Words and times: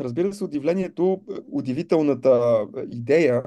разбира 0.00 0.32
се, 0.32 0.44
удивлението, 0.44 1.22
удивителната 1.52 2.66
идея, 2.90 3.42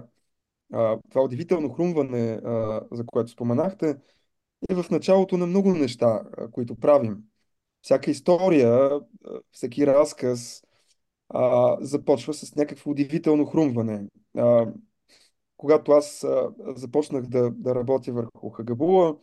а, 0.74 0.98
това 1.10 1.24
удивително 1.24 1.70
хрумване, 1.70 2.40
за 2.92 3.06
което 3.06 3.32
споменахте, 3.32 3.98
е 4.70 4.76
в 4.76 4.86
началото 4.92 5.38
на 5.38 5.46
много 5.46 5.74
неща, 5.74 6.24
които 6.52 6.76
правим. 6.76 7.18
Всяка 7.82 8.12
история, 8.12 9.00
всеки 9.52 9.88
разказ 9.88 10.64
започва 11.80 12.34
с 12.34 12.56
някакво 12.56 12.92
удивително 12.92 13.46
хрумване. 13.46 14.08
Когато 15.58 15.92
аз 15.92 16.26
започнах 16.76 17.26
да, 17.26 17.52
да 17.52 17.76
работя 17.76 18.14
върху 18.14 18.50
Хагабула, 18.50 19.16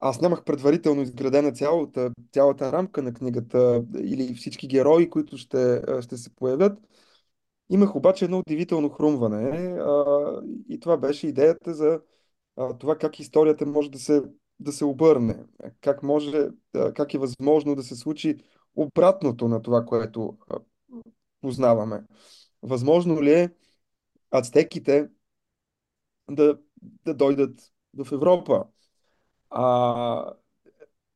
аз 0.00 0.20
нямах 0.20 0.44
предварително 0.44 1.02
изградена 1.02 1.52
цялата, 1.52 2.10
цялата 2.32 2.72
рамка 2.72 3.02
на 3.02 3.14
книгата 3.14 3.84
или 3.98 4.34
всички 4.34 4.68
герои, 4.68 5.10
които 5.10 5.36
ще, 5.38 5.82
ще 6.00 6.16
се 6.16 6.34
появят. 6.34 6.78
Имах 7.70 7.96
обаче 7.96 8.24
едно 8.24 8.38
удивително 8.38 8.90
хрумване 8.90 9.78
а, 9.80 10.04
и 10.68 10.80
това 10.80 10.96
беше 10.96 11.26
идеята 11.26 11.74
за 11.74 12.00
а, 12.56 12.78
това 12.78 12.98
как 12.98 13.20
историята 13.20 13.66
може 13.66 13.90
да 13.90 13.98
се, 13.98 14.22
да 14.60 14.72
се 14.72 14.84
обърне, 14.84 15.44
как, 15.80 16.02
може, 16.02 16.48
а, 16.74 16.92
как 16.92 17.14
е 17.14 17.18
възможно 17.18 17.74
да 17.74 17.82
се 17.82 17.96
случи 17.96 18.36
обратното 18.76 19.48
на 19.48 19.62
това, 19.62 19.84
което 19.84 20.38
а, 20.50 20.58
познаваме. 21.40 22.04
Възможно 22.62 23.22
ли 23.22 23.32
е 23.32 23.50
ацтеките 24.30 25.08
да, 26.30 26.58
да 27.04 27.14
дойдат 27.14 27.72
в 27.94 28.12
Европа? 28.12 28.64
А, 29.50 30.32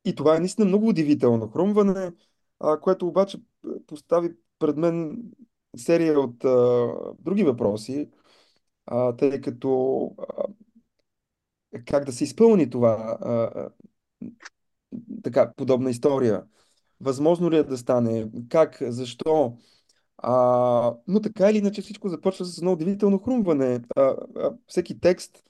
и 0.04 0.14
това 0.14 0.36
е 0.36 0.38
наистина 0.38 0.66
много 0.66 0.88
удивително 0.88 1.48
хрумване, 1.48 2.12
а, 2.60 2.80
което 2.80 3.08
обаче 3.08 3.38
постави 3.86 4.34
пред 4.58 4.76
мен 4.76 5.22
серия 5.76 6.20
от 6.20 6.44
а, 6.44 6.88
други 7.18 7.44
въпроси, 7.44 8.10
а, 8.86 9.16
тъй 9.16 9.40
като 9.40 10.04
а, 10.18 10.44
как 11.86 12.04
да 12.04 12.12
се 12.12 12.24
изпълни 12.24 12.70
това, 12.70 13.18
а, 13.20 13.68
така, 15.22 15.52
подобна 15.56 15.90
история. 15.90 16.44
Възможно 17.00 17.50
ли 17.50 17.56
е 17.56 17.62
да 17.62 17.78
стане? 17.78 18.30
Как? 18.48 18.78
Защо? 18.80 19.56
А, 20.18 20.94
но 21.08 21.20
така 21.20 21.50
или 21.50 21.58
иначе 21.58 21.82
всичко 21.82 22.08
започва 22.08 22.44
с 22.44 22.58
едно 22.58 22.72
удивително 22.72 23.18
хрумване. 23.18 23.80
А, 23.96 24.02
а, 24.02 24.52
всеки 24.66 25.00
текст 25.00 25.44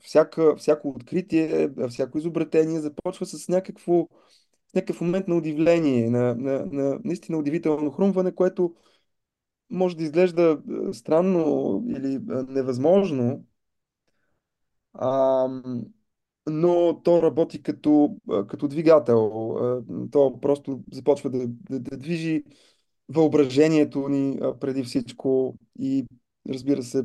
всяка, 0.00 0.56
всяко 0.56 0.88
откритие, 0.88 1.70
всяко 1.88 2.18
изобретение 2.18 2.80
започва 2.80 3.26
с 3.26 3.48
някакво, 3.48 4.08
някакъв 4.74 5.00
момент 5.00 5.28
на 5.28 5.36
удивление, 5.36 6.10
на, 6.10 6.34
на, 6.34 6.66
на 6.66 7.00
наистина 7.04 7.38
удивително 7.38 7.90
хрумване, 7.90 8.34
което 8.34 8.74
може 9.70 9.96
да 9.96 10.02
изглежда 10.02 10.62
странно 10.92 11.84
или 11.88 12.18
невъзможно, 12.48 13.44
а, 14.92 15.48
но 16.46 17.00
то 17.04 17.22
работи 17.22 17.62
като, 17.62 18.16
като 18.48 18.68
двигател. 18.68 19.30
То 20.10 20.40
просто 20.40 20.80
започва 20.92 21.30
да, 21.30 21.46
да, 21.48 21.80
да 21.80 21.96
движи 21.96 22.44
въображението 23.08 24.08
ни 24.08 24.40
преди 24.60 24.82
всичко 24.84 25.54
и 25.80 26.06
разбира 26.48 26.82
се, 26.82 27.04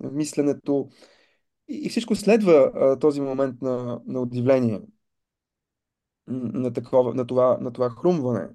мисленето 0.00 0.88
и, 1.70 1.88
всичко 1.88 2.16
следва 2.16 2.72
а, 2.74 2.98
този 2.98 3.20
момент 3.20 3.62
на, 3.62 4.00
на 4.06 4.20
удивление, 4.20 4.80
на, 6.26 6.72
такова, 6.72 7.14
на, 7.14 7.26
това, 7.26 7.58
на 7.60 7.72
това 7.72 7.90
хрумване. 7.90 8.48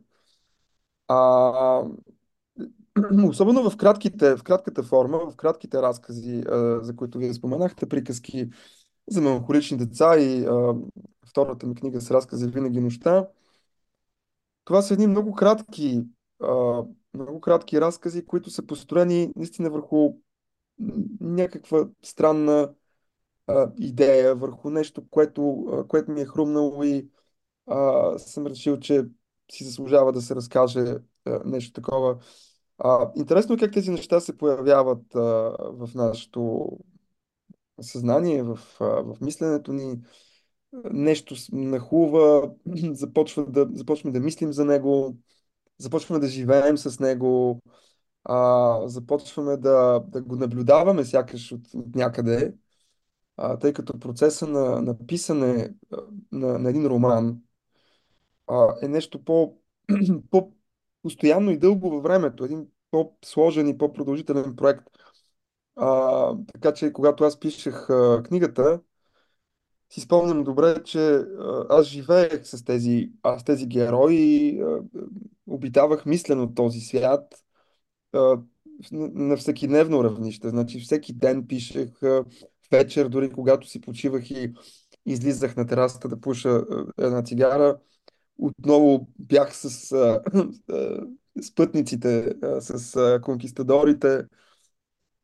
А, 1.08 1.84
особено 3.28 3.70
в 3.70 3.78
кратките, 3.78 4.36
в 4.38 4.44
кратката 4.44 4.84
форма, 4.84 5.32
в 5.32 5.36
кратките 5.36 5.82
разкази, 5.82 6.44
а, 6.50 6.80
за 6.84 6.96
които 6.96 7.18
вие 7.18 7.34
споменахте, 7.34 7.90
приказки 7.90 8.50
за 9.10 9.22
меланхолични 9.22 9.78
деца 9.78 10.20
и 10.20 10.46
а, 10.46 10.76
втората 11.28 11.68
ми 11.68 11.76
книга 11.76 12.02
с 12.02 12.12
разкази 12.12 12.48
Винаги 12.48 12.80
нощта. 12.80 13.28
Това 14.64 14.82
са 14.82 14.94
едни 14.94 15.08
много 15.08 15.34
кратки, 15.34 16.04
а, 16.44 16.84
много 17.14 17.42
кратки 17.42 17.82
разкази, 17.82 18.26
които 18.26 18.50
са 18.50 18.68
построени 18.68 19.34
наистина 19.36 19.70
върху 19.70 20.14
някаква 21.20 21.88
странна 22.04 22.74
а, 23.48 23.72
идея, 23.80 24.36
върху 24.36 24.70
нещо, 24.70 25.10
което, 25.10 25.66
а, 25.72 25.88
което 25.88 26.12
ми 26.12 26.22
е 26.22 26.26
хрумнало 26.26 26.84
и 26.84 27.10
а, 27.68 28.18
съм 28.20 28.48
решил, 28.48 28.80
че 28.80 29.06
си 29.52 29.64
заслужава 29.64 30.12
да 30.12 30.22
се 30.22 30.36
разкаже 30.36 30.98
а, 31.26 31.42
нещо 31.46 31.74
такова. 31.74 32.18
А, 32.78 33.12
интересно 33.16 33.56
е 33.56 33.58
как 33.58 33.74
тези 33.74 33.92
неща 33.92 34.20
се 34.20 34.38
появяват 34.38 35.16
а, 35.16 35.20
в 35.60 35.90
нашето 35.96 36.70
съзнание, 37.82 38.44
в, 38.44 38.60
а, 38.80 38.86
в 38.86 39.18
мисленето 39.22 39.74
ни. 39.74 40.02
Нещо 40.92 41.36
нахува, 41.52 42.52
започва 42.92 43.46
да, 43.46 43.68
започваме 43.74 44.14
да 44.14 44.20
мислим 44.20 44.54
за 44.54 44.66
него, 44.66 45.18
започваме 45.78 46.20
да 46.20 46.28
живеем 46.28 46.78
с 46.78 47.00
него, 47.00 47.62
а, 48.24 48.82
започваме 48.88 49.58
да, 49.58 50.04
да 50.08 50.22
го 50.22 50.36
наблюдаваме 50.36 51.06
сякаш 51.06 51.52
от, 51.52 51.74
от 51.74 51.96
някъде 51.96 52.54
а, 53.38 53.60
тъй 53.60 53.74
като 53.74 54.00
процеса 54.00 54.48
на, 54.48 54.82
на 54.82 55.08
писане 55.08 55.74
на, 56.32 56.60
на 56.60 56.70
един 56.70 56.86
роман 56.88 57.42
а, 58.48 58.76
е 58.82 58.88
нещо 58.88 59.24
по, 59.24 59.58
по-постоянно 60.32 61.52
и 61.52 61.58
дълго 61.58 61.90
във 61.90 62.04
времето, 62.04 62.46
един 62.46 62.68
по-сложен 62.92 63.68
и 63.68 63.78
по-продължителен 63.78 64.56
проект. 64.56 64.84
А, 65.76 66.36
така 66.54 66.74
че, 66.74 66.94
когато 66.94 67.24
аз 67.24 67.40
пишех 67.40 67.90
а, 67.90 68.24
книгата, 68.24 68.82
си 69.90 70.02
спомням 70.02 70.44
добре, 70.44 70.84
че 70.84 71.00
а, 71.00 71.66
аз 71.70 71.86
живеех 71.88 72.48
с 72.48 72.64
тези, 72.64 73.12
а, 73.24 73.40
с 73.40 73.44
тези 73.44 73.68
герои, 73.68 74.62
а, 74.62 74.80
обитавах 75.48 76.06
мислено 76.06 76.54
този 76.54 76.80
свят 76.80 77.44
а, 78.14 78.38
на 78.92 79.38
всекидневно 79.38 80.04
равнище. 80.04 80.50
Значи 80.50 80.80
всеки 80.80 81.14
ден 81.14 81.48
пишех, 81.48 82.04
а, 82.04 82.26
вечер, 82.72 83.10
дори 83.10 83.30
когато 83.30 83.68
си 83.68 83.82
почивах 83.82 84.32
и 84.32 84.54
излизах 85.06 85.56
на 85.56 85.68
терасата 85.68 86.08
да 86.08 86.22
пуша 86.22 86.64
една 86.98 87.24
цигара, 87.24 87.78
отново 88.38 89.08
бях 89.20 89.56
с, 89.56 89.70
с, 89.70 90.20
с 91.42 91.56
пътниците, 91.56 92.36
с 92.60 93.20
конкистадорите. 93.24 94.26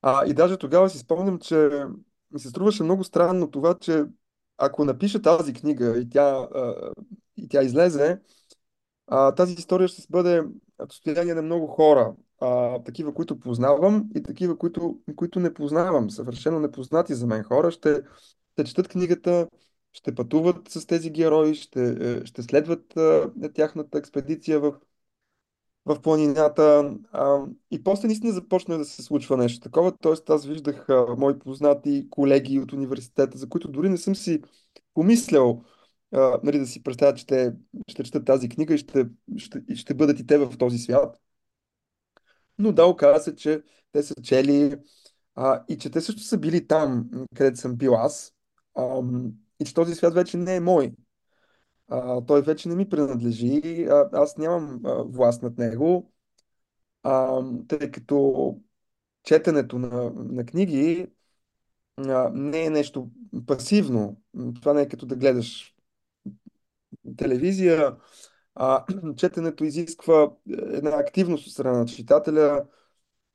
А, 0.02 0.25
и 0.25 0.34
даже 0.34 0.57
тогава 0.57 0.90
си 0.90 0.97
спомням, 0.97 1.40
че 1.40 1.85
ми 2.31 2.40
се 2.40 2.50
струваше 2.50 2.84
много 2.84 3.03
странно 3.03 3.52
това, 3.52 3.78
че 3.79 4.06
ако 4.58 4.85
напиша 4.85 5.22
тази 5.22 5.53
книга 5.53 6.00
и 6.00 6.09
тя, 6.09 6.47
и 7.38 7.47
тя 7.47 7.63
излезе, 7.63 8.19
тази 9.35 9.53
история 9.53 9.88
ще 9.88 10.02
бъде 10.09 10.44
достояние 10.88 11.34
на 11.34 11.41
много 11.41 11.68
хора 11.68 12.13
а, 12.41 12.79
такива, 12.84 13.13
които 13.13 13.40
познавам 13.40 14.09
и 14.16 14.24
такива, 14.24 14.57
които, 14.57 15.00
които 15.16 15.40
не 15.40 15.53
познавам. 15.53 16.09
Съвършено 16.09 16.59
непознати 16.59 17.13
за 17.13 17.28
мен 17.28 17.44
хора 17.44 17.72
ще, 17.72 18.02
ще 18.53 18.63
четат 18.63 18.88
книгата, 18.88 19.47
ще 19.94 20.16
пътуват 20.16 20.69
с 20.69 20.85
тези 20.88 21.09
герои, 21.09 21.56
ще, 21.56 21.90
е, 22.02 22.25
ще 22.25 22.44
следват 22.44 22.97
а, 22.97 23.31
тяхната 23.53 23.97
експедиция 23.97 24.59
в, 24.59 24.74
в 25.85 26.02
планината. 26.02 26.96
А, 27.12 27.46
и 27.72 27.84
после 27.84 28.07
наистина 28.07 28.34
започна 28.34 28.78
да 28.78 28.85
се 28.85 29.03
случва 29.03 29.38
нещо 29.38 29.59
такова. 29.59 29.97
Тоест 29.97 30.29
аз 30.29 30.46
виждах 30.46 30.90
а, 30.90 31.16
мои 31.18 31.40
познати 31.40 32.08
колеги 32.09 32.59
от 32.59 32.73
университета, 32.73 33.38
за 33.38 33.50
които 33.50 33.68
дори 33.68 33.90
не 33.90 33.97
съм 33.97 34.16
си 34.16 34.41
помислял 34.94 35.63
а, 36.13 36.40
нали, 36.44 36.59
да 36.59 36.68
си 36.68 36.84
представя, 36.84 37.13
че 37.16 37.28
те 37.28 37.53
ще 37.88 38.03
четат 38.03 38.25
тази 38.25 38.50
книга 38.50 38.73
и 38.73 38.78
ще, 38.78 39.06
ще, 39.38 39.75
ще 39.75 39.94
бъдат 39.94 40.19
и 40.19 40.25
те 40.28 40.38
в 40.38 40.58
този 40.58 40.78
свят. 40.78 41.22
Но 42.61 42.72
да, 42.72 42.85
оказа 42.85 43.23
се, 43.23 43.35
че 43.35 43.63
те 43.91 44.03
са 44.03 44.16
чели 44.23 44.78
а, 45.35 45.63
и 45.69 45.78
че 45.78 45.90
те 45.90 46.02
също 46.02 46.22
са 46.22 46.37
били 46.37 46.67
там, 46.67 47.09
където 47.35 47.59
съм 47.59 47.75
бил 47.75 47.96
аз. 47.96 48.34
А, 48.75 49.02
и 49.59 49.66
че 49.66 49.73
този 49.73 49.96
свят 49.96 50.13
вече 50.13 50.37
не 50.37 50.55
е 50.55 50.59
мой. 50.59 50.93
А, 51.87 52.22
той 52.25 52.41
вече 52.41 52.69
не 52.69 52.75
ми 52.75 52.90
принадлежи. 52.90 53.85
А, 53.90 54.09
аз 54.13 54.37
нямам 54.37 54.81
а, 54.85 55.03
власт 55.03 55.43
над 55.43 55.58
него. 55.58 56.11
А, 57.03 57.43
тъй 57.67 57.91
като 57.91 58.58
четенето 59.23 59.79
на, 59.79 60.11
на 60.16 60.46
книги 60.46 61.08
а, 61.97 62.29
не 62.34 62.66
е 62.66 62.69
нещо 62.69 63.09
пасивно. 63.47 64.22
Това 64.55 64.73
не 64.73 64.81
е 64.81 64.87
като 64.87 65.05
да 65.05 65.16
гледаш 65.16 65.75
телевизия. 67.17 67.97
А, 68.55 68.85
четенето 69.17 69.65
изисква 69.65 70.31
една 70.49 70.89
активност 70.89 71.47
от 71.47 71.53
страна 71.53 71.77
на 71.77 71.85
читателя, 71.85 72.65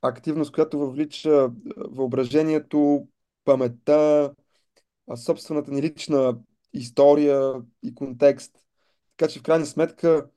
активност, 0.01 0.51
която 0.51 0.79
въвлича 0.79 1.51
въображението, 1.77 3.07
паметта, 3.45 4.33
собствената 5.15 5.71
ни 5.71 5.81
лична 5.81 6.37
история 6.73 7.53
и 7.83 7.95
контекст. 7.95 8.51
Така 9.17 9.31
че 9.31 9.39
в 9.39 9.43
крайна 9.43 9.65
сметка 9.65 10.27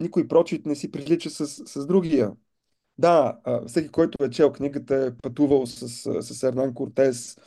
никой 0.00 0.28
прочит 0.28 0.66
не 0.66 0.76
си 0.76 0.90
прилича 0.90 1.30
с, 1.30 1.46
с 1.46 1.86
другия. 1.86 2.32
Да, 2.98 3.38
всеки, 3.66 3.88
който 3.88 4.24
е 4.24 4.30
чел 4.30 4.52
книгата, 4.52 4.96
е 4.96 5.16
пътувал 5.22 5.66
с, 5.66 5.88
с 6.22 6.42
Ернан 6.42 6.74
Кортес, 6.74 7.38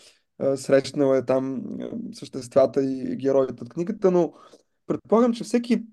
срещнал 0.55 1.15
е 1.15 1.25
там 1.25 1.63
а, 1.81 1.89
съществата 2.13 2.83
и 2.83 3.15
героите 3.15 3.63
от 3.63 3.69
книгата, 3.69 4.11
но 4.11 4.33
предполагам, 4.88 5.34
че 5.34 5.44
всеки 5.44 5.84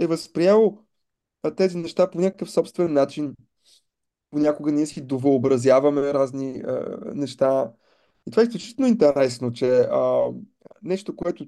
е 0.00 0.06
възприял 0.06 0.84
тези 1.56 1.76
неща 1.78 2.10
по 2.10 2.20
някакъв 2.20 2.50
собствен 2.50 2.92
начин. 2.92 3.34
Понякога 4.30 4.72
ние 4.72 4.86
си 4.86 5.06
довъобразяваме 5.06 6.14
разни 6.14 6.62
а, 6.66 6.98
неща. 7.14 7.72
И 8.26 8.30
това 8.30 8.42
е 8.42 8.46
изключително 8.46 8.88
интересно, 8.88 9.52
че 9.52 9.80
а, 9.80 10.30
нещо, 10.82 11.16
което, 11.16 11.46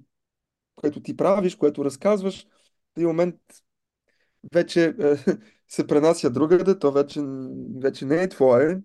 което 0.75 1.03
ти 1.03 1.17
правиш, 1.17 1.55
което 1.55 1.85
разказваш, 1.85 2.47
в 2.95 2.97
един 2.97 3.09
момент 3.09 3.37
вече 4.55 4.95
е, 5.01 5.17
се 5.69 5.87
пренася 5.87 6.31
другаде, 6.31 6.79
то 6.79 6.93
вече, 6.93 7.21
вече 7.81 8.05
не 8.05 8.23
е 8.23 8.29
твое 8.29 8.81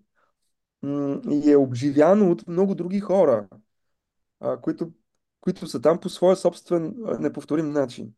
и 1.32 1.52
е 1.52 1.58
обживяно 1.58 2.32
от 2.32 2.48
много 2.48 2.76
други 2.76 3.00
хора, 3.00 3.48
а, 4.40 4.62
които, 4.62 4.92
които 5.42 5.68
са 5.68 5.82
там 5.82 6.00
по 6.00 6.10
своя 6.10 6.36
собствен 6.36 6.94
неповторим 7.20 7.70
начин. 7.72 8.14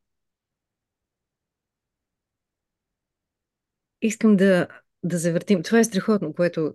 Искам 4.01 4.35
да, 4.35 4.67
да 5.03 5.17
завъртим. 5.17 5.63
Това 5.63 5.79
е 5.79 5.83
страхотно, 5.83 6.33
което... 6.33 6.73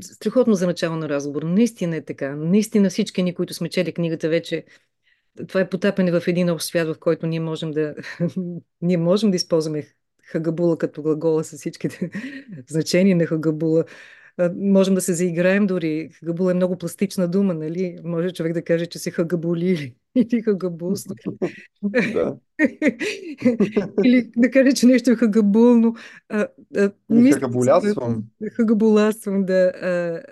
Страхотно 0.00 0.54
за 0.54 0.66
начало 0.66 0.96
на 0.96 1.08
разговор. 1.08 1.42
Наистина 1.42 1.96
е 1.96 2.04
така. 2.04 2.36
Наистина 2.36 2.90
всички 2.90 3.22
ни, 3.22 3.34
които 3.34 3.54
сме 3.54 3.68
чели 3.68 3.94
книгата 3.94 4.28
вече, 4.28 4.64
това 5.48 5.60
е 5.60 5.68
потапане 5.68 6.20
в 6.20 6.28
един 6.28 6.50
общ 6.50 6.66
свят, 6.66 6.88
в 6.88 6.98
който 7.00 7.26
ние 7.26 7.40
можем 7.40 7.70
да, 7.70 7.94
ние 8.80 8.96
можем 8.96 9.30
да 9.30 9.36
използваме 9.36 9.86
хагабула 10.22 10.78
като 10.78 11.02
глагола 11.02 11.44
с 11.44 11.56
всичките 11.56 12.10
значения 12.68 13.16
на 13.16 13.26
хагабула. 13.26 13.84
Можем 14.56 14.94
да 14.94 15.00
се 15.00 15.14
заиграем 15.14 15.66
дори. 15.66 16.10
Хагабула 16.12 16.50
е 16.50 16.54
много 16.54 16.78
пластична 16.78 17.28
дума, 17.28 17.54
нали? 17.54 17.98
Може 18.04 18.30
човек 18.30 18.52
да 18.52 18.62
каже, 18.62 18.86
че 18.86 18.98
се 18.98 19.10
хагабули 19.10 19.94
или 20.14 20.42
хагабулство. 20.42 21.14
Да. 21.82 22.36
Или 24.04 24.30
да 24.36 24.50
каже, 24.50 24.72
че 24.72 24.86
нещо 24.86 25.10
е 25.10 25.16
хагабулно. 25.16 25.94
А, 26.28 26.48
а, 26.76 26.92
мислих 27.08 27.34
си 27.34 27.40
да, 29.44 29.72
а, 29.82 30.22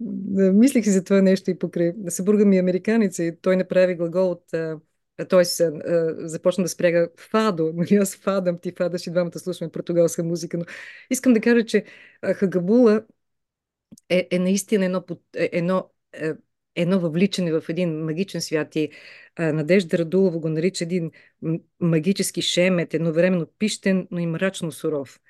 да. 0.00 0.52
Мислих 0.52 0.84
си 0.84 0.90
за 0.90 1.04
това 1.04 1.22
нещо 1.22 1.50
и 1.50 1.58
покрай. 1.58 1.92
Съпруга 2.08 2.44
ми 2.44 2.56
е 2.56 2.60
американец 2.60 3.18
и 3.18 3.32
той 3.42 3.56
направи 3.56 3.94
глагол 3.94 4.30
от... 4.30 4.44
т.е. 5.28 5.44
започна 6.28 6.64
да 6.64 6.68
спряга 6.68 7.08
фадо. 7.16 7.72
Нали, 7.74 7.94
аз 7.94 8.16
фадам, 8.16 8.58
ти 8.58 8.72
фадаш 8.78 9.06
и 9.06 9.10
двамата 9.10 9.38
слушаме 9.38 9.70
португалска 9.70 10.24
музика. 10.24 10.58
Но 10.58 10.64
искам 11.10 11.32
да 11.32 11.40
кажа, 11.40 11.64
че 11.64 11.84
хагабула 12.34 13.02
е, 14.10 14.28
е 14.30 14.38
наистина 14.38 14.84
едно, 14.84 15.04
е, 15.36 15.48
едно, 15.52 15.90
е, 16.12 16.32
едно 16.74 17.00
въвличане 17.00 17.60
в 17.60 17.64
един 17.68 18.04
магичен 18.04 18.40
свят 18.40 18.76
и 18.76 18.90
а, 19.36 19.52
Надежда 19.52 19.98
Радулова 19.98 20.38
го 20.38 20.48
нарича 20.48 20.84
един 20.84 21.10
магически 21.80 22.42
шемет, 22.42 22.94
едновременно 22.94 23.46
пищен, 23.58 24.08
но 24.10 24.18
и 24.18 24.26
мрачно 24.26 24.72
суров. 24.72 25.20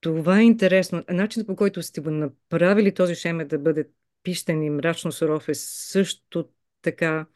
Това 0.00 0.40
е 0.40 0.42
интересно. 0.42 1.04
Начинът 1.10 1.46
по 1.46 1.56
който 1.56 1.82
сте 1.82 2.00
го 2.00 2.10
направили 2.10 2.94
този 2.94 3.14
шемет 3.14 3.48
да 3.48 3.58
бъде 3.58 3.88
пищен 4.22 4.62
и 4.62 4.70
мрачно 4.70 5.12
суров 5.12 5.48
е 5.48 5.54
също 5.54 6.48
така 6.82 7.26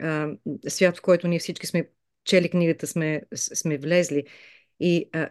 а, 0.00 0.30
свят, 0.68 0.96
в 0.98 1.02
който 1.02 1.28
ние 1.28 1.38
всички 1.38 1.66
сме 1.66 1.90
чели 2.24 2.50
книгата, 2.50 2.86
сме, 2.86 3.22
сме 3.34 3.78
влезли. 3.78 4.24
И 4.80 5.10
а, 5.12 5.30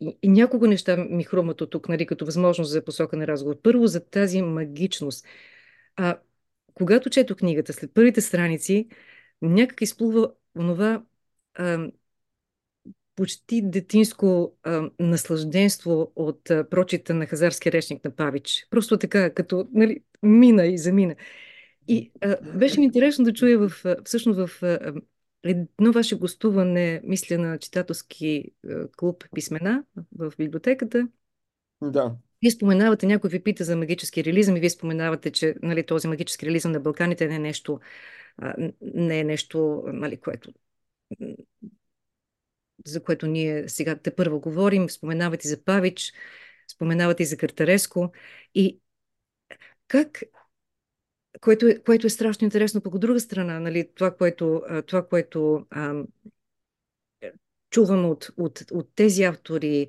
и, 0.00 0.28
няколко 0.28 0.66
неща 0.66 0.96
ми 0.96 1.24
хрумват 1.24 1.60
от 1.60 1.70
тук, 1.70 1.88
нали, 1.88 2.06
като 2.06 2.24
възможност 2.24 2.70
за 2.70 2.84
посока 2.84 3.16
на 3.16 3.26
разговор. 3.26 3.56
Първо 3.62 3.86
за 3.86 4.04
тази 4.04 4.42
магичност. 4.42 5.26
А, 5.96 6.18
когато 6.74 7.10
чето 7.10 7.36
книгата, 7.36 7.72
след 7.72 7.94
първите 7.94 8.20
страници, 8.20 8.88
някак 9.42 9.82
изплува 9.82 10.32
онова 10.58 11.02
а, 11.54 11.90
почти 13.16 13.62
детинско 13.64 14.56
а, 14.62 14.90
наслажденство 15.00 16.12
от 16.16 16.50
а, 16.50 16.68
прочита 16.68 17.14
на 17.14 17.26
Хазарския 17.26 17.72
речник 17.72 18.04
на 18.04 18.16
Павич. 18.16 18.66
Просто 18.70 18.98
така, 18.98 19.34
като 19.34 19.68
нали, 19.72 20.00
мина 20.22 20.66
и 20.66 20.78
замина. 20.78 21.14
И 21.88 22.12
а, 22.20 22.36
беше 22.58 22.80
ми 22.80 22.86
интересно 22.86 23.24
да 23.24 23.32
чуя 23.32 23.68
в, 23.68 23.72
всъщност 24.04 24.38
в 24.40 24.62
а, 24.62 24.92
едно 25.48 25.92
ваше 25.92 26.18
гостуване, 26.18 27.00
мисля, 27.04 27.38
на 27.38 27.58
читателски 27.58 28.26
е, 28.26 28.74
клуб 28.96 29.24
Писмена 29.34 29.84
в 30.18 30.32
библиотеката. 30.38 31.08
Да. 31.82 32.16
Вие 32.42 32.50
споменавате, 32.50 33.06
някой 33.06 33.30
ви 33.30 33.42
пита 33.42 33.64
за 33.64 33.76
магически 33.76 34.24
реализъм 34.24 34.56
и 34.56 34.60
вие 34.60 34.70
споменавате, 34.70 35.30
че 35.30 35.54
нали, 35.62 35.86
този 35.86 36.08
магически 36.08 36.46
реализъм 36.46 36.72
на 36.72 36.80
Балканите 36.80 37.28
не 37.28 37.34
е 37.34 37.38
нещо, 37.38 37.80
не 38.80 39.20
е 39.20 39.24
нещо 39.24 39.84
нали, 39.86 40.16
което, 40.16 40.52
за 42.86 43.02
което 43.02 43.26
ние 43.26 43.68
сега 43.68 43.96
те 43.96 44.14
първо 44.14 44.40
говорим. 44.40 44.90
Споменавате 44.90 45.48
за 45.48 45.64
Павич, 45.64 46.12
споменавате 46.68 47.22
и 47.22 47.26
за 47.26 47.36
Картареско. 47.36 48.12
И 48.54 48.80
как 49.88 50.22
което 51.40 51.66
е, 51.66 51.78
което 51.78 52.06
е 52.06 52.10
страшно 52.10 52.44
интересно. 52.44 52.80
По 52.80 52.98
друга 52.98 53.20
страна, 53.20 53.60
нали, 53.60 53.88
това, 53.94 54.16
което, 54.16 54.62
това, 54.86 55.06
което 55.08 55.66
а, 55.70 56.04
чувам 57.70 58.04
от, 58.04 58.30
от, 58.36 58.62
от 58.70 58.94
тези 58.94 59.22
автори, 59.22 59.88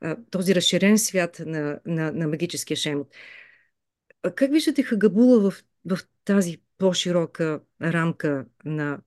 а, 0.00 0.16
този 0.30 0.54
разширен 0.54 0.98
свят 0.98 1.42
на, 1.46 1.80
на, 1.86 2.12
на 2.12 2.28
магическия 2.28 2.76
шемот. 2.76 3.14
Как 4.34 4.50
виждате 4.50 4.82
Хагабула 4.82 5.50
в, 5.50 5.64
в 5.84 5.98
тази 6.24 6.60
по-широка 6.78 7.60
рамка 7.82 8.46
на, 8.64 9.00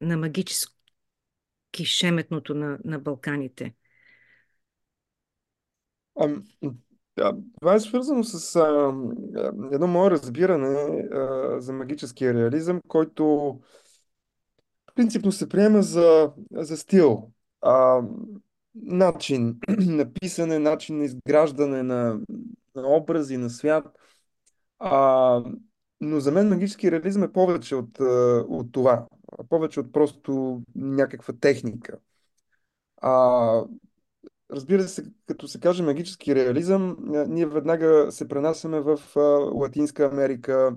на 0.00 0.16
магически 0.16 1.84
шеметното 1.84 2.54
на, 2.54 2.78
на 2.84 2.98
Балканите? 2.98 3.74
Това 7.60 7.74
е 7.74 7.80
свързано 7.80 8.24
с 8.24 8.56
а, 8.56 8.94
едно 9.72 9.86
мое 9.86 10.10
разбиране 10.10 11.08
а, 11.12 11.60
за 11.60 11.72
магическия 11.72 12.34
реализъм, 12.34 12.80
който 12.88 13.54
принципно 14.94 15.32
се 15.32 15.48
приема 15.48 15.82
за, 15.82 16.32
за 16.52 16.76
стил, 16.76 17.30
а, 17.60 18.02
начин 18.74 19.58
на 19.68 20.12
писане, 20.12 20.58
начин 20.58 20.98
на 20.98 21.04
изграждане 21.04 21.82
на, 21.82 22.20
на 22.74 22.96
образи, 22.96 23.36
на 23.36 23.50
свят. 23.50 23.86
А, 24.78 25.42
но 26.00 26.20
за 26.20 26.32
мен 26.32 26.48
магически 26.48 26.90
реализъм 26.90 27.22
е 27.22 27.32
повече 27.32 27.74
от, 27.74 27.98
от 28.48 28.72
това. 28.72 29.06
Повече 29.48 29.80
от 29.80 29.92
просто 29.92 30.62
някаква 30.74 31.34
техника. 31.40 31.98
А, 33.02 33.64
Разбира 34.52 34.82
се, 34.82 35.04
като 35.26 35.48
се 35.48 35.60
каже 35.60 35.82
магически 35.82 36.34
реализъм, 36.34 36.96
ние 37.28 37.46
веднага 37.46 38.12
се 38.12 38.28
пренасяме 38.28 38.80
в 38.80 39.00
Латинска 39.54 40.04
Америка, 40.04 40.76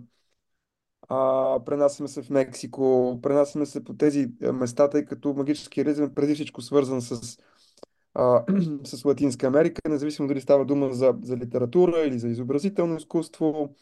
а, 1.10 1.60
пренасяме 1.66 2.10
се 2.10 2.22
в 2.22 2.30
Мексико, 2.30 3.20
пренасяме 3.24 3.66
се 3.66 3.84
по 3.84 3.94
тези 3.98 4.32
места, 4.54 4.90
тъй 4.90 5.06
като 5.06 5.34
магически 5.34 5.86
реализъм 5.86 6.06
е 6.06 6.14
преди 6.14 6.36
всичко 6.36 6.62
свързан 6.62 7.02
с, 7.02 7.16
с 8.84 9.06
Латинска 9.06 9.48
Америка, 9.48 9.82
независимо 9.90 10.28
дали 10.28 10.42
става 10.42 10.66
дума 10.66 10.94
за, 10.94 11.14
за 11.24 11.38
литература 11.38 12.00
или 12.00 12.20
за 12.20 12.28
изобразително 12.28 12.98
изкуство. 12.98 13.76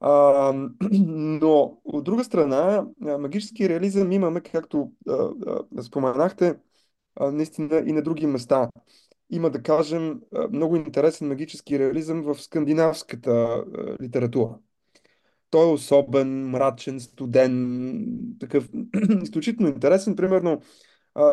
Но 1.00 1.78
от 1.84 2.04
друга 2.04 2.24
страна, 2.24 2.86
магически 3.00 3.68
реализъм 3.68 4.12
имаме, 4.12 4.40
както 4.40 4.92
споменахте, 5.82 6.56
наистина 7.20 7.82
и 7.86 7.92
на 7.92 8.02
други 8.02 8.26
места. 8.26 8.68
Има, 9.30 9.50
да 9.50 9.62
кажем, 9.62 10.20
много 10.52 10.76
интересен 10.76 11.28
магически 11.28 11.78
реализъм 11.78 12.22
в 12.22 12.42
скандинавската 12.42 13.64
литература. 14.02 14.58
Той 15.50 15.68
е 15.68 15.72
особен, 15.72 16.48
мрачен, 16.48 17.00
студен, 17.00 18.36
такъв 18.40 18.68
изключително 19.22 19.72
интересен. 19.72 20.16
Примерно, 20.16 20.60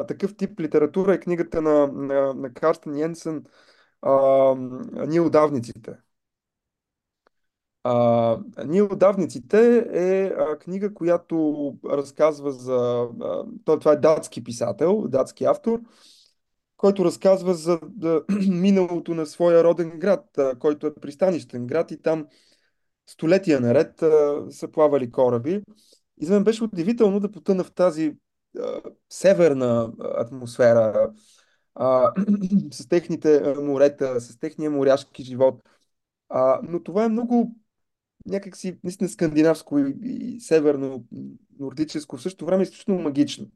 такъв 0.07 0.37
тип 0.37 0.59
литература 0.59 1.13
е 1.13 1.19
книгата 1.19 1.61
на, 1.61 1.87
на, 1.87 2.33
на 2.33 2.53
Карстен 2.53 2.97
Йенсен 2.97 3.43
а, 4.01 4.55
Ние 5.07 5.21
отдавниците. 5.21 5.91
А, 7.83 8.37
Ние 8.65 8.81
отдавниците 8.81 9.87
е 9.93 10.25
а, 10.25 10.57
книга, 10.59 10.93
която 10.93 11.75
разказва 11.85 12.51
за... 12.51 13.07
А, 13.21 13.79
това 13.79 13.91
е 13.91 13.95
датски 13.95 14.43
писател, 14.43 15.07
датски 15.07 15.45
автор, 15.45 15.79
който 16.77 17.05
разказва 17.05 17.53
за 17.53 17.79
да, 17.83 18.23
миналото 18.49 19.13
на 19.13 19.25
своя 19.25 19.63
роден 19.63 19.99
град, 19.99 20.37
а, 20.37 20.55
който 20.59 20.87
е 20.87 20.95
пристанищен 20.95 21.67
град 21.67 21.91
и 21.91 22.01
там 22.01 22.27
столетия 23.07 23.59
наред 23.59 24.01
а, 24.01 24.41
са 24.51 24.67
плавали 24.67 25.11
кораби. 25.11 25.63
И 26.21 26.25
за 26.25 26.33
мен 26.33 26.43
беше 26.43 26.63
удивително 26.63 27.19
да 27.19 27.31
потъна 27.31 27.63
в 27.63 27.71
тази 27.71 28.15
а, 28.59 28.81
северна 29.09 29.93
атмосфера, 29.99 31.11
а, 31.75 32.13
с 32.71 32.87
техните 32.87 33.53
морета, 33.61 34.21
с 34.21 34.39
техния 34.39 34.71
моряшки 34.71 35.23
живот. 35.23 35.63
А, 36.29 36.59
но 36.63 36.83
това 36.83 37.05
е 37.05 37.09
много 37.09 37.55
някакси 38.25 38.79
наистина 38.83 39.09
скандинавско 39.09 39.79
и, 39.79 39.95
и 40.03 40.39
северно, 40.39 41.05
нордическо, 41.59 42.17
в 42.17 42.21
същото 42.21 42.45
време 42.45 42.63
изключително 42.63 43.01
магично. 43.01 43.47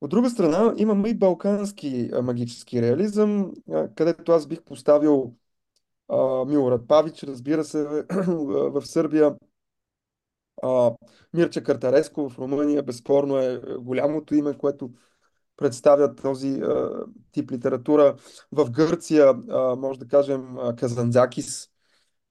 От 0.00 0.10
друга 0.10 0.30
страна, 0.30 0.74
имаме 0.76 1.08
и 1.08 1.14
балкански 1.14 2.10
магически 2.22 2.82
реализъм, 2.82 3.52
където 3.94 4.32
аз 4.32 4.46
бих 4.46 4.62
поставил 4.62 5.34
а, 6.08 6.44
Милорад 6.44 6.88
Павич, 6.88 7.22
разбира 7.22 7.64
се, 7.64 8.04
в 8.26 8.82
Сърбия, 8.86 9.36
а, 10.62 10.92
Мирча 11.32 11.64
Картареско 11.64 12.28
в 12.28 12.38
Румъния, 12.38 12.82
безспорно 12.82 13.38
е 13.38 13.60
голямото 13.78 14.34
име, 14.34 14.58
което 14.58 14.90
представя 15.56 16.14
този 16.14 16.48
а, 16.48 17.04
тип 17.32 17.50
литература. 17.50 18.16
В 18.52 18.70
Гърция, 18.70 19.34
а, 19.50 19.76
може 19.76 19.98
да 19.98 20.08
кажем, 20.08 20.56
Казанзакис. 20.76 21.73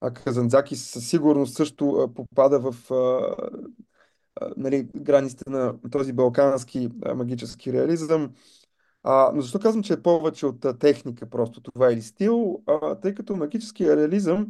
А 0.05 0.13
Казанзакис 0.13 0.89
със 0.89 1.09
сигурност 1.09 1.55
също 1.55 2.11
попада 2.15 2.59
в 2.59 2.91
нали, 4.57 4.87
границите 4.95 5.49
на 5.49 5.75
този 5.91 6.13
балкански 6.13 6.89
магически 7.15 7.73
реализъм. 7.73 8.33
А, 9.03 9.31
но 9.35 9.41
защо 9.41 9.59
казвам, 9.59 9.83
че 9.83 9.93
е 9.93 10.01
повече 10.01 10.45
от 10.45 10.79
техника 10.79 11.29
просто 11.29 11.61
това 11.61 11.93
или 11.93 12.01
стил? 12.01 12.63
А, 12.65 12.95
тъй 12.95 13.13
като 13.13 13.35
магическия 13.35 13.97
реализъм 13.97 14.47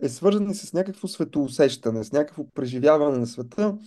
е 0.00 0.08
свързан 0.08 0.50
и 0.50 0.54
с 0.54 0.72
някакво 0.72 1.08
светоусещане, 1.08 2.04
с 2.04 2.12
някакво 2.12 2.50
преживяване 2.50 3.18
на 3.18 3.26
света, 3.26 3.78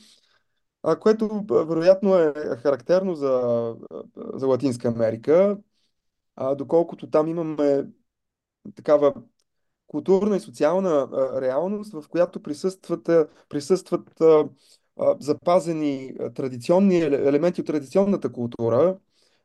а, 0.84 1.00
което 1.00 1.46
вероятно 1.50 2.16
е 2.16 2.34
характерно 2.58 3.16
за, 3.16 3.76
за 4.34 4.48
Латинска 4.48 4.88
Америка, 4.88 5.58
а, 6.36 6.56
доколкото 6.56 7.10
там 7.10 7.28
имаме 7.28 7.88
такава 8.76 9.14
културна 9.88 10.38
и 10.38 10.40
социална 10.40 11.08
реалност, 11.42 11.94
в 11.94 12.04
която 12.10 12.44
присъстват, 12.44 13.10
присъстват 13.50 14.22
запазени 15.20 16.14
традиционни 16.36 16.98
елементи 17.02 17.62
от 17.62 17.68
традиционната 17.68 18.32
култура, 18.32 18.98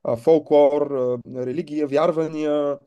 а, 0.05 0.17
фолклор, 0.17 0.91
религия, 1.37 1.87
вярвания, 1.87 2.79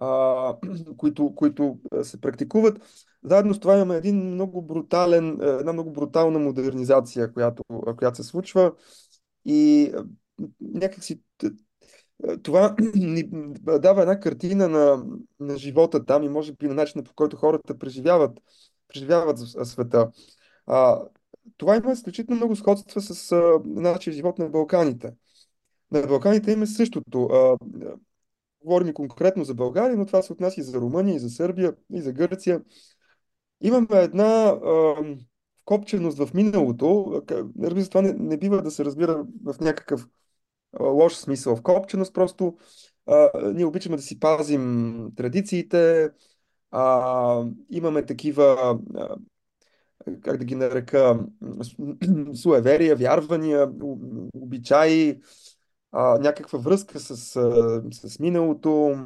които, 0.96 1.34
които 1.34 1.78
се 2.02 2.20
практикуват. 2.20 2.78
Заедно 3.24 3.54
с 3.54 3.60
това 3.60 3.74
имаме 3.74 3.96
един 3.96 4.16
много 4.16 4.62
брутален, 4.62 5.38
една 5.42 5.72
много 5.72 5.92
брутална 5.92 6.38
модернизация, 6.38 7.32
която, 7.32 7.62
която 7.98 8.16
се 8.16 8.22
случва. 8.22 8.72
И 9.44 9.92
някакси 10.60 11.20
това 12.42 12.76
ни 12.94 13.24
дава 13.78 14.00
една 14.00 14.20
картина 14.20 14.68
на, 14.68 15.04
на 15.40 15.58
живота 15.58 16.04
там 16.04 16.22
и 16.22 16.28
може 16.28 16.52
би 16.52 16.68
на 16.68 16.74
начина 16.74 17.04
по 17.04 17.14
който 17.14 17.36
хората 17.36 17.78
преживяват, 17.78 18.40
преживяват 18.88 19.38
света. 19.64 20.10
А, 20.66 21.02
това 21.56 21.76
има 21.76 21.92
изключително 21.92 22.36
много 22.36 22.56
сходства 22.56 23.00
с 23.00 23.36
нашия 23.64 24.12
живот 24.12 24.38
на 24.38 24.48
Балканите. 24.48 25.14
На 25.92 26.06
Балканите 26.06 26.52
има 26.52 26.66
същото. 26.66 27.24
А, 27.24 27.56
говорим 28.64 28.88
и 28.88 28.94
конкретно 28.94 29.44
за 29.44 29.54
България, 29.54 29.96
но 29.96 30.06
това 30.06 30.22
се 30.22 30.32
отнася 30.32 30.60
и 30.60 30.64
за 30.64 30.80
Румъния, 30.80 31.16
и 31.16 31.18
за 31.18 31.30
Сърбия, 31.30 31.74
и 31.92 32.00
за 32.00 32.12
Гърция. 32.12 32.60
Имаме 33.60 33.86
една 33.92 34.48
а, 34.48 34.94
копченост 35.64 36.18
в 36.18 36.34
миналото. 36.34 37.22
Разбира 37.62 37.84
се, 37.84 37.88
това 37.88 38.02
не, 38.02 38.12
не 38.12 38.36
бива 38.36 38.62
да 38.62 38.70
се 38.70 38.84
разбира 38.84 39.26
в 39.44 39.54
някакъв 39.60 40.08
лош 40.80 41.14
смисъл. 41.14 41.56
В 41.56 41.62
копченост 41.62 42.14
просто 42.14 42.56
а, 43.06 43.30
ние 43.54 43.64
обичаме 43.64 43.96
да 43.96 44.02
си 44.02 44.20
пазим 44.20 45.12
традициите, 45.16 46.10
а, 46.70 47.44
имаме 47.70 48.06
такива, 48.06 48.78
а, 48.94 49.16
как 50.22 50.36
да 50.36 50.44
ги 50.44 50.54
нарека, 50.54 51.20
суеверия, 52.34 52.96
вярвания, 52.96 53.70
обичаи, 54.34 55.20
а, 55.92 56.18
някаква 56.18 56.58
връзка 56.58 57.00
с, 57.00 57.16
с 57.92 58.18
миналото, 58.18 58.96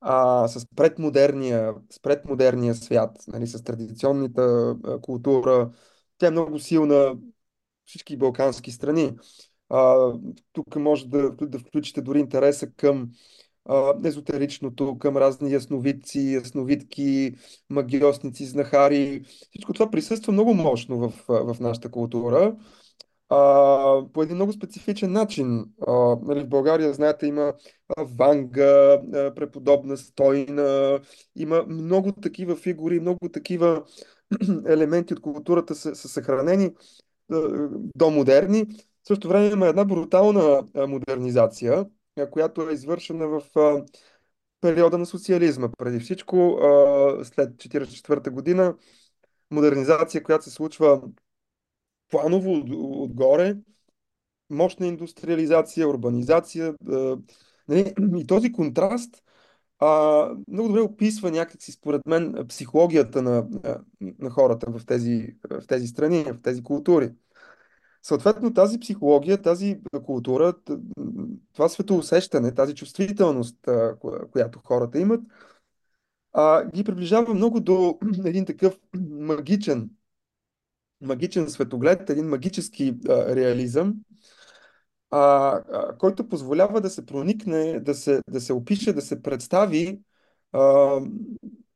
а, 0.00 0.48
с, 0.48 0.66
предмодерния, 0.76 1.74
с 1.90 2.00
предмодерния 2.00 2.74
свят, 2.74 3.18
нали, 3.28 3.46
с 3.46 3.62
традиционната 3.64 4.76
култура. 5.02 5.70
Тя 6.18 6.26
е 6.26 6.30
много 6.30 6.58
силна 6.58 7.16
всички 7.86 8.16
балкански 8.16 8.70
страни. 8.72 9.16
А, 9.70 10.12
тук 10.52 10.76
може 10.76 11.08
да, 11.08 11.30
да 11.30 11.58
включите 11.58 12.02
дори 12.02 12.18
интереса 12.18 12.70
към 12.70 13.10
а, 13.64 13.94
езотеричното, 14.04 14.98
към 14.98 15.16
разни 15.16 15.52
ясновидци, 15.52 16.32
ясновидки, 16.34 17.34
магиосници, 17.70 18.46
знахари. 18.46 19.22
Всичко 19.24 19.72
това 19.72 19.90
присъства 19.90 20.32
много 20.32 20.54
мощно 20.54 20.98
в, 20.98 21.12
в 21.28 21.56
нашата 21.60 21.90
култура 21.90 22.56
а, 23.28 23.38
по 24.12 24.22
един 24.22 24.34
много 24.34 24.52
специфичен 24.52 25.12
начин. 25.12 25.64
А, 25.86 25.92
нали, 26.22 26.40
в 26.44 26.48
България, 26.48 26.94
знаете, 26.94 27.26
има 27.26 27.54
Ванга, 27.98 29.00
преподобна 29.12 29.96
Стойна, 29.96 31.00
има 31.36 31.64
много 31.68 32.12
такива 32.12 32.56
фигури, 32.56 33.00
много 33.00 33.28
такива 33.32 33.84
елементи 34.68 35.14
от 35.14 35.20
културата 35.20 35.74
са, 35.74 35.94
са 35.94 36.08
съхранени 36.08 36.70
до 37.96 38.10
модерни. 38.10 38.66
В 39.08 39.10
същото 39.10 39.28
време 39.28 39.46
има 39.46 39.66
една 39.66 39.84
брутална 39.84 40.66
модернизация, 40.88 41.86
която 42.30 42.70
е 42.70 42.72
извършена 42.72 43.26
в 43.26 43.42
периода 44.60 44.98
на 44.98 45.06
социализма. 45.06 45.68
Преди 45.78 46.00
всичко, 46.00 46.58
след 47.22 47.50
1944 47.50 48.30
година, 48.30 48.74
модернизация, 49.50 50.22
която 50.22 50.44
се 50.44 50.50
случва 50.50 51.02
планово 52.10 52.52
от, 52.52 52.68
отгоре, 53.10 53.56
мощна 54.50 54.86
индустриализация, 54.86 55.88
урбанизация. 55.88 56.74
Нали? 57.68 57.94
И 58.18 58.26
този 58.26 58.52
контраст 58.52 59.22
много 60.48 60.68
добре 60.68 60.80
описва 60.80 61.30
някакси, 61.30 61.72
според 61.72 62.06
мен, 62.06 62.46
психологията 62.48 63.22
на, 63.22 63.46
на 64.18 64.30
хората 64.30 64.70
в 64.70 64.86
тези, 64.86 65.36
в 65.50 65.66
тези 65.66 65.86
страни, 65.86 66.24
в 66.24 66.42
тези 66.42 66.62
култури. 66.62 67.10
Съответно, 68.02 68.54
тази 68.54 68.80
психология, 68.80 69.42
тази 69.42 69.80
култура, 70.04 70.54
това 71.52 71.68
светоусещане, 71.68 72.54
тази 72.54 72.74
чувствителност, 72.74 73.56
която 74.32 74.60
хората 74.64 74.98
имат, 74.98 75.20
ги 76.74 76.84
приближава 76.84 77.34
много 77.34 77.60
до 77.60 77.98
един 78.24 78.44
такъв 78.44 78.78
магичен 79.10 79.90
магичен 81.00 81.50
светоглед, 81.50 82.10
един 82.10 82.28
магически 82.28 82.94
реализъм, 83.08 83.94
който 85.98 86.28
позволява 86.28 86.80
да 86.80 86.90
се 86.90 87.06
проникне, 87.06 87.80
да 87.80 87.94
се, 87.94 88.22
да 88.30 88.40
се 88.40 88.52
опише, 88.52 88.92
да 88.92 89.02
се 89.02 89.22
представи 89.22 90.00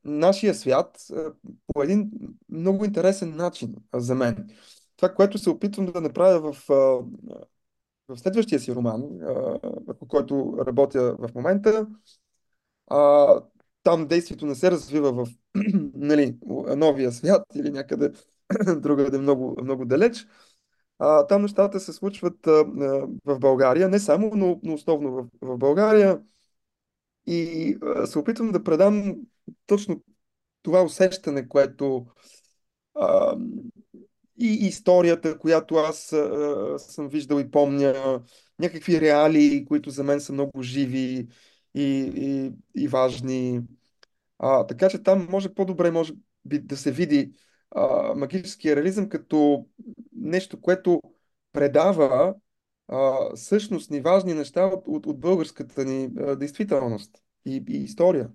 нашия 0.04 0.54
свят 0.54 1.06
по 1.66 1.82
един 1.82 2.10
много 2.48 2.84
интересен 2.84 3.36
начин 3.36 3.74
за 3.94 4.14
мен. 4.14 4.48
Това, 5.02 5.14
което 5.14 5.38
се 5.38 5.50
опитвам 5.50 5.86
да 5.86 6.00
направя 6.00 6.52
в, 6.52 6.68
в 8.08 8.16
следващия 8.16 8.60
си 8.60 8.74
роман, 8.74 9.02
върху 9.86 10.06
който 10.08 10.56
работя 10.66 11.16
в 11.18 11.30
момента, 11.34 11.86
там 13.82 14.06
действието 14.08 14.46
не 14.46 14.54
се 14.54 14.70
развива 14.70 15.12
в 15.12 15.28
нали, 15.94 16.38
новия 16.76 17.12
свят 17.12 17.42
или 17.54 17.70
някъде 17.70 18.12
другаде 18.76 19.18
много, 19.18 19.56
много 19.62 19.84
далеч. 19.84 20.26
А, 20.98 21.26
там 21.26 21.42
нещата 21.42 21.80
се 21.80 21.92
случват 21.92 22.46
а, 22.46 22.64
в 23.24 23.38
България, 23.38 23.88
не 23.88 23.98
само, 23.98 24.30
но, 24.34 24.60
но 24.62 24.74
основно 24.74 25.12
в, 25.12 25.24
в 25.40 25.58
България. 25.58 26.20
И 27.26 27.76
а, 27.82 28.06
се 28.06 28.18
опитвам 28.18 28.52
да 28.52 28.64
предам 28.64 29.16
точно 29.66 30.02
това 30.62 30.82
усещане, 30.82 31.48
което 31.48 32.06
а, 32.94 33.36
и 34.42 34.66
историята, 34.66 35.38
която 35.38 35.74
аз 35.74 36.12
а, 36.12 36.74
съм 36.78 37.08
виждал 37.08 37.40
и 37.40 37.50
помня, 37.50 38.22
някакви 38.58 39.00
реалии, 39.00 39.64
които 39.64 39.90
за 39.90 40.04
мен 40.04 40.20
са 40.20 40.32
много 40.32 40.62
живи 40.62 41.28
и, 41.74 41.82
и, 42.16 42.52
и 42.82 42.88
важни. 42.88 43.60
А, 44.38 44.66
така 44.66 44.88
че 44.88 45.02
там 45.02 45.28
може 45.30 45.54
по-добре 45.54 45.90
може 45.90 46.12
би 46.44 46.58
да 46.58 46.76
се 46.76 46.92
види 46.92 47.32
а, 47.70 48.14
магическия 48.14 48.76
реализъм 48.76 49.08
като 49.08 49.66
нещо, 50.12 50.60
което 50.60 51.00
предава 51.52 52.34
а, 52.88 53.16
същностни 53.36 54.00
важни 54.00 54.34
неща 54.34 54.66
от, 54.66 54.84
от, 54.88 55.06
от 55.06 55.20
българската 55.20 55.84
ни 55.84 56.10
а, 56.18 56.36
действителност 56.36 57.10
и, 57.46 57.64
и 57.68 57.76
история. 57.76 58.30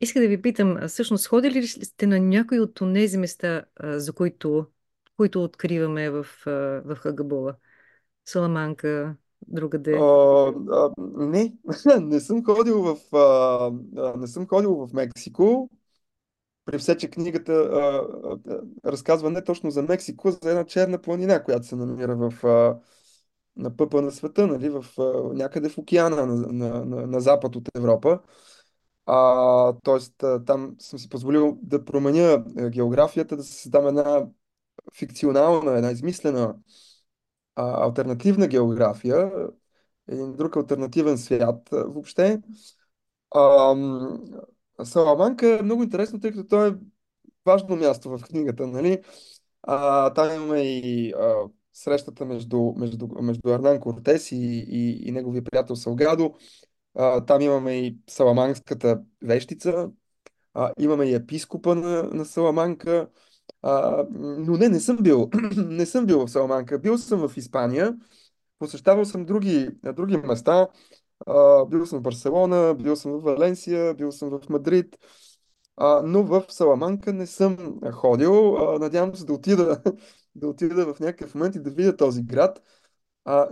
А, 0.00 0.04
иска 0.04 0.20
да 0.20 0.28
ви 0.28 0.42
питам, 0.42 0.88
всъщност 0.88 1.26
ходили 1.26 1.62
ли 1.62 1.66
сте 1.68 2.06
на 2.06 2.20
някои 2.20 2.60
от 2.60 2.80
тези 2.94 3.18
места, 3.18 3.64
а, 3.76 4.00
за 4.00 4.12
които 4.12 4.66
които 5.16 5.44
откриваме 5.44 6.10
в, 6.10 6.26
а, 6.46 6.50
в 6.84 6.96
Хагабула? 6.96 7.56
Саламанка, 8.24 9.16
А, 9.90 9.96
другаде. 9.96 9.96
а, 9.96 10.90
не, 10.98 11.52
не 12.00 12.20
съм 12.20 12.44
ходил 12.44 12.82
в, 12.82 13.16
а, 13.16 13.72
а, 13.96 14.16
не 14.16 14.26
съм 14.26 14.46
ходил 14.46 14.74
в 14.74 14.92
Мексико. 14.92 15.70
При 16.64 16.78
все, 16.78 16.96
че 16.96 17.10
книгата 17.10 17.52
а, 17.52 17.78
а, 18.24 18.38
а, 18.86 18.92
разказва 18.92 19.30
не 19.30 19.44
точно 19.44 19.70
за 19.70 19.82
Мексико, 19.82 20.28
а 20.28 20.32
за 20.32 20.50
една 20.50 20.64
черна 20.64 21.02
планина, 21.02 21.44
която 21.44 21.66
се 21.66 21.76
намира 21.76 22.16
в, 22.16 22.44
а, 22.46 22.78
на 23.56 23.76
пъпа 23.76 24.02
на 24.02 24.12
света, 24.12 24.46
нали, 24.46 24.68
в, 24.70 24.86
а, 24.98 25.02
някъде 25.34 25.68
в 25.68 25.78
океана 25.78 26.26
на, 26.26 26.36
на, 26.52 26.84
на, 26.84 27.06
на 27.06 27.20
запад 27.20 27.56
от 27.56 27.68
Европа. 27.76 28.20
А, 29.10 29.74
тоест, 29.84 30.14
там 30.46 30.76
съм 30.78 30.98
си 30.98 31.08
позволил 31.08 31.58
да 31.62 31.84
променя 31.84 32.44
географията, 32.70 33.36
да 33.36 33.44
създам 33.44 33.86
една 33.88 34.26
фикционална, 34.98 35.76
една 35.76 35.90
измислена 35.90 36.56
а, 37.56 37.84
альтернативна 37.84 38.46
география, 38.48 39.30
един 40.08 40.32
друг 40.36 40.56
альтернативен 40.56 41.18
свят 41.18 41.68
а, 41.72 41.76
въобще. 41.84 42.42
А, 43.34 43.74
Саламанка 44.84 45.58
е 45.58 45.62
много 45.62 45.82
интересно, 45.82 46.20
тъй 46.20 46.32
като 46.32 46.46
то 46.48 46.66
е 46.66 46.74
важно 47.46 47.76
място 47.76 48.10
в 48.10 48.22
книгата, 48.24 48.66
нали? 48.66 49.02
А, 49.62 50.10
там 50.14 50.36
имаме 50.36 50.60
и 50.60 51.12
а, 51.12 51.34
срещата 51.72 52.24
между, 52.24 52.74
между, 52.76 53.08
между 53.22 53.50
Арнан 53.54 53.80
Кортес 53.80 54.32
и, 54.32 54.36
и, 54.68 55.08
и 55.08 55.12
неговия 55.12 55.44
приятел 55.44 55.76
Салгадо. 55.76 56.34
А, 56.94 57.24
там 57.24 57.40
имаме 57.40 57.72
и 57.86 57.98
Саламанската 58.10 59.02
вещица, 59.22 59.90
а, 60.54 60.72
имаме 60.78 61.06
и 61.06 61.14
епископа 61.14 61.74
на, 61.74 62.02
на 62.02 62.24
Саламанка. 62.24 63.08
А, 63.62 64.06
но 64.10 64.56
не, 64.56 64.68
не 64.68 64.80
съм 64.80 64.96
бил. 64.96 65.30
не 65.56 65.86
съм 65.86 66.06
бил 66.06 66.26
в 66.26 66.30
Саламанка. 66.30 66.78
Бил 66.78 66.98
съм 66.98 67.28
в 67.28 67.36
Испания. 67.36 67.96
Посещавал 68.58 69.04
съм 69.04 69.24
други, 69.24 69.70
други 69.94 70.16
места. 70.16 70.68
А, 71.26 71.66
бил 71.66 71.86
съм 71.86 71.98
в 71.98 72.02
Барселона, 72.02 72.74
бил 72.74 72.96
съм 72.96 73.12
в 73.12 73.22
Валенсия, 73.22 73.94
бил 73.94 74.12
съм 74.12 74.30
в 74.30 74.48
Мадрид. 74.48 74.98
А, 75.76 76.02
но 76.04 76.22
в 76.24 76.44
Саламанка 76.48 77.12
не 77.12 77.26
съм 77.26 77.80
ходил. 77.92 78.56
А, 78.56 78.78
надявам 78.78 79.16
се 79.16 79.24
да 79.24 79.32
отида, 79.32 79.82
да 80.34 80.48
отида 80.48 80.94
в 80.94 81.00
някакъв 81.00 81.34
момент 81.34 81.54
и 81.54 81.60
да 81.60 81.70
видя 81.70 81.96
този 81.96 82.22
град. 82.22 82.62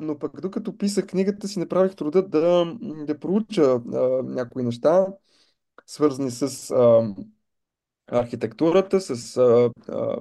Но 0.01 0.19
пък 0.19 0.41
докато 0.41 0.79
писах 0.79 1.07
книгата 1.07 1.49
си, 1.49 1.59
направих 1.59 1.97
труда 1.97 2.23
да, 2.23 2.75
да 2.81 3.19
проуча 3.19 3.63
а, 3.63 3.99
някои 4.23 4.63
неща, 4.63 5.07
свързани 5.87 6.31
с 6.31 6.71
а, 6.71 7.15
архитектурата, 8.07 9.01
с 9.01 9.37
а, 9.37 9.71
а, 9.89 10.17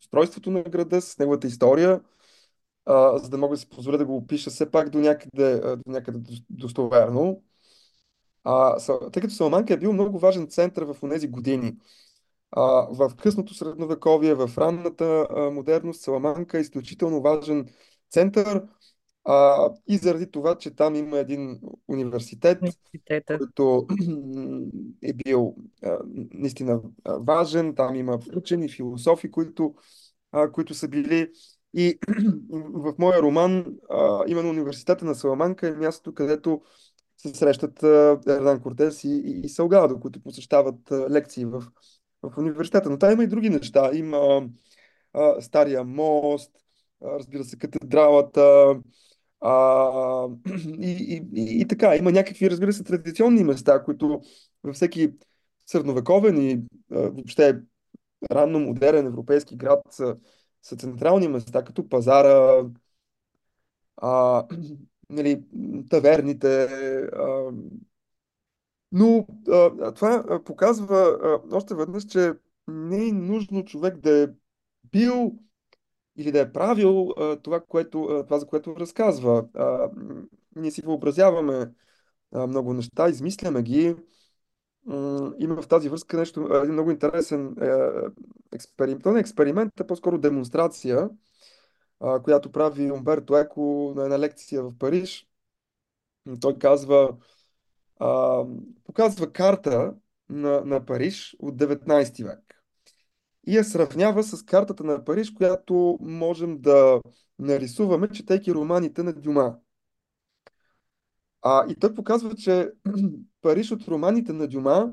устройството 0.00 0.50
на 0.50 0.62
града, 0.62 1.00
с 1.00 1.18
неговата 1.18 1.46
история, 1.46 2.00
а, 2.86 3.18
за 3.18 3.30
да 3.30 3.38
мога 3.38 3.54
да 3.54 3.60
си 3.60 3.68
позволя 3.68 3.98
да 3.98 4.06
го 4.06 4.16
опиша 4.16 4.50
все 4.50 4.70
пак 4.70 4.90
до 4.90 4.98
някъде, 4.98 5.60
до 5.60 5.92
някъде 5.92 6.18
дос- 6.18 6.44
достоверно. 6.50 7.42
А, 8.44 8.76
тъй 9.12 9.22
като 9.22 9.34
Саламанка 9.34 9.74
е 9.74 9.78
бил 9.78 9.92
много 9.92 10.18
важен 10.18 10.48
център 10.48 10.84
в 10.84 10.96
тези 11.10 11.28
години. 11.28 11.76
А, 12.52 12.62
в 12.90 13.12
късното 13.22 13.54
средновековие, 13.54 14.34
в 14.34 14.50
ранната 14.58 15.26
а, 15.30 15.50
модерност, 15.50 16.00
Саламанка 16.02 16.58
е 16.58 16.60
изключително 16.60 17.22
важен 17.22 17.68
център 18.14 18.62
а, 19.24 19.70
и 19.88 19.96
заради 19.96 20.30
това, 20.30 20.54
че 20.58 20.70
там 20.70 20.94
има 20.94 21.18
един 21.18 21.60
университет, 21.88 22.58
Университета. 22.62 23.38
който 23.38 23.86
е 25.02 25.12
бил 25.12 25.54
а, 25.84 25.98
наистина 26.34 26.80
важен. 27.06 27.74
Там 27.74 27.94
има 27.94 28.18
учени, 28.36 28.68
философи, 28.68 29.30
които, 29.30 29.74
а, 30.32 30.52
които 30.52 30.74
са 30.74 30.88
били. 30.88 31.30
И 31.76 31.98
в 32.72 32.94
моя 32.98 33.22
роман, 33.22 33.66
а, 33.90 34.24
именно 34.28 34.50
университета 34.50 35.04
на 35.04 35.14
Саламанка 35.14 35.68
е 35.68 35.72
мястото, 35.72 36.14
където 36.14 36.62
се 37.16 37.34
срещат 37.34 37.82
Ердан 38.28 38.60
Кортес 38.62 39.04
и, 39.04 39.08
и, 39.08 39.40
и 39.44 39.48
Салгадо, 39.48 40.00
които 40.00 40.20
посещават 40.22 40.90
а, 40.90 41.10
лекции 41.10 41.44
в, 41.44 41.62
в 42.22 42.38
университета. 42.38 42.90
Но 42.90 42.98
там 42.98 43.12
има 43.12 43.24
и 43.24 43.26
други 43.26 43.50
неща. 43.50 43.90
Има 43.94 44.48
а, 45.12 45.40
Стария 45.40 45.84
мост, 45.84 46.50
разбира 47.04 47.44
се, 47.44 47.58
катедралата, 47.58 48.76
а, 49.40 50.28
и, 50.80 50.90
и, 50.90 51.40
и, 51.42 51.60
и 51.60 51.68
така, 51.68 51.96
има 51.96 52.12
някакви, 52.12 52.50
разбира 52.50 52.72
се, 52.72 52.84
традиционни 52.84 53.44
места, 53.44 53.82
които 53.84 54.20
във 54.64 54.74
всеки 54.74 55.12
средновековен 55.66 56.50
и 56.50 56.62
а, 56.92 56.98
въобще 56.98 57.60
ранно 58.32 58.60
модерен 58.60 59.06
европейски 59.06 59.56
град 59.56 59.80
са, 59.90 60.16
са 60.62 60.76
централни 60.76 61.28
места, 61.28 61.64
като 61.64 61.88
пазара, 61.88 62.64
а, 63.96 64.44
нали, 65.10 65.44
таверните. 65.90 66.64
А, 67.12 67.50
но 68.92 69.26
а, 69.48 69.92
това 69.92 70.40
показва 70.44 71.18
а, 71.22 71.56
още 71.56 71.74
веднъж, 71.74 72.04
че 72.04 72.32
не 72.68 73.08
е 73.08 73.12
нужно 73.12 73.64
човек 73.64 73.96
да 73.96 74.22
е 74.22 74.26
бил 74.92 75.38
или 76.16 76.32
да 76.32 76.40
е 76.40 76.52
правил 76.52 77.10
а, 77.10 77.36
това, 77.36 77.60
което, 77.60 78.04
а, 78.04 78.24
това, 78.24 78.38
за 78.38 78.46
което 78.46 78.76
разказва. 78.76 79.44
А, 79.54 79.90
ние 80.56 80.70
си 80.70 80.82
въобразяваме 80.82 81.72
а, 82.32 82.46
много 82.46 82.74
неща, 82.74 83.08
измисляме 83.08 83.62
ги. 83.62 83.96
Има 85.38 85.62
в 85.62 85.68
тази 85.68 85.88
връзка 85.88 86.16
нещо, 86.16 86.48
един 86.52 86.72
много 86.72 86.90
интересен 86.90 87.56
е, 87.62 87.90
експеримент. 88.52 89.02
То 89.02 89.12
не 89.12 89.18
е 89.18 89.20
експеримент, 89.20 89.80
а 89.80 89.86
по-скоро 89.86 90.18
демонстрация, 90.18 91.10
а, 92.00 92.22
която 92.22 92.52
прави 92.52 92.92
Умберто 92.92 93.36
Еко 93.36 93.92
на 93.96 94.04
една 94.04 94.18
лекция 94.18 94.62
в 94.62 94.78
Париж. 94.78 95.28
Той 96.40 96.58
казва, 96.58 97.16
а, 98.00 98.44
показва 98.84 99.32
карта 99.32 99.94
на, 100.28 100.60
на 100.64 100.86
Париж 100.86 101.36
от 101.38 101.56
19 101.56 102.24
век 102.24 102.53
и 103.46 103.56
я 103.56 103.64
сравнява 103.64 104.22
с 104.22 104.42
картата 104.42 104.84
на 104.84 105.04
Париж, 105.04 105.30
която 105.30 105.98
можем 106.00 106.60
да 106.60 107.00
нарисуваме, 107.38 108.08
четейки 108.08 108.54
романите 108.54 109.02
на 109.02 109.12
Дюма. 109.12 109.56
А, 111.42 111.66
и 111.68 111.76
той 111.76 111.94
показва, 111.94 112.34
че 112.34 112.70
Париж 113.42 113.72
от 113.72 113.88
романите 113.88 114.32
на 114.32 114.48
Дюма 114.48 114.92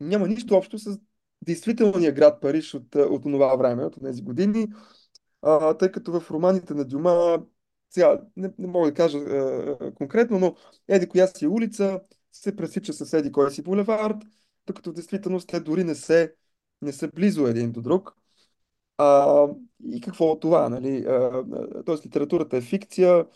няма 0.00 0.28
нищо 0.28 0.54
общо 0.54 0.78
с 0.78 0.98
действителния 1.42 2.12
град 2.12 2.40
Париж 2.40 2.74
от, 2.74 2.94
от 2.94 3.22
това 3.22 3.56
време, 3.56 3.84
от 3.84 3.96
тези 4.04 4.22
години, 4.22 4.68
а, 5.42 5.74
тъй 5.74 5.92
като 5.92 6.20
в 6.20 6.30
романите 6.30 6.74
на 6.74 6.84
Дюма, 6.84 7.42
сега 7.90 8.20
не, 8.36 8.52
не 8.58 8.66
мога 8.66 8.88
да 8.88 8.94
кажа 8.94 9.18
а, 9.18 9.94
конкретно, 9.94 10.38
но 10.38 10.56
еди 10.88 11.08
коя 11.08 11.26
си 11.26 11.46
улица 11.46 12.00
се 12.32 12.56
пресича 12.56 12.92
с 12.92 13.12
еди 13.12 13.32
кой 13.32 13.50
си 13.50 13.62
булевард, 13.62 14.16
докато 14.66 14.90
в 14.90 14.94
действителност 14.94 15.48
те 15.48 15.60
дори 15.60 15.84
не 15.84 15.94
се 15.94 16.34
не 16.82 16.92
са 16.92 17.08
близо 17.08 17.46
един 17.46 17.72
до 17.72 17.82
друг. 17.82 18.16
А, 18.98 19.46
и 19.88 20.00
какво 20.00 20.26
от 20.26 20.40
това, 20.40 20.68
нали? 20.68 21.06
Тоест, 21.86 22.06
литературата 22.06 22.56
е 22.56 22.60
фикция. 22.60 23.26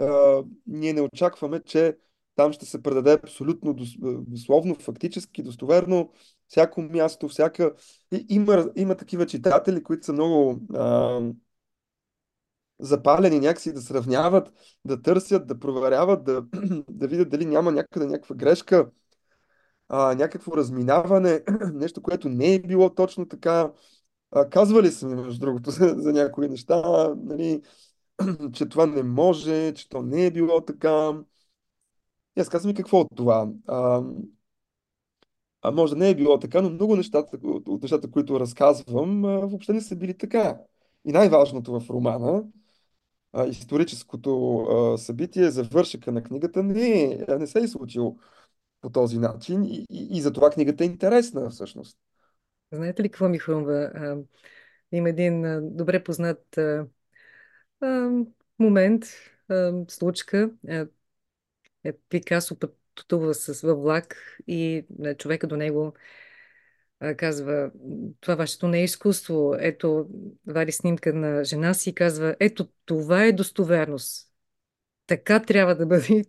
А, 0.00 0.42
ние 0.66 0.92
не 0.92 1.00
очакваме, 1.00 1.60
че 1.62 1.96
там 2.36 2.52
ще 2.52 2.66
се 2.66 2.82
предаде 2.82 3.12
абсолютно 3.12 3.74
дос- 3.74 4.24
дословно, 4.28 4.74
фактически, 4.74 5.42
достоверно 5.42 6.12
всяко 6.48 6.82
място, 6.82 7.28
всяка... 7.28 7.74
Има, 8.28 8.70
има 8.76 8.96
такива 8.96 9.26
читатели, 9.26 9.82
които 9.82 10.06
са 10.06 10.12
много 10.12 10.60
а, 10.74 11.20
запалени 12.80 13.40
някакси 13.40 13.72
да 13.72 13.80
сравняват, 13.82 14.52
да 14.84 15.02
търсят, 15.02 15.46
да 15.46 15.58
проверяват, 15.58 16.24
да, 16.24 16.42
да 16.90 17.08
видят 17.08 17.28
дали 17.30 17.46
няма 17.46 17.72
някъде 17.72 18.06
някаква 18.06 18.36
грешка, 18.36 18.90
а, 19.88 20.14
някакво 20.14 20.56
разминаване, 20.56 21.42
нещо, 21.74 22.02
което 22.02 22.28
не 22.28 22.54
е 22.54 22.58
било 22.62 22.94
точно 22.94 23.28
така. 23.28 23.72
А, 24.30 24.50
казвали 24.50 24.90
са 24.90 25.06
ми, 25.06 25.14
между 25.14 25.40
другото, 25.40 25.70
за, 25.72 25.94
за 25.98 26.12
някои 26.12 26.48
неща, 26.48 26.82
нали, 27.16 27.62
че 28.52 28.66
това 28.66 28.86
не 28.86 29.02
може, 29.02 29.74
че 29.74 29.88
то 29.88 30.02
не 30.02 30.26
е 30.26 30.30
било 30.30 30.60
така. 30.60 31.12
И 32.36 32.40
аз 32.40 32.48
казвам 32.48 32.70
и 32.70 32.74
какво 32.74 33.00
от 33.00 33.08
това? 33.16 33.48
А, 33.66 34.02
а 35.62 35.70
може 35.70 35.94
не 35.94 36.10
е 36.10 36.14
било 36.14 36.38
така, 36.38 36.62
но 36.62 36.70
много 36.70 36.96
нещата, 36.96 37.38
от, 37.42 37.82
нещата, 37.82 38.10
които 38.10 38.40
разказвам, 38.40 39.22
въобще 39.22 39.72
не 39.72 39.80
са 39.80 39.96
били 39.96 40.18
така. 40.18 40.58
И 41.04 41.12
най-важното 41.12 41.80
в 41.80 41.90
романа, 41.90 42.44
историческото 43.48 44.66
събитие, 44.98 45.50
завършъка 45.50 46.12
на 46.12 46.22
книгата, 46.22 46.62
не, 46.62 47.02
е- 47.28 47.38
не 47.38 47.46
се 47.46 47.58
е 47.58 47.68
случило 47.68 48.16
по 48.80 48.90
този 48.90 49.18
начин 49.18 49.64
и, 49.64 49.86
и, 49.90 50.08
и 50.10 50.20
затова 50.20 50.50
книгата 50.50 50.84
е 50.84 50.86
интересна 50.86 51.50
всъщност. 51.50 51.98
Знаете 52.72 53.02
ли 53.02 53.08
какво 53.08 53.28
ми 53.28 53.38
хрумва? 53.38 53.90
Има 54.92 55.08
един 55.08 55.60
добре 55.76 56.04
познат 56.04 56.58
момент, 58.58 59.04
случка. 59.88 60.50
Е, 60.68 61.92
Пикасо 62.08 62.56
пътува 62.58 63.34
с, 63.34 63.60
във 63.60 63.78
влак 63.78 64.36
и 64.46 64.86
човека 65.18 65.46
до 65.46 65.56
него 65.56 65.92
казва, 67.16 67.70
това 68.20 68.34
вашето 68.34 68.68
не 68.68 68.80
е 68.80 68.84
изкуство. 68.84 69.54
Ето, 69.58 70.08
вади 70.46 70.72
снимка 70.72 71.12
на 71.12 71.44
жена 71.44 71.74
си 71.74 71.90
и 71.90 71.94
казва, 71.94 72.36
ето, 72.40 72.68
това 72.84 73.24
е 73.24 73.32
достоверност. 73.32 74.32
Така 75.06 75.42
трябва 75.42 75.74
да 75.74 75.86
бъде. 75.86 76.24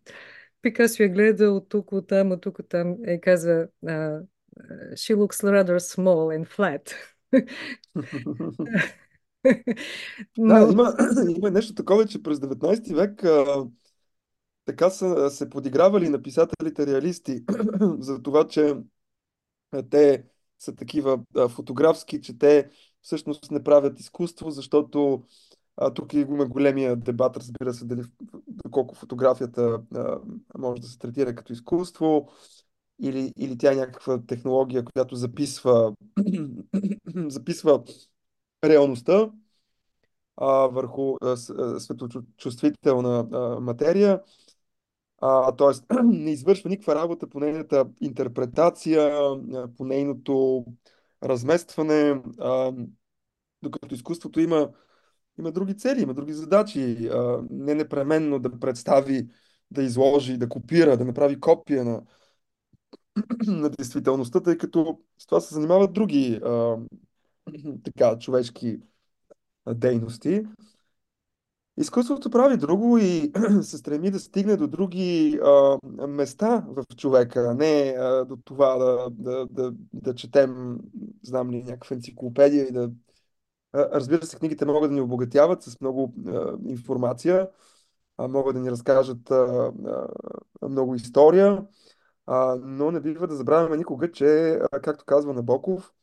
Пикасо 0.62 1.04
я 1.04 1.10
гледа 1.10 1.52
от 1.52 1.70
тук, 1.70 1.91
от 1.91 2.08
там, 2.08 2.32
от 2.32 2.41
тук, 2.41 2.60
от 2.60 2.70
там 2.70 2.98
и 3.08 3.22
казва, 3.22 3.67
uh, 3.86 4.26
she 4.93 5.15
looks 5.15 5.43
rather 5.43 5.80
small 5.80 6.34
and 6.36 6.46
flat. 6.48 6.93
Да, 10.38 10.60
Но, 10.60 10.72
има, 10.72 10.96
има 11.38 11.52
нещо 11.52 11.76
такова, 11.76 12.06
че 12.06 12.24
през 12.24 12.38
19 12.38 12.96
век 12.96 13.24
а, 13.24 13.65
така 14.65 14.89
са 14.89 15.30
се 15.30 15.50
подигравали 15.50 16.10
написателите 16.10 16.88
реалисти 16.88 17.43
за 18.00 18.22
това, 18.22 18.48
че 18.48 18.76
те 19.89 20.24
са 20.60 20.76
такива 20.76 21.20
а, 21.36 21.48
фотографски, 21.48 22.22
че 22.22 22.38
те 22.38 22.70
всъщност 23.02 23.52
не 23.52 23.63
правят 23.63 24.00
изкуство, 24.00 24.52
защото 24.52 25.24
а, 25.78 25.94
тук 25.94 26.13
има 26.13 26.46
големия 26.46 26.96
дебат, 26.96 27.38
разбира 27.38 27.74
се, 27.74 27.86
дали 27.86 28.02
доколко 28.48 28.96
фотографията 28.96 29.82
а, 29.96 30.20
може 30.58 30.82
да 30.82 30.88
се 30.88 31.00
третира 31.00 31.36
като 31.36 31.54
изкуство 31.54 32.30
или, 33.02 33.34
или 33.38 33.58
тя 33.58 33.72
е 33.74 33.76
някаква 33.76 34.22
технология, 34.28 34.86
която 34.86 35.16
записва, 35.16 35.94
записва 37.28 37.84
реалността 38.63 39.32
а, 40.38 40.48
върху 40.68 41.16
а, 41.22 41.38
светочувствителна 41.80 43.28
а, 43.32 43.60
материя, 43.60 44.22
а, 45.22 45.56
т.е. 45.56 45.96
не 46.04 46.32
извършва 46.32 46.70
никаква 46.70 46.96
работа 46.96 47.30
по 47.30 47.40
нейната 47.40 47.86
интерпретация, 48.02 49.12
по 49.78 49.86
нейното 49.86 50.66
разместване, 51.24 52.22
а, 52.40 52.74
докато 53.63 53.96
изкуството 53.96 54.40
има, 54.40 54.70
има 55.39 55.52
други 55.52 55.78
цели, 55.78 56.02
има 56.02 56.13
други 56.13 56.34
задачи, 56.34 57.08
а, 57.08 57.43
не 57.50 57.76
непременно 57.76 58.39
да 58.39 58.60
представи, 58.60 59.30
да 59.71 59.84
изложи, 59.84 60.38
да 60.38 60.50
копира, 60.50 60.97
да 60.97 61.06
направи 61.06 61.39
копия 61.39 61.84
на, 61.84 62.02
на 63.47 63.69
действителността, 63.69 64.39
тъй 64.39 64.58
като 64.58 65.00
с 65.17 65.26
това 65.26 65.41
се 65.41 65.54
занимават 65.54 65.93
други 65.93 66.39
а, 66.45 66.78
така, 67.84 68.19
човешки 68.19 68.80
дейности. 69.76 70.43
Изкуството 71.80 72.30
прави 72.30 72.58
друго 72.58 72.97
и 72.97 73.32
се 73.62 73.78
стреми 73.78 74.12
да 74.12 74.19
стигне 74.19 74.58
до 74.58 74.67
други 74.67 75.39
а, 75.43 75.78
места 76.08 76.65
в 76.67 76.84
човека, 76.97 77.47
а 77.50 77.54
не 77.54 77.95
а, 78.00 78.26
до 78.26 78.38
това 78.45 78.78
да, 78.78 79.10
да, 79.12 79.45
да, 79.45 79.73
да 79.93 80.15
четем, 80.15 80.78
знам 81.23 81.52
ли, 81.52 81.63
някаква 81.63 81.95
енциклопедия 81.95 82.67
и 82.67 82.71
да... 82.71 82.91
Разбира 83.75 84.25
се, 84.25 84.38
книгите 84.38 84.65
могат 84.65 84.89
да 84.91 84.95
ни 84.95 85.01
обогатяват 85.01 85.63
с 85.63 85.82
много 85.82 86.13
информация, 86.67 87.49
могат 88.19 88.56
да 88.56 88.62
ни 88.62 88.71
разкажат 88.71 89.32
много 90.62 90.95
история, 90.95 91.65
но 92.60 92.91
не 92.91 92.99
бива 92.99 93.27
да 93.27 93.36
забравяме 93.36 93.77
никога, 93.77 94.12
че, 94.12 94.60
както 94.84 95.06
казва 95.06 95.34
Набоков, 95.34 95.93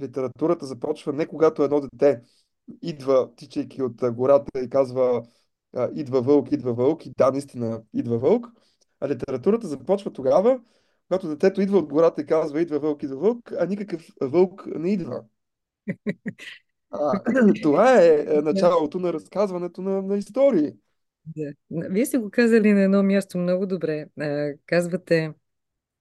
литературата 0.00 0.66
започва 0.66 1.12
не 1.12 1.26
когато 1.26 1.62
едно 1.62 1.80
дете 1.80 2.22
идва, 2.82 3.30
тичайки 3.36 3.82
от 3.82 4.12
гората 4.12 4.60
и 4.60 4.70
казва 4.70 5.22
идва 5.94 6.22
вълк, 6.22 6.52
идва 6.52 6.74
вълк 6.74 7.06
и 7.06 7.12
да, 7.18 7.30
наистина 7.30 7.82
идва 7.94 8.18
вълк, 8.18 8.46
а 9.00 9.08
литературата 9.08 9.66
започва 9.66 10.12
тогава, 10.12 10.60
когато 11.08 11.28
детето 11.28 11.60
идва 11.60 11.78
от 11.78 11.92
гората 11.92 12.20
и 12.22 12.26
казва 12.26 12.60
идва 12.60 12.78
вълк, 12.78 13.02
идва 13.02 13.16
вълк, 13.16 13.52
а 13.58 13.66
никакъв 13.66 14.06
вълк 14.22 14.66
не 14.66 14.92
идва. 14.92 15.24
А, 16.92 17.22
това 17.62 18.02
е 18.02 18.26
е, 18.28 18.42
началото 18.42 18.98
на 18.98 19.12
разказването 19.12 19.82
на, 19.82 20.02
на 20.02 20.18
истории. 20.18 20.72
да. 21.36 21.52
Вие 21.70 22.06
сте 22.06 22.18
го 22.18 22.30
казали 22.30 22.72
на 22.72 22.80
едно 22.82 23.02
място 23.02 23.38
много 23.38 23.66
добре. 23.66 24.06
А, 24.20 24.52
казвате, 24.66 25.32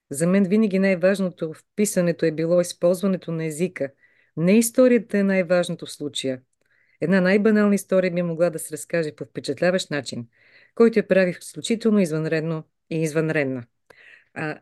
за 0.09 0.27
мен 0.27 0.43
винаги 0.43 0.79
най-важното 0.79 1.53
в 1.53 1.63
писането 1.75 2.25
е 2.25 2.31
било 2.31 2.61
използването 2.61 3.31
на 3.31 3.45
езика. 3.45 3.91
Не 4.37 4.57
историята 4.57 5.17
е 5.17 5.23
най-важното 5.23 5.85
в 5.85 5.91
случая. 5.91 6.41
Една 7.01 7.21
най-банална 7.21 7.75
история 7.75 8.13
би 8.13 8.21
могла 8.21 8.49
да 8.49 8.59
се 8.59 8.73
разкаже 8.73 9.15
по 9.15 9.25
впечатляващ 9.25 9.91
начин, 9.91 10.27
който 10.75 10.99
я 10.99 11.07
прави 11.07 11.29
изключително 11.29 11.99
извънредно 11.99 12.63
и 12.89 13.01
извънредна. 13.01 13.63
А 14.33 14.59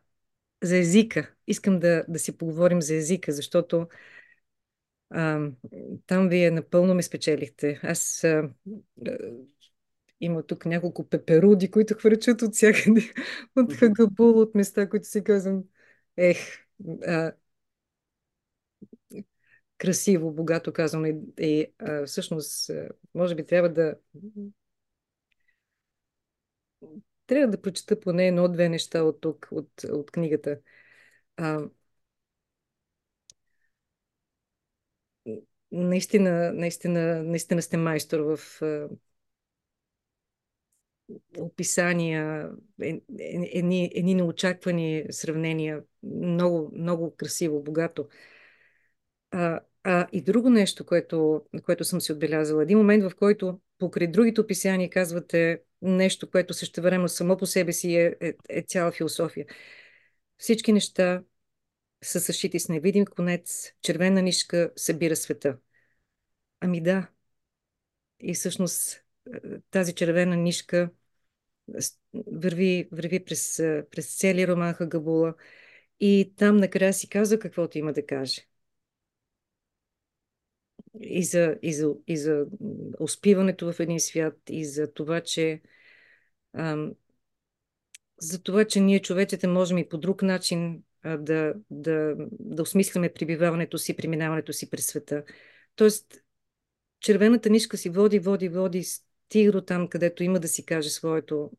за 0.64 0.78
езика, 0.78 1.32
искам 1.48 1.80
да, 1.80 2.06
да 2.08 2.20
си 2.20 2.38
поговорим 2.38 2.82
за 2.82 2.96
езика, 2.96 3.32
защото 3.32 3.88
а, 5.10 5.50
там 6.08 6.30
вие 6.30 6.52
напълно 6.52 6.96
ме 6.96 7.04
спечелихте. 7.04 7.80
Аз 7.84 8.24
а, 8.24 8.50
а, 9.08 9.18
има 10.22 10.44
тук 10.44 10.66
няколко 10.66 11.10
пеперуди, 11.10 11.72
които 11.72 11.94
хвърчат 11.96 12.42
от 12.42 12.54
всякъде, 12.54 13.02
от 13.56 13.74
Хагабул, 13.74 14.42
от 14.42 14.56
места, 14.56 14.90
които 14.90 15.08
си 15.08 15.24
казвам, 15.24 15.64
ех, 16.18 16.38
а, 17.08 17.32
красиво, 19.78 20.32
богато 20.32 20.74
казвам. 20.74 21.06
И, 21.40 21.68
а, 21.80 22.06
всъщност, 22.06 22.72
може 23.14 23.36
би 23.36 23.46
трябва 23.46 23.70
да 23.70 23.96
трябва 27.28 27.52
да 27.52 27.62
прочета 27.62 28.00
поне 28.00 28.28
едно-две 28.28 28.70
неща 28.70 29.04
от 29.04 29.22
тук, 29.22 29.48
от, 29.52 29.84
от 29.84 30.12
книгата. 30.12 30.60
А, 31.38 31.62
наистина, 35.72 36.54
наистина, 36.54 37.24
наистина 37.24 37.62
сте 37.62 37.78
майстор 37.78 38.20
в 38.20 38.40
описания, 41.38 42.50
едни, 43.20 43.92
едни 43.96 44.16
неочаквани 44.16 45.06
сравнения, 45.10 45.84
много, 46.04 46.72
много 46.76 47.16
красиво, 47.16 47.64
богато. 47.64 48.08
А, 49.32 49.60
а 49.84 50.08
и 50.12 50.22
друго 50.22 50.50
нещо, 50.50 50.86
което, 50.86 51.42
което 51.66 51.84
съм 51.84 52.02
си 52.02 52.12
отбелязала. 52.12 52.64
Един 52.64 52.78
момент, 52.78 53.04
в 53.04 53.16
който 53.16 53.60
покрай 53.80 54.08
другите 54.08 54.42
описания 54.42 54.90
казвате 54.90 55.62
нещо, 55.82 56.32
което 56.32 56.54
същевременно 56.54 57.08
само 57.08 57.38
по 57.38 57.46
себе 57.46 57.74
си 57.74 57.96
е, 57.96 58.16
е, 58.22 58.34
е 58.50 58.62
цяла 58.62 58.92
философия. 58.92 59.46
Всички 60.38 60.74
неща 60.74 61.24
са 62.04 62.20
съшити 62.20 62.60
с 62.60 62.70
невидим 62.70 63.06
конец, 63.06 63.74
червена 63.82 64.22
нишка 64.22 64.72
събира 64.76 65.16
света. 65.16 65.58
Ами 66.62 66.82
да, 66.84 67.08
и 68.20 68.34
всъщност 68.34 69.04
е, 69.34 69.60
тази 69.72 69.94
червена 69.96 70.36
нишка 70.36 70.90
с- 71.80 72.00
върви, 72.28 72.90
върви 72.94 73.26
през, 73.26 73.60
е, 73.60 73.86
през 73.92 74.18
целия 74.18 74.50
роман 74.50 74.74
Хагабула 74.76 75.36
и 76.00 76.34
там 76.38 76.58
накрая 76.58 76.94
си 76.94 77.10
казва 77.10 77.40
каквото 77.40 77.78
има 77.78 77.94
да 77.94 78.06
каже. 78.06 78.42
И 81.02 81.24
за, 81.24 81.56
и 81.62 81.74
за, 81.74 81.96
и 82.08 82.18
за 82.18 82.46
успиването 83.00 83.74
в 83.74 83.80
един 83.80 84.00
свят, 84.00 84.38
и 84.50 84.66
за 84.66 84.94
това, 84.94 85.22
че 85.22 85.62
ам, 86.54 86.94
за 88.20 88.44
това, 88.44 88.66
че 88.66 88.80
ние 88.80 89.00
човеците 89.02 89.48
можем 89.48 89.78
и 89.78 89.90
по 89.90 89.98
друг 89.98 90.22
начин 90.22 90.84
да, 91.04 91.54
да, 91.70 92.16
да 92.32 92.62
осмисляме 92.62 93.14
прибиваването 93.14 93.78
си, 93.78 93.96
преминаването 93.96 94.54
си 94.54 94.70
през 94.70 94.86
света. 94.86 95.24
Тоест, 95.76 96.24
червената 97.00 97.50
нишка 97.50 97.78
си 97.78 97.90
води, 97.90 98.20
води, 98.20 98.50
води, 98.50 98.84
стига 98.84 99.52
до 99.52 99.62
там, 99.62 99.88
където 99.88 100.24
има 100.24 100.40
да 100.40 100.48
си 100.48 100.66
каже 100.66 100.90
своето, 100.90 101.52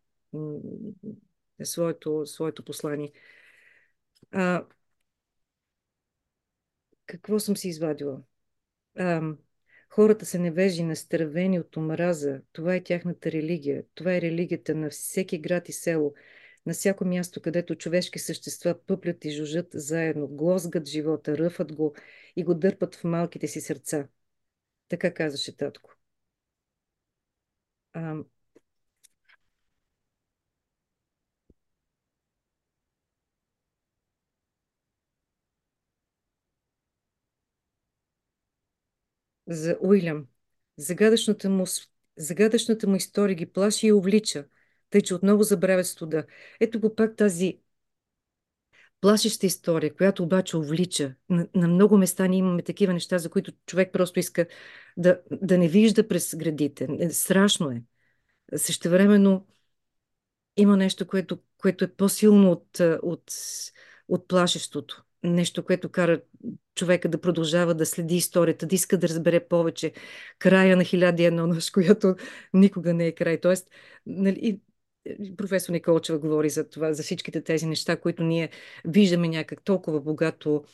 своето, 1.64 2.26
своето 2.26 2.64
послание. 2.64 3.12
А, 4.32 4.66
какво 7.06 7.38
съм 7.38 7.56
си 7.56 7.68
извадила? 7.68 8.22
А, 8.96 9.22
хората 9.88 10.26
са 10.26 10.38
невежи, 10.38 10.82
настървени 10.82 11.60
от 11.60 11.76
омраза. 11.76 12.42
Това 12.52 12.74
е 12.74 12.82
тяхната 12.82 13.32
религия. 13.32 13.84
Това 13.94 14.14
е 14.14 14.20
религията 14.20 14.74
на 14.74 14.90
всеки 14.90 15.38
град 15.38 15.68
и 15.68 15.72
село. 15.72 16.14
На 16.66 16.72
всяко 16.72 17.04
място, 17.04 17.42
където 17.42 17.74
човешки 17.74 18.18
същества 18.18 18.74
пъплят 18.86 19.24
и 19.24 19.30
жужат 19.30 19.68
заедно, 19.74 20.28
глозгат 20.28 20.88
живота, 20.88 21.38
ръфат 21.38 21.72
го 21.72 21.94
и 22.36 22.44
го 22.44 22.54
дърпат 22.54 22.94
в 22.94 23.04
малките 23.04 23.48
си 23.48 23.60
сърца. 23.60 24.08
Така 24.88 25.14
казаше 25.14 25.56
татко. 25.56 25.96
А, 27.92 28.14
за 39.48 39.78
Уилям. 39.80 40.26
Загадъчната 40.76 41.50
му, 41.50 41.64
загадъчната 42.16 42.88
му 42.88 42.96
история 42.96 43.34
ги 43.36 43.46
плаши 43.52 43.86
и 43.86 43.92
увлича, 43.92 44.44
тъй 44.90 45.00
че 45.00 45.14
отново 45.14 45.42
забравят 45.42 45.86
студа. 45.86 46.24
Ето 46.60 46.80
го 46.80 46.94
пак 46.94 47.16
тази 47.16 47.60
плашеща 49.00 49.46
история, 49.46 49.94
която 49.94 50.22
обаче 50.22 50.56
увлича. 50.56 51.14
На, 51.28 51.48
на 51.54 51.68
много 51.68 51.98
места 51.98 52.26
ние 52.26 52.38
имаме 52.38 52.62
такива 52.62 52.92
неща, 52.92 53.18
за 53.18 53.30
които 53.30 53.52
човек 53.66 53.92
просто 53.92 54.18
иска 54.18 54.46
да, 54.96 55.20
да 55.30 55.58
не 55.58 55.68
вижда 55.68 56.08
през 56.08 56.34
градите. 56.36 56.88
Е, 57.00 57.10
страшно 57.10 57.70
е. 57.70 57.82
Същевременно 58.56 59.46
има 60.56 60.76
нещо, 60.76 61.06
което, 61.06 61.38
което 61.58 61.84
е 61.84 61.94
по-силно 61.94 62.50
от, 62.50 62.80
от, 63.02 63.32
от 64.08 64.28
плашещото. 64.28 65.04
Нещо, 65.22 65.64
което 65.64 65.88
кара 65.88 66.20
човека 66.74 67.08
да 67.08 67.20
продължава 67.20 67.74
да 67.74 67.86
следи 67.86 68.16
историята, 68.16 68.66
да 68.66 68.74
иска 68.74 68.98
да 68.98 69.08
разбере 69.08 69.48
повече 69.48 69.92
края 70.38 70.76
на 70.76 70.84
хиляди 70.84 71.24
едно 71.24 71.46
нощ, 71.46 71.72
която 71.74 72.16
никога 72.54 72.94
не 72.94 73.06
е 73.06 73.14
край. 73.14 73.40
Тоест, 73.40 73.70
нали, 74.06 74.60
професор 75.36 75.72
Николчева 75.72 76.18
говори 76.18 76.50
за 76.50 76.68
това, 76.68 76.92
за 76.92 77.02
всичките 77.02 77.40
тези 77.40 77.66
неща, 77.66 77.96
които 77.96 78.22
ние 78.22 78.50
виждаме 78.84 79.28
някак 79.28 79.64
толкова 79.64 80.00
богато 80.00 80.64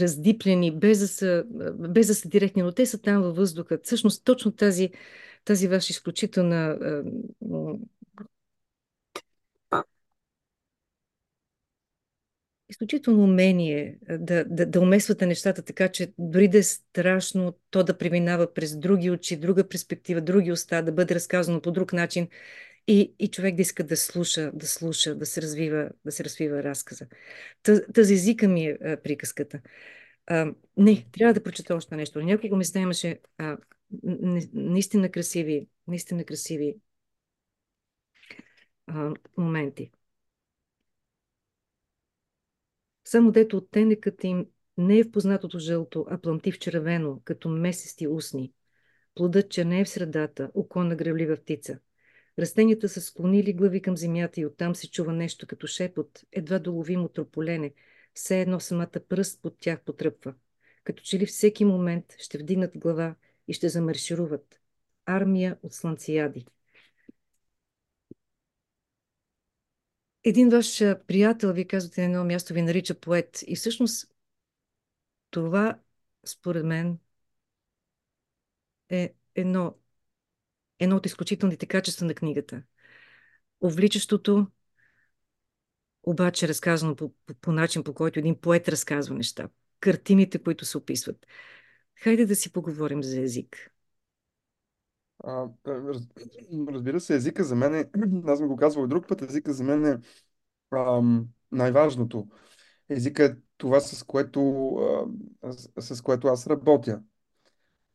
раздиплени, 0.00 0.78
без 0.78 0.98
да, 0.98 1.08
са, 1.08 1.44
без 1.78 2.06
да 2.06 2.14
са 2.14 2.28
директни, 2.28 2.62
но 2.62 2.72
те 2.72 2.86
са 2.86 3.02
там 3.02 3.22
във 3.22 3.36
въздуха. 3.36 3.78
Всъщност 3.82 4.24
точно 4.24 4.52
тази, 4.52 4.90
тази 5.44 5.68
ваша 5.68 5.90
изключителна 5.90 6.78
изключително 12.74 13.24
умение 13.24 13.96
да, 14.08 14.44
да, 14.44 14.66
да 14.66 14.80
умесвате 14.80 15.26
нещата 15.26 15.62
така, 15.62 15.88
че 15.88 16.12
дори 16.18 16.48
да 16.48 16.58
е 16.58 16.62
страшно, 16.62 17.58
то 17.70 17.84
да 17.84 17.98
преминава 17.98 18.54
през 18.54 18.76
други 18.76 19.10
очи, 19.10 19.36
друга 19.36 19.68
перспектива, 19.68 20.20
други 20.20 20.52
уста, 20.52 20.82
да 20.82 20.92
бъде 20.92 21.14
разказано 21.14 21.60
по 21.60 21.72
друг 21.72 21.92
начин 21.92 22.28
и, 22.88 23.14
и 23.18 23.28
човек 23.28 23.54
да 23.54 23.62
иска 23.62 23.84
да 23.84 23.96
слуша, 23.96 24.50
да 24.54 24.66
слуша, 24.66 25.14
да 25.14 25.26
се 25.26 25.42
развива, 25.42 25.90
да 26.04 26.12
се 26.12 26.24
развива 26.24 26.62
разказа. 26.62 27.06
Тази 27.94 28.14
езика 28.14 28.48
ми 28.48 28.66
е 28.66 28.78
а, 28.84 28.96
приказката. 28.96 29.60
А, 30.26 30.54
не, 30.76 31.06
трябва 31.12 31.34
да 31.34 31.42
прочета 31.42 31.74
още 31.74 31.96
нещо. 31.96 32.22
Няколко 32.22 32.56
места 32.56 32.80
имаше 32.80 33.20
а, 33.38 33.56
наистина 34.52 35.10
красиви, 35.10 35.68
наистина 35.88 36.24
красиви 36.24 36.76
а, 38.86 39.14
моменти. 39.36 39.90
Само 43.14 43.32
дето 43.32 43.56
оттенекът 43.56 44.24
им 44.24 44.46
не 44.78 44.98
е 44.98 45.04
в 45.04 45.10
познатото 45.10 45.58
жълто, 45.58 46.06
а 46.10 46.18
пламти 46.18 46.52
в 46.52 46.58
червено, 46.58 47.20
като 47.24 47.48
месести 47.48 48.08
устни. 48.08 48.52
Плодът 49.14 49.50
черне 49.50 49.84
в 49.84 49.88
средата, 49.88 50.50
око 50.54 50.84
на 50.84 50.96
гревлива 50.96 51.36
птица. 51.36 51.78
Растенията 52.38 52.88
са 52.88 53.00
склонили 53.00 53.52
глави 53.52 53.82
към 53.82 53.96
земята 53.96 54.40
и 54.40 54.46
оттам 54.46 54.74
се 54.74 54.90
чува 54.90 55.12
нещо 55.12 55.46
като 55.46 55.66
шепот, 55.66 56.20
едва 56.32 56.58
доловимо 56.58 57.08
трополене, 57.08 57.72
все 58.14 58.40
едно 58.40 58.60
самата 58.60 59.00
пръст 59.08 59.42
под 59.42 59.56
тях 59.60 59.80
потръпва. 59.80 60.34
Като 60.84 61.02
че 61.02 61.18
ли 61.18 61.26
всеки 61.26 61.64
момент 61.64 62.04
ще 62.18 62.38
вдигнат 62.38 62.78
глава 62.78 63.14
и 63.48 63.52
ще 63.52 63.68
замаршируват. 63.68 64.60
Армия 65.06 65.58
от 65.62 65.72
слънцияди. 65.72 66.46
Един 70.24 70.48
ваш 70.48 70.78
приятел, 70.78 71.52
ви 71.52 71.68
казвате 71.68 72.00
на 72.00 72.06
едно 72.06 72.24
място, 72.24 72.54
ви 72.54 72.62
нарича 72.62 72.94
поет. 72.94 73.44
И 73.46 73.56
всъщност 73.56 74.06
това, 75.30 75.78
според 76.26 76.64
мен, 76.64 76.98
е 78.88 79.14
едно, 79.34 79.74
едно 80.78 80.96
от 80.96 81.06
изключителните 81.06 81.66
качества 81.66 82.06
на 82.06 82.14
книгата. 82.14 82.62
Увличащото, 83.60 84.46
обаче 86.02 86.48
разказано 86.48 86.96
по, 86.96 87.12
по, 87.26 87.34
по 87.34 87.52
начин, 87.52 87.84
по 87.84 87.94
който 87.94 88.18
един 88.18 88.40
поет 88.40 88.68
разказва 88.68 89.14
неща. 89.14 89.48
Картините, 89.80 90.42
които 90.42 90.64
се 90.64 90.78
описват. 90.78 91.26
Хайде 91.96 92.26
да 92.26 92.36
си 92.36 92.52
поговорим 92.52 93.02
за 93.02 93.20
език. 93.20 93.73
Разбира 96.68 97.00
се, 97.00 97.14
езика 97.14 97.44
за 97.44 97.56
мен 97.56 97.74
е, 97.74 97.90
аз 98.26 98.38
съм 98.38 98.48
го 98.48 98.56
казвал 98.56 98.86
друг 98.86 99.08
път, 99.08 99.22
езика 99.22 99.52
за 99.52 99.64
мен 99.64 99.86
е 99.86 99.98
най-важното. 101.52 102.28
Езика 102.88 103.24
е 103.24 103.36
това, 103.56 103.80
с 103.80 104.02
което, 104.02 104.40
с, 105.78 105.96
с 105.96 106.02
което 106.02 106.28
аз 106.28 106.46
работя. 106.46 107.02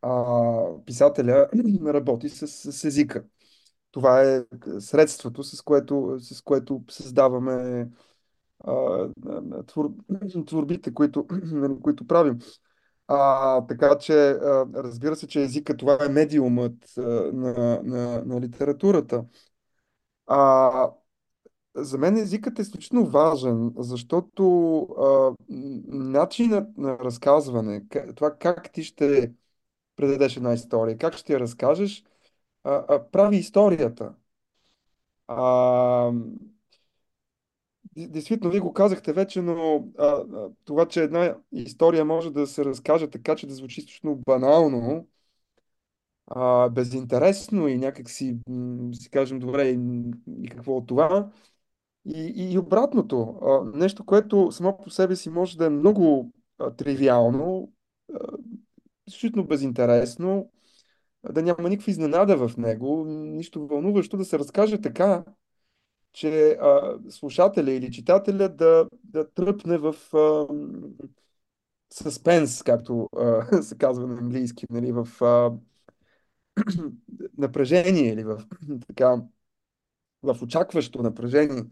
А, 0.02 0.64
писателя 0.86 1.50
работи 1.86 2.30
с, 2.30 2.48
с 2.48 2.84
езика. 2.84 3.26
Това 3.92 4.24
е 4.24 4.46
средството, 4.80 5.44
с 5.44 5.62
което, 5.62 6.18
с 6.20 6.42
което 6.42 6.84
създаваме 6.90 7.88
а, 8.60 9.08
твор, 9.68 9.92
творбите, 10.46 10.94
които, 10.94 11.28
които 11.84 12.08
правим. 12.08 12.40
А, 13.12 13.62
така 13.68 13.98
че, 13.98 14.14
а, 14.14 14.66
разбира 14.76 15.16
се, 15.16 15.28
че 15.28 15.42
езика 15.42 15.78
това 15.78 15.98
е 16.06 16.10
медиумът 16.10 16.98
а, 16.98 17.02
на, 17.34 17.82
на, 17.84 18.24
на 18.26 18.42
литературата. 18.42 19.26
А, 20.28 20.92
за 21.76 21.98
мен 21.98 22.18
езикът 22.18 22.60
е 22.60 22.62
изключително 22.62 23.06
важен, 23.06 23.74
защото 23.78 24.82
а, 24.82 25.36
начинът 25.90 26.78
на 26.78 27.00
разказване, 27.00 27.84
това 28.16 28.36
как 28.38 28.72
ти 28.74 28.84
ще 28.84 29.34
предадеш 29.96 30.38
една 30.38 30.54
история, 30.54 30.98
как 30.98 31.14
ще 31.18 31.34
я 31.34 31.40
разкажеш, 31.40 32.04
а, 32.64 32.86
а, 32.90 33.12
прави 33.12 33.38
историята. 33.38 34.14
А, 35.28 36.12
Действително, 37.98 38.52
вие 38.52 38.60
го 38.60 38.74
казахте 38.74 39.14
вече, 39.14 39.42
но 39.42 39.88
а, 39.98 40.24
това, 40.66 40.88
че 40.88 41.04
една 41.04 41.36
история 41.52 42.06
може 42.06 42.32
да 42.32 42.48
се 42.48 42.66
разкаже 42.66 43.10
така, 43.10 43.36
че 43.36 43.48
да 43.48 43.54
звучи 43.54 43.80
изключително 43.80 44.16
банално, 44.16 45.08
а, 46.28 46.70
безинтересно 46.70 47.68
и 47.68 47.78
някак 47.78 48.10
си, 48.10 48.38
кажем, 49.12 49.40
добре, 49.40 49.70
и, 49.70 49.80
и 50.44 50.48
какво 50.50 50.78
от 50.78 50.88
това. 50.88 51.30
И, 52.06 52.34
и, 52.54 52.58
обратното, 52.58 53.40
а, 53.42 53.78
нещо, 53.78 54.06
което 54.06 54.52
само 54.52 54.78
по 54.78 54.90
себе 54.90 55.16
си 55.16 55.30
може 55.30 55.58
да 55.58 55.66
е 55.66 55.70
много 55.70 56.32
а, 56.60 56.72
тривиално, 56.72 57.72
а, 58.14 58.18
изключително 59.08 59.48
безинтересно, 59.48 60.52
да 61.34 61.44
няма 61.44 61.70
никаква 61.70 61.92
изненада 61.92 62.48
в 62.48 62.58
него, 62.58 63.06
нищо 63.08 63.68
вълнуващо, 63.68 64.18
да 64.18 64.26
се 64.26 64.40
разкаже 64.40 64.82
така, 64.82 65.24
че 66.14 66.52
а, 66.52 66.98
слушателя 67.10 67.72
или 67.72 67.92
читателя 67.92 68.50
да, 68.50 68.88
да 69.04 69.30
тръпне 69.30 69.78
в 69.78 69.96
а, 70.14 70.48
съспенс, 71.94 72.64
както 72.64 73.10
а, 73.18 73.62
се 73.64 73.78
казва 73.78 74.08
на 74.08 74.18
английски, 74.18 74.66
нали, 74.70 74.92
в 74.92 75.08
а, 75.22 75.52
напрежение 77.38 78.14
или 78.14 78.24
в, 78.24 78.42
така, 78.88 79.22
в 80.24 80.38
очакващо 80.42 81.04
напрежение. 81.04 81.64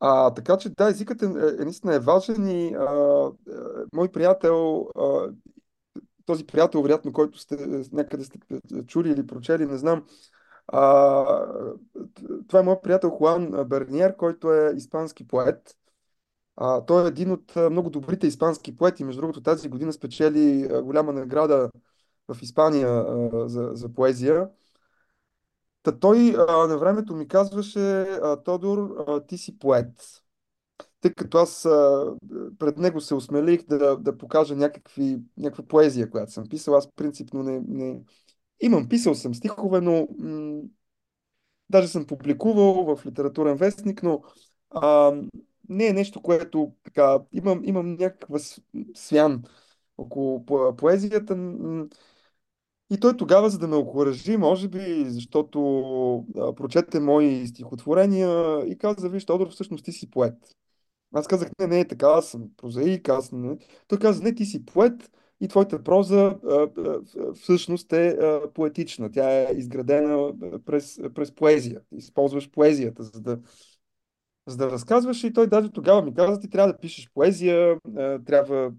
А, 0.00 0.34
така 0.34 0.56
че 0.56 0.68
да, 0.70 0.88
езикът 0.90 1.22
е, 1.22 1.26
е, 1.26 1.64
наистина 1.64 1.94
е 1.94 1.98
важен 2.00 2.48
и 2.48 2.74
а, 2.74 2.86
мой 3.92 4.12
приятел, 4.12 4.88
а, 4.98 5.32
този 6.26 6.46
приятел, 6.46 6.82
вероятно, 6.82 7.12
който 7.12 7.38
сте 7.38 7.56
някъде 7.92 8.24
сте 8.24 8.38
чули 8.86 9.10
или 9.10 9.26
прочели, 9.26 9.66
не 9.66 9.76
знам, 9.76 10.06
а, 10.68 11.46
това 12.48 12.58
е 12.60 12.62
моят 12.62 12.82
приятел 12.82 13.10
Хуан 13.10 13.50
Берниер, 13.68 14.16
който 14.16 14.52
е 14.52 14.72
испански 14.76 15.28
поет. 15.28 15.76
А, 16.56 16.84
той 16.84 17.04
е 17.04 17.08
един 17.08 17.32
от 17.32 17.56
много 17.56 17.90
добрите 17.90 18.26
испански 18.26 18.76
поети. 18.76 19.04
Между 19.04 19.20
другото, 19.20 19.42
тази 19.42 19.68
година 19.68 19.92
спечели 19.92 20.68
голяма 20.82 21.12
награда 21.12 21.70
в 22.28 22.42
Испания 22.42 22.88
а, 22.88 23.48
за, 23.48 23.70
за 23.72 23.92
поезия. 23.92 24.48
Та 25.82 25.98
той 25.98 26.36
а, 26.48 26.66
на 26.66 26.78
времето 26.78 27.14
ми 27.14 27.28
казваше, 27.28 28.06
Тодор, 28.44 29.04
а, 29.08 29.20
ти 29.26 29.38
си 29.38 29.58
поет. 29.58 30.22
Тъй 31.00 31.14
като 31.14 31.38
аз 31.38 31.64
а, 31.64 32.12
пред 32.58 32.78
него 32.78 33.00
се 33.00 33.14
осмелих 33.14 33.66
да, 33.66 33.96
да 33.96 34.18
покажа 34.18 34.56
някакви, 34.56 35.18
някаква 35.36 35.64
поезия, 35.64 36.10
която 36.10 36.32
съм 36.32 36.48
писал. 36.48 36.76
Аз 36.76 36.92
принципно 36.92 37.42
не, 37.42 37.62
не... 37.68 38.00
Имам, 38.60 38.88
писал 38.88 39.14
съм 39.14 39.34
стихове, 39.34 39.80
но 39.80 40.08
м- 40.18 40.62
даже 41.70 41.88
съм 41.88 42.06
публикувал 42.06 42.96
в 42.96 43.06
литературен 43.06 43.56
вестник, 43.56 44.02
но 44.02 44.22
а, 44.70 45.12
не 45.68 45.86
е 45.86 45.92
нещо, 45.92 46.22
което 46.22 46.72
така... 46.84 47.18
Имам, 47.32 47.60
имам 47.64 47.94
някаква 47.94 48.38
свян 48.94 49.42
около 49.98 50.46
по- 50.46 50.76
поезията. 50.76 51.36
И 52.90 53.00
той 53.00 53.16
тогава, 53.16 53.50
за 53.50 53.58
да 53.58 53.68
ме 53.68 53.76
окоръжи, 53.76 54.36
може 54.36 54.68
би, 54.68 55.04
защото 55.08 55.58
а, 56.36 56.54
прочете 56.54 57.00
мои 57.00 57.46
стихотворения 57.46 58.60
и 58.66 58.78
каза, 58.78 59.08
виж, 59.08 59.24
Тодор, 59.24 59.50
всъщност 59.50 59.84
ти 59.84 59.92
си 59.92 60.10
поет. 60.10 60.34
Аз 61.14 61.28
казах, 61.28 61.50
не, 61.60 61.66
не 61.66 61.80
е 61.80 61.88
така, 61.88 62.06
аз 62.08 62.28
съм 62.30 62.50
прозаик, 62.56 63.08
аз 63.08 63.32
не. 63.32 63.58
Той 63.88 63.98
каза, 63.98 64.22
не, 64.22 64.34
ти 64.36 64.46
си 64.46 64.66
поет 64.66 65.10
и 65.40 65.48
твоята 65.48 65.82
проза 65.82 66.36
всъщност 67.34 67.92
е 67.92 68.18
поетична. 68.54 69.12
Тя 69.12 69.30
е 69.30 69.52
изградена 69.54 70.32
през, 70.66 71.00
през 71.14 71.34
поезия. 71.34 71.80
Използваш 71.92 72.50
поезията, 72.50 73.02
за 73.02 73.20
да, 73.20 73.38
за 74.46 74.56
да 74.56 74.70
разказваш 74.70 75.24
и 75.24 75.32
той 75.32 75.46
даже 75.46 75.72
тогава 75.72 76.02
ми 76.02 76.14
каза, 76.14 76.40
ти 76.40 76.50
трябва 76.50 76.72
да 76.72 76.78
пишеш 76.78 77.10
поезия, 77.14 77.78
трябва, 78.26 78.72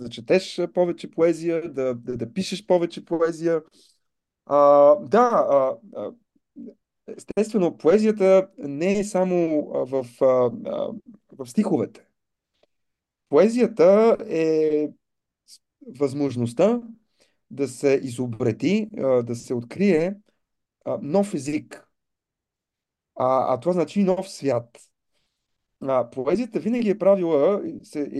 да 0.00 0.08
четеш 0.08 0.60
повече 0.74 1.10
поезия, 1.10 1.72
да, 1.72 1.94
да, 1.94 2.16
да 2.16 2.32
пишеш 2.32 2.66
повече 2.66 3.04
поезия. 3.04 3.62
А, 4.46 4.94
да, 4.96 5.46
естествено, 7.16 7.76
поезията 7.76 8.48
не 8.58 8.98
е 8.98 9.04
само 9.04 9.66
в, 9.66 10.06
в 11.32 11.46
стиховете. 11.46 12.04
Поезията 13.28 14.16
е 14.28 14.88
възможността 15.98 16.80
да 17.50 17.68
се 17.68 18.00
изобрети, 18.02 18.88
да 19.24 19.34
се 19.36 19.54
открие 19.54 20.16
нов 21.00 21.34
език. 21.34 21.88
А, 23.16 23.54
а 23.54 23.60
това 23.60 23.72
значи 23.72 24.04
нов 24.04 24.28
свят. 24.28 24.78
А, 25.80 26.10
поезията 26.10 26.60
винаги 26.60 26.90
е 26.90 26.98
правила, 26.98 27.62
се, 27.82 28.10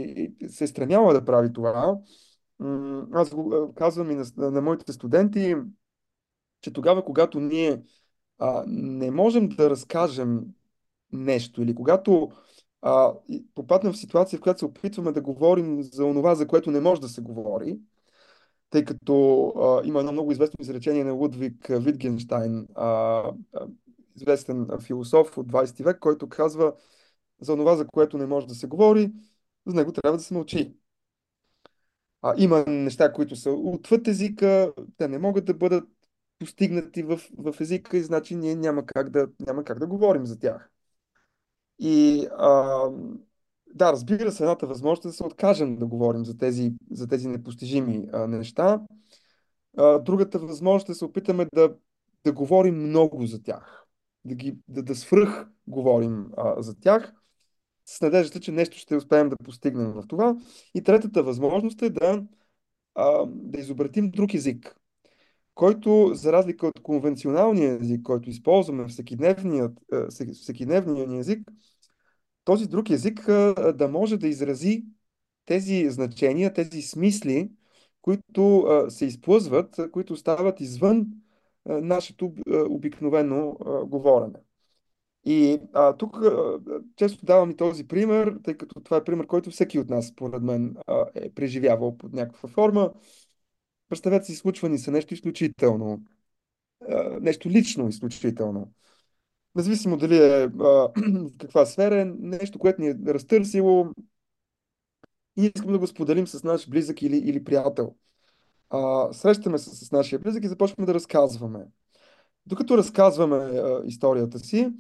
се 0.49 0.65
е 0.65 0.67
стремяла 0.67 1.13
да 1.13 1.25
прави 1.25 1.53
това. 1.53 1.99
Аз 3.13 3.35
го 3.35 3.73
казвам 3.77 4.11
и 4.11 4.15
на, 4.15 4.51
на 4.51 4.61
моите 4.61 4.93
студенти, 4.93 5.55
че 6.61 6.73
тогава, 6.73 7.05
когато 7.05 7.41
ние 7.41 7.83
а, 8.39 8.65
не 8.67 9.11
можем 9.11 9.49
да 9.49 9.71
разкажем 9.71 10.41
нещо 11.13 11.63
или 11.63 11.75
когато 11.75 12.31
а, 12.83 13.15
попаднем 13.55 13.93
в 13.93 13.99
ситуация, 13.99 14.39
в 14.39 14.43
която 14.43 14.59
се 14.59 14.65
опитваме 14.65 15.13
да 15.13 15.21
говорим 15.21 15.83
за 15.83 16.05
онова, 16.05 16.35
за 16.35 16.47
което 16.47 16.71
не 16.71 16.81
може 16.81 17.01
да 17.01 17.09
се 17.09 17.21
говори, 17.21 17.79
тъй 18.71 18.85
като 18.85 19.47
а, 19.57 19.87
има 19.87 19.99
едно 20.01 20.13
много 20.13 20.33
известно 20.33 20.57
изречение 20.61 21.05
на 21.05 21.13
Лудвиг 21.13 21.67
Витгенштайн, 21.71 22.69
а, 22.75 23.23
известен 24.17 24.69
философ 24.81 25.39
от 25.39 25.47
20 25.53 25.85
век, 25.85 25.99
който 25.99 26.29
казва 26.29 26.75
за 27.41 27.57
това, 27.57 27.77
за 27.77 27.87
което 27.87 28.19
не 28.19 28.27
може 28.27 28.47
да 28.47 28.55
се 28.55 28.67
говори, 28.67 29.13
за 29.67 29.75
него 29.75 29.93
трябва 29.93 30.19
да 30.19 30.25
се 30.25 30.35
мълчи. 30.35 30.75
А, 32.23 32.35
има 32.39 32.65
неща, 32.67 33.13
които 33.13 33.37
са 33.37 33.51
отвъд 33.51 34.09
езика, 34.09 34.73
те 34.97 35.09
не 35.09 35.19
могат 35.19 35.45
да 35.45 35.55
бъдат 35.55 35.89
постигнати 36.39 37.03
в, 37.03 37.21
в 37.39 37.55
езика 37.61 37.97
и 37.97 38.03
значи 38.03 38.35
ние 38.37 38.55
няма 38.55 38.87
как 38.87 39.11
да, 39.11 39.29
няма 39.47 39.65
как 39.65 39.79
да 39.79 39.87
говорим 39.87 40.27
за 40.27 40.39
тях. 40.39 40.71
И 41.79 42.27
а, 42.39 42.83
да, 43.75 43.93
разбира 43.93 44.33
се, 44.33 44.43
едната 44.43 44.67
възможност 44.67 45.05
е 45.05 45.09
да 45.09 45.15
се 45.15 45.25
откажем 45.25 45.77
да 45.77 45.87
говорим 45.87 46.25
за 46.25 46.39
тези, 46.39 46.73
за 46.91 47.09
тези 47.09 47.29
непостижими 47.29 48.09
а, 48.13 48.27
неща. 48.27 48.81
А, 49.77 49.99
другата 49.99 50.39
възможност 50.39 50.89
е 50.89 50.93
да 50.93 50.97
се 50.97 51.05
опитаме 51.05 51.47
да, 51.55 51.75
да 52.25 52.33
говорим 52.33 52.75
много 52.75 53.27
за 53.27 53.43
тях, 53.43 53.87
да, 54.25 54.35
ги, 54.35 54.59
да, 54.69 54.83
да 54.83 54.95
свръх 54.95 55.47
говорим 55.67 56.27
а, 56.37 56.63
за 56.63 56.81
тях, 56.81 57.15
с 57.85 58.01
надеждата, 58.01 58.41
че 58.41 58.53
нещо 58.53 58.79
ще 58.79 58.97
успеем 58.97 59.29
да 59.29 59.37
постигнем 59.37 59.93
в 59.93 60.05
това. 60.09 60.37
И 60.75 60.83
третата 60.83 61.23
възможност 61.23 61.83
е 61.83 61.91
да, 61.91 62.25
а, 62.95 63.27
да 63.27 63.61
изобретим 63.61 64.11
друг 64.11 64.35
език, 64.35 64.77
който, 65.59 66.11
за 66.15 66.33
разлика 66.33 66.67
от 66.67 66.81
конвенционалния 66.83 67.79
език, 67.81 68.03
който 68.03 68.31
използваме 68.31 68.85
в 68.85 68.89
всекидневния, 68.89 69.71
всекидневния 70.33 71.07
ни 71.07 71.19
език, 71.19 71.51
този 72.45 72.69
друг 72.69 72.91
език 72.91 73.27
да 73.75 73.89
може 73.93 74.17
да 74.17 74.29
изрази 74.29 74.85
тези 75.45 75.91
значения, 75.91 76.53
тези 76.53 76.83
смисли, 76.83 77.51
които 78.03 78.67
се 78.89 79.07
изплъзват, 79.07 79.81
които 79.93 80.17
стават 80.17 80.61
извън 80.61 81.07
нашето 81.67 82.33
обикновено 82.51 83.57
говорене. 83.87 84.39
И 85.25 85.61
а, 85.73 85.97
тук 85.97 86.17
а, 86.17 86.59
често 86.97 87.25
давам 87.27 87.51
и 87.51 87.57
този 87.57 87.89
пример, 87.89 88.37
тъй 88.45 88.55
като 88.55 88.81
това 88.81 88.97
е 88.97 89.05
пример, 89.05 89.27
който 89.27 89.51
всеки 89.51 89.79
от 89.79 89.89
нас, 89.89 90.07
според 90.07 90.43
мен, 90.43 90.77
а, 90.87 91.05
е 91.15 91.31
преживявал 91.31 91.99
под 91.99 92.13
някаква 92.13 92.49
форма. 92.49 92.93
Представете 93.89 94.27
си, 94.27 94.37
случва 94.37 94.69
ни 94.69 94.79
се 94.79 94.91
нещо 94.91 95.15
изключително, 95.15 96.01
нещо 97.21 97.51
лично 97.51 97.89
изключително. 97.89 98.73
Независимо 99.57 99.97
дали 99.97 100.17
е 100.19 100.47
в 100.49 100.93
каква 101.39 101.67
сфера, 101.67 102.01
е 102.01 102.05
нещо, 102.05 102.59
което 102.59 102.81
ни 102.83 102.89
е 102.89 102.97
разтърсило 103.07 103.87
и 105.37 105.53
искам 105.57 105.73
да 105.73 105.79
го 105.79 105.87
споделим 105.87 106.27
с 106.27 106.43
наш 106.45 106.69
близък 106.71 107.03
или, 107.03 107.17
или 107.17 107.45
приятел. 107.45 107.95
А, 108.71 109.13
срещаме 109.13 109.59
се 109.59 109.87
с 109.87 109.93
нашия 109.93 110.19
близък 110.19 110.45
и 110.45 110.49
започваме 110.49 110.87
да 110.87 110.95
разказваме. 110.95 111.67
Докато 112.47 112.79
разказваме 112.79 113.37
а, 113.37 113.83
историята 113.87 114.39
си, 114.39 114.73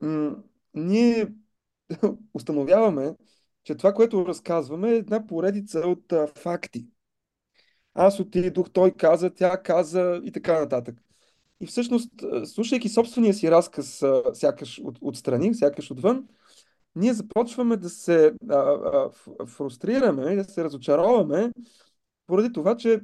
м- 0.00 0.36
ние 0.74 1.28
установяваме, 2.34 3.16
че 3.64 3.74
това, 3.74 3.94
което 3.94 4.26
разказваме 4.26 4.90
е 4.92 4.96
една 4.96 5.26
поредица 5.26 5.80
от 5.80 6.12
а, 6.12 6.26
факти. 6.26 6.86
Аз 7.94 8.20
отидох, 8.20 8.70
той 8.70 8.90
каза, 8.90 9.30
тя 9.30 9.62
каза 9.62 10.20
и 10.24 10.32
така 10.32 10.60
нататък. 10.60 10.96
И 11.60 11.66
всъщност, 11.66 12.10
слушайки 12.44 12.88
собствения 12.88 13.34
си 13.34 13.50
разказ, 13.50 14.04
сякаш 14.32 14.80
от, 14.84 14.98
отстрани, 15.00 15.54
сякаш 15.54 15.90
отвън, 15.90 16.28
ние 16.96 17.14
започваме 17.14 17.76
да 17.76 17.88
се 17.88 18.34
а, 18.50 18.56
а, 18.56 19.10
фрустрираме 19.46 20.36
да 20.36 20.44
се 20.44 20.64
разочароваме 20.64 21.52
поради 22.26 22.52
това, 22.52 22.76
че 22.76 23.00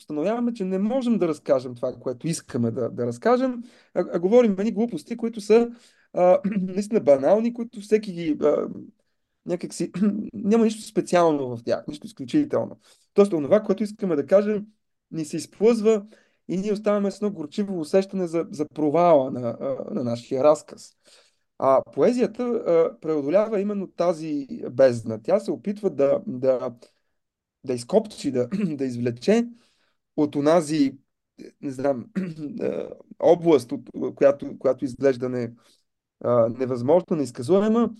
установяваме, 0.00 0.54
че 0.54 0.64
не 0.64 0.78
можем 0.78 1.18
да 1.18 1.28
разкажем 1.28 1.74
това, 1.74 1.92
което 1.92 2.28
искаме 2.28 2.70
да, 2.70 2.90
да 2.90 3.06
разкажем, 3.06 3.62
а, 3.94 4.04
а 4.12 4.18
говорим 4.18 4.56
едни 4.58 4.72
глупости, 4.72 5.16
които 5.16 5.40
са 5.40 5.70
а, 6.12 6.38
наистина 6.60 7.00
банални, 7.00 7.54
които 7.54 7.80
всеки 7.80 8.12
ги 8.12 8.38
някакси 9.46 9.92
няма 10.34 10.64
нищо 10.64 10.82
специално 10.82 11.56
в 11.56 11.64
тях, 11.64 11.84
нищо 11.88 12.06
изключително. 12.06 12.78
Тоест, 13.14 13.30
това, 13.30 13.60
което 13.60 13.82
искаме 13.82 14.16
да 14.16 14.26
кажем, 14.26 14.66
ни 15.10 15.24
се 15.24 15.36
изплъзва 15.36 16.06
и 16.48 16.56
ние 16.56 16.72
оставаме 16.72 17.10
с 17.10 17.16
едно 17.16 17.30
горчиво 17.30 17.80
усещане 17.80 18.26
за, 18.26 18.46
за 18.50 18.66
провала 18.74 19.30
на, 19.30 19.56
на 19.90 20.04
нашия 20.04 20.44
разказ. 20.44 20.92
А 21.58 21.82
поезията 21.92 22.42
а, 22.42 23.00
преодолява 23.00 23.60
именно 23.60 23.86
тази 23.86 24.46
бездна. 24.72 25.22
Тя 25.22 25.40
се 25.40 25.50
опитва 25.50 25.90
да, 25.90 26.22
да, 26.26 26.74
да 27.64 27.72
изкопчи, 27.72 28.30
да, 28.30 28.48
да 28.76 28.84
извлече 28.84 29.48
от 30.16 30.36
онази, 30.36 30.98
не 31.60 31.70
знам, 31.70 32.06
област, 33.18 33.72
от 33.72 33.90
която, 34.14 34.58
която 34.58 34.84
изглежда 34.84 35.28
не, 35.28 35.52
а, 36.20 36.48
невъзможно, 36.48 37.16
неизказуема, 37.16 37.90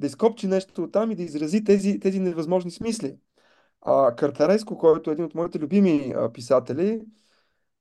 да 0.00 0.06
изкопчи 0.06 0.46
нещо 0.46 0.90
там 0.90 1.10
и 1.10 1.14
да 1.14 1.22
изрази 1.22 1.64
тези, 1.64 2.00
тези 2.00 2.20
невъзможни 2.20 2.70
смисли. 2.70 3.16
А 3.82 4.16
Картареско, 4.16 4.78
който 4.78 5.10
е 5.10 5.12
един 5.12 5.24
от 5.24 5.34
моите 5.34 5.58
любими 5.58 6.14
писатели, 6.34 7.00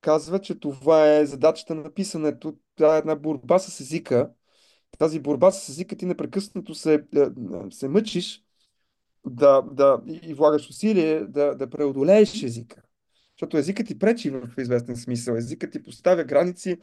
казва, 0.01 0.39
че 0.39 0.59
това 0.59 1.15
е 1.15 1.25
задачата 1.25 1.75
на 1.75 1.93
писането. 1.93 2.55
Това 2.75 2.95
е 2.95 2.99
една 2.99 3.15
борба 3.15 3.59
с 3.59 3.79
езика. 3.79 4.29
Тази 4.97 5.19
борба 5.19 5.51
с 5.51 5.69
езика 5.69 5.95
ти 5.95 6.05
непрекъснато 6.05 6.75
се, 6.75 6.93
е, 6.93 7.01
се 7.71 7.87
мъчиш 7.87 8.43
да, 9.25 9.61
да, 9.61 10.01
и 10.23 10.33
влагаш 10.33 10.69
усилие 10.69 11.19
да, 11.19 11.55
да 11.55 11.69
преодолееш 11.69 12.43
езика. 12.43 12.81
Защото 13.35 13.57
езикът 13.57 13.87
ти 13.87 13.99
пречи 13.99 14.29
в 14.29 14.49
известен 14.57 14.95
смисъл. 14.95 15.35
Езикът 15.35 15.71
ти 15.71 15.83
поставя 15.83 16.23
граници 16.23 16.77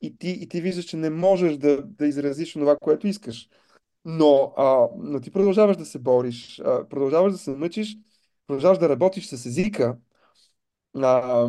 и 0.00 0.18
ти, 0.18 0.28
и 0.28 0.48
ти 0.48 0.60
виждаш, 0.60 0.84
че 0.84 0.96
не 0.96 1.10
можеш 1.10 1.56
да, 1.56 1.82
да 1.82 2.06
изразиш 2.06 2.52
това, 2.52 2.76
което 2.76 3.06
искаш. 3.06 3.48
Но, 4.04 4.52
а, 4.56 4.88
но 4.96 5.20
ти 5.20 5.30
продължаваш 5.30 5.76
да 5.76 5.84
се 5.86 5.98
бориш, 5.98 6.60
а, 6.64 6.88
продължаваш 6.88 7.32
да 7.32 7.38
се 7.38 7.50
мъчиш, 7.50 7.96
продължаваш 8.46 8.78
да 8.78 8.88
работиш 8.88 9.26
с 9.26 9.46
езика. 9.46 9.96
А, 10.96 11.48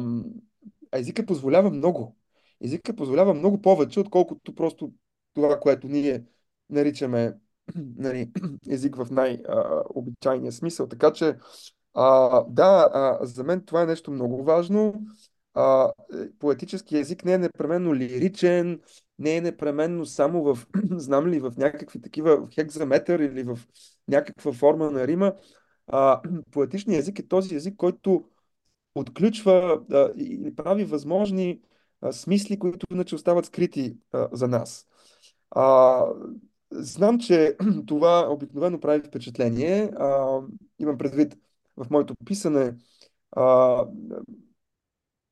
а 0.91 0.99
езика 0.99 1.25
позволява 1.25 1.69
много. 1.69 2.17
Езика 2.61 2.95
позволява 2.95 3.33
много 3.33 3.61
повече, 3.61 3.99
отколкото 3.99 4.55
просто 4.55 4.91
това, 5.33 5.59
което 5.59 5.87
ние 5.87 6.23
наричаме 6.69 7.33
нали, 7.75 8.31
език 8.69 8.95
в 8.95 9.07
най-обичайния 9.11 10.51
смисъл. 10.51 10.87
Така 10.87 11.13
че, 11.13 11.37
а, 11.93 12.41
да, 12.49 12.89
а, 12.93 13.25
за 13.25 13.43
мен 13.43 13.65
това 13.65 13.81
е 13.81 13.85
нещо 13.85 14.11
много 14.11 14.43
важно. 14.43 15.05
А, 15.53 15.91
поетически 16.39 16.97
език 16.97 17.25
не 17.25 17.33
е 17.33 17.37
непременно 17.37 17.95
лиричен, 17.95 18.81
не 19.19 19.37
е 19.37 19.41
непременно 19.41 20.05
само 20.05 20.43
в, 20.43 20.59
знам 20.91 21.27
ли, 21.27 21.39
в 21.39 21.53
някакви 21.57 22.01
такива 22.01 22.37
в 22.37 22.49
хекзаметър 22.53 23.19
или 23.19 23.43
в 23.43 23.59
някаква 24.07 24.53
форма 24.53 24.91
на 24.91 25.07
рима. 25.07 25.33
А, 25.87 26.21
поетичният 26.51 27.01
език 27.01 27.19
е 27.19 27.27
този 27.27 27.55
език, 27.55 27.75
който 27.75 28.25
отключва 28.95 29.81
а, 29.91 30.11
и 30.17 30.55
прави 30.55 30.85
възможни 30.85 31.61
а, 32.01 32.11
смисли, 32.11 32.59
които 32.59 32.85
иначе 32.91 33.15
остават 33.15 33.45
скрити 33.45 33.97
а, 34.11 34.29
за 34.31 34.47
нас. 34.47 34.87
А, 35.51 36.05
знам, 36.71 37.19
че 37.19 37.57
това 37.87 38.27
обикновено 38.29 38.79
прави 38.79 39.01
впечатление. 39.07 39.91
А, 39.99 40.39
имам 40.79 40.97
предвид 40.97 41.35
в 41.77 41.87
моето 41.89 42.15
писане, 42.25 42.75
а, 43.31 43.85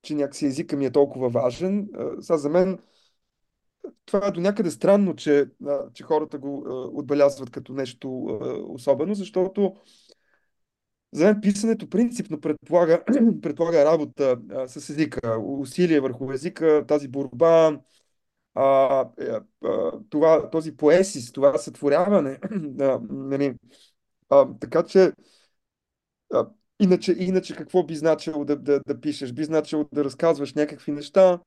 че 0.01 0.15
някакси 0.15 0.45
езика 0.45 0.77
ми 0.77 0.85
е 0.85 0.91
толкова 0.91 1.29
важен. 1.29 1.89
Сега 2.21 2.37
за 2.37 2.49
мен 2.49 2.79
това 4.05 4.27
е 4.27 4.31
до 4.31 4.41
някъде 4.41 4.71
странно, 4.71 5.15
че, 5.15 5.45
че 5.93 6.03
хората 6.03 6.37
го 6.37 6.63
отбелязват 6.93 7.49
като 7.49 7.73
нещо 7.73 8.09
особено, 8.67 9.15
защото 9.15 9.75
за 11.13 11.25
мен 11.25 11.41
писането 11.41 11.89
принципно 11.89 12.41
предполага, 12.41 13.03
предполага 13.41 13.85
работа 13.85 14.37
с 14.67 14.89
езика, 14.89 15.39
усилие 15.39 15.99
върху 15.99 16.31
езика, 16.31 16.85
тази 16.87 17.07
борба, 17.07 17.79
а, 18.55 19.09
е, 19.19 19.31
това, 20.09 20.49
този 20.49 20.77
поесис, 20.77 21.31
това 21.31 21.57
сътворяване. 21.57 22.39
нали, 23.09 23.55
а, 24.29 24.47
така 24.59 24.83
че, 24.83 25.11
иначе, 26.81 27.15
иначе 27.19 27.55
какво 27.55 27.83
би 27.83 27.95
значило 27.95 28.45
да, 28.45 28.55
да, 28.55 28.81
да 28.87 29.01
пишеш? 29.01 29.33
Би 29.33 29.43
значило 29.43 29.89
да 29.93 30.03
разказваш 30.03 30.53
някакви 30.53 30.91
неща. 30.91 31.39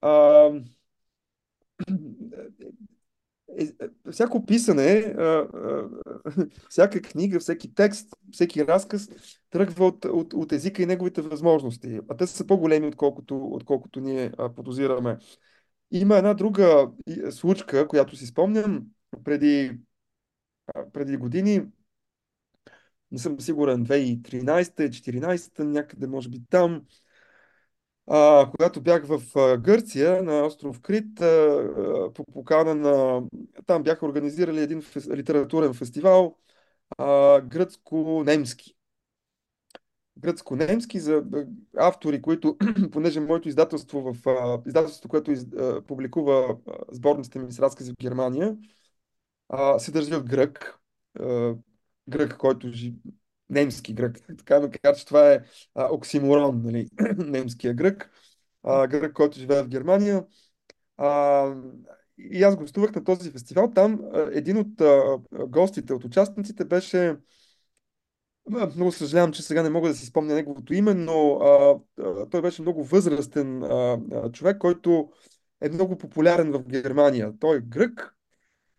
А, 0.00 0.50
е, 3.58 3.62
е, 3.62 4.10
всяко 4.12 4.46
писане, 4.46 5.14
а, 5.18 5.22
а, 5.22 5.88
всяка 6.68 7.02
книга, 7.02 7.40
всеки 7.40 7.74
текст, 7.74 8.08
всеки 8.32 8.66
разказ 8.66 9.08
тръгва 9.50 9.86
от, 9.86 10.04
от, 10.04 10.32
от 10.32 10.52
езика 10.52 10.82
и 10.82 10.86
неговите 10.86 11.22
възможности. 11.22 12.00
А 12.08 12.16
те 12.16 12.26
са 12.26 12.46
по-големи, 12.46 12.86
отколкото, 12.86 13.46
отколкото 13.52 14.00
ние 14.00 14.32
подозираме. 14.56 15.18
Има 15.90 16.16
една 16.16 16.34
друга 16.34 16.88
случка, 17.30 17.88
която 17.88 18.16
си 18.16 18.26
спомням 18.26 18.86
преди, 19.24 19.78
преди 20.92 21.16
години. 21.16 21.66
Не 23.12 23.18
съм 23.18 23.40
сигурен, 23.40 23.86
2013-2014, 23.86 25.58
някъде 25.58 26.06
може 26.06 26.28
би 26.28 26.40
там. 26.50 26.82
А, 28.06 28.50
когато 28.50 28.80
бях 28.80 29.04
в 29.06 29.22
Гърция, 29.58 30.22
на 30.22 30.46
остров 30.46 30.80
Крит, 30.80 31.20
а, 31.20 32.10
по 32.14 32.24
покана 32.24 32.74
на... 32.74 33.22
Там 33.66 33.82
бяха 33.82 34.06
организирали 34.06 34.60
един 34.60 34.82
фес... 34.82 35.08
литературен 35.08 35.74
фестивал, 35.74 36.36
а, 36.98 37.40
гръцко-немски. 37.40 38.74
Гръцко-немски 40.20 40.98
за 40.98 41.24
автори, 41.76 42.22
които, 42.22 42.56
понеже 42.92 43.20
моето 43.20 43.48
издателство 43.48 44.14
в 44.14 44.28
а, 44.28 44.62
издателството, 44.66 45.08
което 45.08 45.30
из, 45.30 45.46
а, 45.58 45.82
публикува 45.86 46.56
сборниците 46.92 47.38
ми 47.38 47.52
с 47.52 47.58
разкази 47.58 47.92
в 47.92 47.96
Германия, 48.00 48.56
а, 49.48 49.78
се 49.78 49.92
държи 49.92 50.14
от 50.14 50.28
грък. 50.28 50.78
Грък, 52.08 52.36
който 52.36 52.72
немски 53.50 53.94
грък. 53.94 54.16
Така 54.38 54.60
макар, 54.60 54.96
че 54.96 55.06
това 55.06 55.32
е 55.32 55.40
а, 55.74 55.84
оксиморон, 55.84 56.62
нали? 56.64 56.88
немския 57.18 57.74
грък. 57.74 58.10
А, 58.62 58.86
грък, 58.86 59.12
който 59.12 59.38
живее 59.38 59.62
в 59.62 59.68
Германия. 59.68 60.24
А, 60.96 61.54
и 62.18 62.42
аз 62.42 62.56
гостувах 62.56 62.94
на 62.94 63.04
този 63.04 63.30
фестивал. 63.30 63.72
Там 63.74 64.00
един 64.32 64.58
от 64.58 64.80
а, 64.80 65.18
гостите, 65.46 65.94
от 65.94 66.04
участниците 66.04 66.64
беше 66.64 67.16
много 68.50 68.92
съжалявам, 68.92 69.32
че 69.32 69.42
сега 69.42 69.62
не 69.62 69.70
мога 69.70 69.88
да 69.88 69.94
си 69.94 70.06
спомня 70.06 70.34
неговото 70.34 70.74
име, 70.74 70.94
но 70.94 71.32
а, 71.32 71.78
той 72.30 72.42
беше 72.42 72.62
много 72.62 72.84
възрастен 72.84 73.62
а, 73.62 73.98
човек, 74.32 74.58
който 74.58 75.10
е 75.60 75.68
много 75.68 75.98
популярен 75.98 76.52
в 76.52 76.62
Германия. 76.62 77.32
Той 77.40 77.56
е 77.56 77.60
грък, 77.60 78.14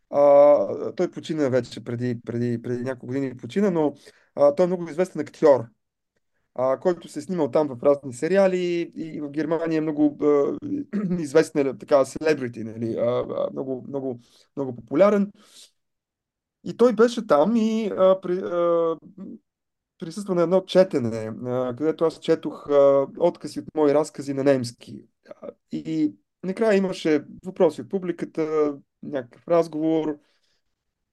а, 0.10 0.92
той 0.96 1.12
почина 1.12 1.50
вече 1.50 1.84
преди, 1.84 2.22
преди, 2.26 2.62
преди 2.62 2.84
няколко 2.84 3.08
години 3.08 3.38
почина, 3.38 3.72
но 3.72 3.94
а, 4.36 4.56
той 4.56 4.64
е 4.64 4.68
много 4.68 4.90
известен 4.90 5.22
актьор, 5.22 5.66
а, 6.56 6.80
който 6.80 7.08
се 7.08 7.20
е 7.20 7.22
снимал 7.22 7.52
там 7.52 7.68
в 7.68 7.84
разни 7.84 8.14
сериали 8.14 8.92
и 8.96 9.22
в 9.22 9.30
Германия 9.30 9.78
е 9.78 9.82
много 9.82 10.18
а, 10.22 10.58
известен 11.20 11.78
така 11.78 12.06
селебрити, 12.06 12.64
нали, 12.64 12.96
а, 12.98 13.26
а, 13.30 13.50
много, 13.52 13.86
много, 13.88 14.20
много 14.56 14.76
популярен. 14.76 15.32
И 16.64 16.78
той 16.78 16.94
беше 16.94 17.28
там 17.28 17.56
и 17.56 17.92
а, 17.98 18.22
при, 18.22 18.38
а, 18.38 18.98
присъства 20.00 20.36
на 20.36 20.42
едно 20.42 20.62
четене, 20.62 21.32
а, 21.46 21.76
където 21.78 22.06
аз 22.06 22.20
четох 22.20 22.70
а, 22.70 23.08
откази 23.18 23.60
от 23.60 23.66
мои 23.76 23.94
разкази 23.94 24.34
на 24.34 24.44
немски. 24.44 25.04
И 25.72 26.14
накрая 26.44 26.78
имаше 26.78 27.24
въпроси 27.46 27.82
от 27.82 27.90
публиката, 27.90 28.74
някакъв 29.04 29.48
разговор. 29.48 30.20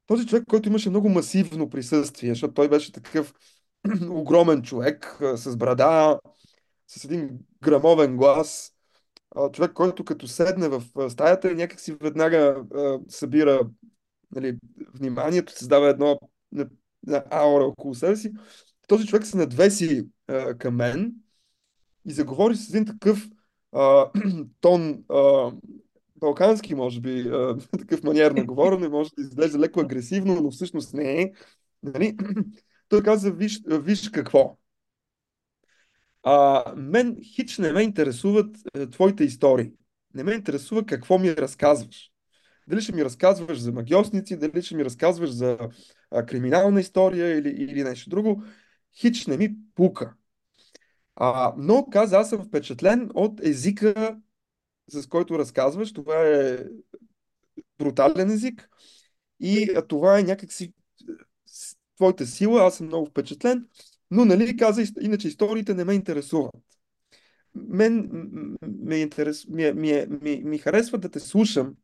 Този 0.07 0.27
човек, 0.27 0.45
който 0.49 0.69
имаше 0.69 0.91
много 0.91 1.09
масивно 1.09 1.71
присъствие, 1.71 2.31
защото 2.31 2.55
той 2.55 2.69
беше 2.69 2.93
такъв 2.93 3.35
огромен 4.11 4.63
човек 4.63 5.19
с 5.35 5.57
брада, 5.57 6.21
с 6.87 7.05
един 7.05 7.39
грамовен 7.63 8.17
глас, 8.17 8.73
човек, 9.53 9.73
който 9.73 10.05
като 10.05 10.29
седне 10.29 10.69
в 10.69 11.11
стаята, 11.11 11.55
някак 11.55 11.81
си 11.81 11.97
веднага 12.01 12.65
събира 13.09 13.61
нали, 14.35 14.59
вниманието, 14.95 15.53
създава 15.53 15.89
едно 15.89 16.19
аура 17.31 17.65
около 17.65 17.95
себе 17.95 18.17
си. 18.17 18.33
Този 18.89 19.07
човек 19.07 19.27
се 19.27 19.37
надвеси 19.37 20.09
към 20.59 20.77
мен 20.77 21.15
и 22.05 22.13
заговори 22.13 22.57
с 22.57 22.69
един 22.69 22.85
такъв 22.85 23.29
тон 24.61 25.05
а, 25.09 25.53
балкански, 26.17 26.75
може 26.75 27.01
би, 27.01 27.21
а, 27.21 27.59
такъв 27.79 28.03
маниер 28.03 28.31
на 28.31 28.45
говорене, 28.45 28.89
може 28.89 29.11
да 29.19 29.23
изглежда 29.23 29.59
леко 29.59 29.81
агресивно, 29.81 30.41
но 30.41 30.51
всъщност 30.51 30.95
не 30.95 31.23
е. 31.23 31.33
Нали? 31.83 32.17
Той 32.89 33.03
каза, 33.03 33.31
виж, 33.31 33.61
виж 33.67 34.11
какво. 34.11 34.57
А, 36.23 36.65
мен 36.77 37.17
хич 37.35 37.59
не 37.59 37.73
ме 37.73 37.83
интересуват 37.83 38.57
а, 38.75 38.91
твоите 38.91 39.25
истории. 39.25 39.73
Не 40.15 40.23
ме 40.23 40.33
интересува 40.33 40.87
какво 40.87 41.19
ми 41.19 41.37
разказваш. 41.37 42.11
Дали 42.69 42.81
ще 42.81 42.95
ми 42.95 43.05
разказваш 43.05 43.59
за 43.59 43.73
магиосници, 43.73 44.37
дали 44.37 44.63
ще 44.63 44.77
ми 44.77 44.85
разказваш 44.85 45.31
за 45.31 45.59
а, 46.11 46.27
криминална 46.27 46.81
история 46.81 47.39
или, 47.39 47.49
или 47.49 47.85
нещо 47.85 48.11
друго. 48.11 48.43
Хич 49.01 49.27
не 49.27 49.37
ми 49.37 49.57
пука. 49.75 50.15
А, 51.17 51.55
но 51.57 51.87
каза, 51.93 52.17
аз 52.17 52.29
съм 52.29 52.45
впечатлен 52.45 53.11
от 53.15 53.41
езика, 53.45 54.17
с 54.89 55.07
който 55.07 55.39
разказваш. 55.39 55.93
Това 55.93 56.23
е 56.23 56.59
брутален 57.79 58.31
език 58.31 58.69
и 59.41 59.81
това 59.89 60.19
е 60.19 60.23
някакси 60.23 60.73
твоята 61.97 62.27
сила. 62.27 62.63
Аз 62.67 62.77
съм 62.77 62.87
много 62.87 63.07
впечатлен, 63.07 63.69
но 64.11 64.25
нали 64.25 64.57
каза, 64.57 64.83
иначе 65.01 65.29
историите 65.29 65.75
не 65.75 65.85
ме 65.85 65.95
интересуват. 65.95 66.55
Мен 67.55 68.11
ме, 68.63 68.97
интерес, 68.97 69.47
ми, 69.49 69.73
ми, 69.73 70.07
ми, 70.23 70.43
ми 70.45 70.59
харесва 70.59 70.99
да 70.99 71.09
те 71.09 71.21
слушам 71.21 71.75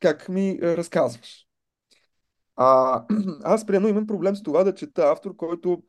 как 0.00 0.28
ми 0.28 0.58
разказваш. 0.62 1.46
А, 2.56 3.04
аз, 3.42 3.66
приемно, 3.66 3.88
имам 3.88 4.06
проблем 4.06 4.36
с 4.36 4.42
това 4.42 4.64
да 4.64 4.74
чета 4.74 5.02
автор, 5.02 5.36
който 5.36 5.82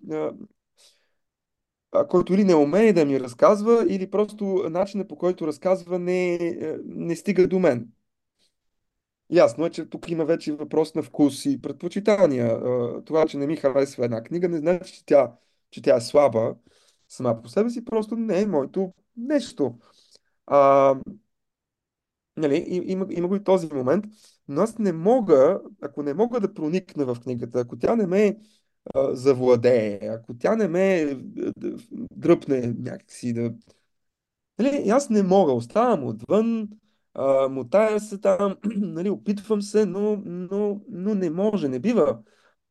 който 2.10 2.34
или 2.34 2.44
не 2.44 2.56
умее 2.56 2.94
да 2.94 3.06
ми 3.06 3.20
разказва, 3.20 3.86
или 3.90 4.12
просто 4.12 4.46
начинът 4.70 5.08
по 5.08 5.18
който 5.18 5.48
разказва 5.48 6.00
не, 6.00 6.36
е, 6.36 6.78
не 6.86 7.16
стига 7.16 7.48
до 7.48 7.60
мен. 7.60 7.88
Ясно 9.30 9.66
е, 9.66 9.70
че 9.70 9.90
тук 9.90 10.10
има 10.10 10.26
вече 10.26 10.52
въпрос 10.52 10.96
на 10.96 11.04
вкус 11.04 11.46
и 11.46 11.62
предпочитания. 11.62 12.60
Това, 13.06 13.26
че 13.28 13.38
не 13.38 13.48
ми 13.48 13.56
харесва 13.56 14.06
една 14.06 14.24
книга, 14.24 14.50
не 14.50 14.58
значи, 14.58 14.94
че 14.94 15.06
тя, 15.06 15.32
че 15.72 15.82
тя 15.82 15.96
е 15.96 16.02
слаба 16.02 16.56
сама 17.10 17.42
по 17.42 17.50
себе 17.50 17.70
си, 17.70 17.86
просто 17.86 18.16
не 18.16 18.42
е 18.42 18.46
моето 18.46 18.94
нещо. 19.18 19.78
А, 20.46 20.96
нали, 22.38 22.66
има, 22.70 23.08
има 23.10 23.28
го 23.28 23.36
и 23.36 23.44
този 23.44 23.74
момент, 23.74 24.06
но 24.48 24.62
аз 24.62 24.78
не 24.78 24.92
мога, 24.94 25.62
ако 25.82 26.04
не 26.04 26.14
мога 26.14 26.40
да 26.40 26.54
проникна 26.54 27.06
в 27.06 27.20
книгата, 27.22 27.60
ако 27.60 27.78
тя 27.78 27.96
не 27.96 28.08
ме 28.08 28.38
а, 28.96 29.16
завладее, 29.16 30.00
ако 30.04 30.38
тя 30.38 30.56
не 30.56 30.68
ме 30.68 31.18
дръпне 32.12 32.74
някакси 32.80 33.34
да... 33.34 33.54
Нали, 34.60 34.90
аз 34.90 35.10
не 35.10 35.24
мога, 35.24 35.54
оставам 35.54 36.04
отвън, 36.04 36.70
а, 37.14 37.48
мутая 37.50 38.00
се 38.00 38.18
там, 38.18 38.56
нали, 38.76 39.10
опитвам 39.10 39.62
се, 39.62 39.86
но, 39.86 40.22
но, 40.26 40.82
но 40.90 41.16
не 41.16 41.30
може, 41.30 41.68
не 41.68 41.80
бива 41.80 42.20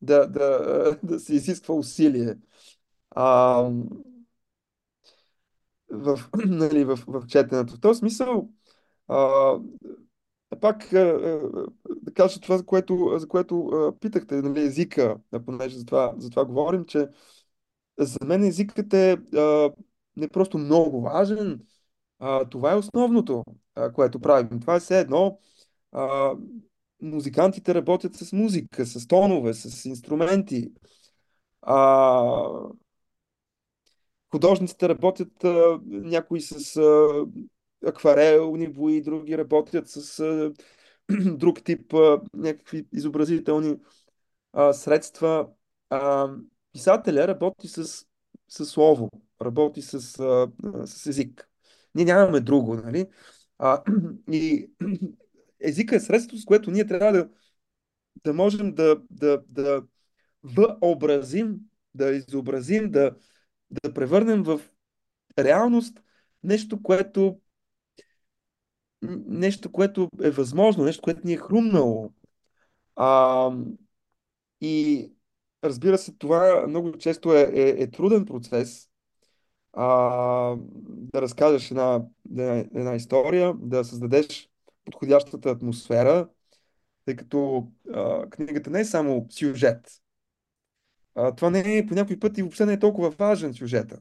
да, 0.02 0.26
да, 0.26 0.98
да 1.02 1.20
се 1.20 1.34
изисква 1.34 1.74
усилие. 1.74 2.36
А, 3.10 3.62
в, 5.90 6.20
нали, 6.46 6.84
в, 6.84 6.98
в 7.06 7.26
четенето. 7.26 7.74
В 7.74 7.80
този 7.80 7.98
смисъл, 7.98 8.50
а, 9.08 9.52
пак 10.60 10.88
да 10.90 12.14
кажа 12.14 12.40
това, 12.40 12.58
за 12.58 12.66
което, 12.66 13.12
за 13.16 13.28
което 13.28 13.70
питахте, 14.00 14.34
нали, 14.42 14.60
езика, 14.60 15.16
понеже 15.46 15.78
за 15.78 15.84
това, 15.86 16.14
за 16.18 16.30
това 16.30 16.44
говорим, 16.44 16.84
че 16.84 17.08
за 17.98 18.18
мен 18.24 18.44
езикът 18.44 18.94
е 18.94 19.16
не 20.16 20.28
просто 20.28 20.58
много 20.58 21.00
важен, 21.00 21.60
а, 22.18 22.44
това 22.44 22.72
е 22.72 22.76
основното, 22.76 23.44
което 23.94 24.20
правим. 24.20 24.60
Това 24.60 24.76
е 24.76 24.80
все 24.80 25.00
едно. 25.00 25.38
А, 25.92 26.34
музикантите 27.02 27.74
работят 27.74 28.14
с 28.16 28.32
музика, 28.32 28.86
с 28.86 29.06
тонове, 29.08 29.54
с 29.54 29.84
инструменти. 29.84 30.72
А, 31.62 31.76
художниците 34.30 34.88
работят 34.88 35.44
а, 35.44 35.80
някои 35.86 36.40
с 36.40 36.76
а, 36.76 37.26
акварелни 37.86 38.68
бои, 38.68 39.02
други 39.02 39.38
работят 39.38 39.88
с 39.88 40.20
а, 40.20 40.52
друг 41.36 41.64
тип 41.64 41.94
а, 41.94 42.20
някакви 42.34 42.86
изобразителни 42.92 43.76
а, 44.52 44.72
средства. 44.72 45.48
А, 45.90 46.30
писателя 46.72 47.28
работи 47.28 47.68
с, 47.68 48.06
с 48.48 48.66
слово, 48.66 49.10
работи 49.42 49.82
с, 49.82 49.94
а, 50.20 50.48
с 50.86 51.06
език. 51.06 51.48
Ние 51.94 52.04
нямаме 52.04 52.40
друго, 52.40 52.74
нали? 52.74 53.06
А, 53.58 53.82
и 54.32 54.70
езика 55.60 55.96
е 55.96 56.00
средство, 56.00 56.36
с 56.36 56.44
което 56.44 56.70
ние 56.70 56.86
трябва 56.86 57.12
да, 57.12 57.28
да 58.24 58.34
можем 58.34 58.74
да, 58.74 59.00
да, 59.10 59.42
да 59.48 59.82
въобразим, 60.42 61.56
да 61.94 62.10
изобразим, 62.10 62.90
да, 62.90 63.16
да 63.84 63.94
превърнем 63.94 64.42
в 64.42 64.60
реалност 65.38 66.02
нещо, 66.42 66.82
което 66.82 67.40
нещо, 69.26 69.72
което 69.72 70.10
е 70.22 70.30
възможно, 70.30 70.84
нещо, 70.84 71.02
което 71.02 71.26
ни 71.26 71.32
е 71.32 71.36
хрумнало. 71.36 72.10
А, 72.96 73.50
и 74.60 75.12
разбира 75.64 75.98
се, 75.98 76.12
това 76.18 76.66
много 76.68 76.92
често 76.98 77.34
е, 77.34 77.40
е, 77.40 77.82
е 77.82 77.90
труден 77.90 78.24
процес. 78.24 78.88
А, 79.72 79.86
да 80.86 81.22
разкажеш 81.22 81.70
една, 81.70 82.04
една, 82.74 82.94
история, 82.94 83.54
да 83.58 83.84
създадеш 83.84 84.50
подходящата 84.84 85.50
атмосфера, 85.50 86.28
тъй 87.04 87.16
като 87.16 87.68
а, 87.94 88.30
книгата 88.30 88.70
не 88.70 88.80
е 88.80 88.84
само 88.84 89.26
сюжет. 89.30 90.02
А, 91.14 91.34
това 91.34 91.50
не 91.50 91.78
е 91.78 91.86
по 91.86 91.94
някой 91.94 92.18
път 92.18 92.38
и 92.38 92.42
въобще 92.42 92.66
не 92.66 92.72
е 92.72 92.78
толкова 92.78 93.10
важен 93.10 93.54
сюжета. 93.54 94.00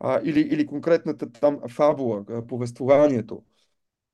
А, 0.00 0.20
или, 0.24 0.40
или 0.40 0.66
конкретната 0.66 1.32
там 1.32 1.60
фабула, 1.68 2.46
повествованието. 2.46 3.42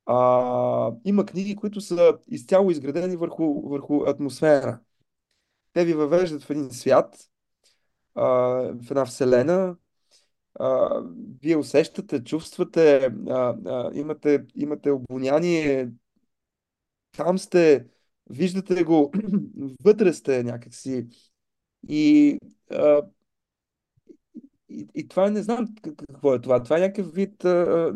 А, 0.09 0.93
има 1.05 1.27
книги, 1.27 1.57
които 1.57 1.81
са 1.81 2.19
изцяло 2.29 2.71
изградени 2.71 3.17
върху, 3.17 3.69
върху 3.69 4.05
атмосфера. 4.07 4.81
Те 5.73 5.85
ви 5.85 5.95
въвеждат 5.95 6.45
в 6.45 6.51
един 6.51 6.71
свят, 6.71 7.19
а, 8.15 8.25
в 8.83 8.91
една 8.91 9.05
вселена. 9.07 9.77
А, 10.55 11.01
вие 11.43 11.57
усещате, 11.57 12.25
чувствате, 12.25 12.97
а, 13.31 13.57
а, 13.67 13.91
имате, 13.95 14.47
имате 14.57 14.91
обоняние, 14.91 15.91
там 17.17 17.39
сте, 17.39 17.87
виждате 18.31 18.85
го, 18.85 19.13
вътре 19.85 20.13
сте 20.13 20.43
някакси. 20.45 21.07
И, 21.89 22.39
а, 22.71 23.03
и, 24.69 24.87
и 24.95 25.09
това 25.09 25.31
не 25.31 25.43
знам 25.43 25.69
какво 25.83 26.35
е 26.35 26.41
това. 26.41 26.63
Това 26.63 26.77
е 26.79 26.81
някакъв 26.81 27.15
вид 27.15 27.45
а, 27.45 27.93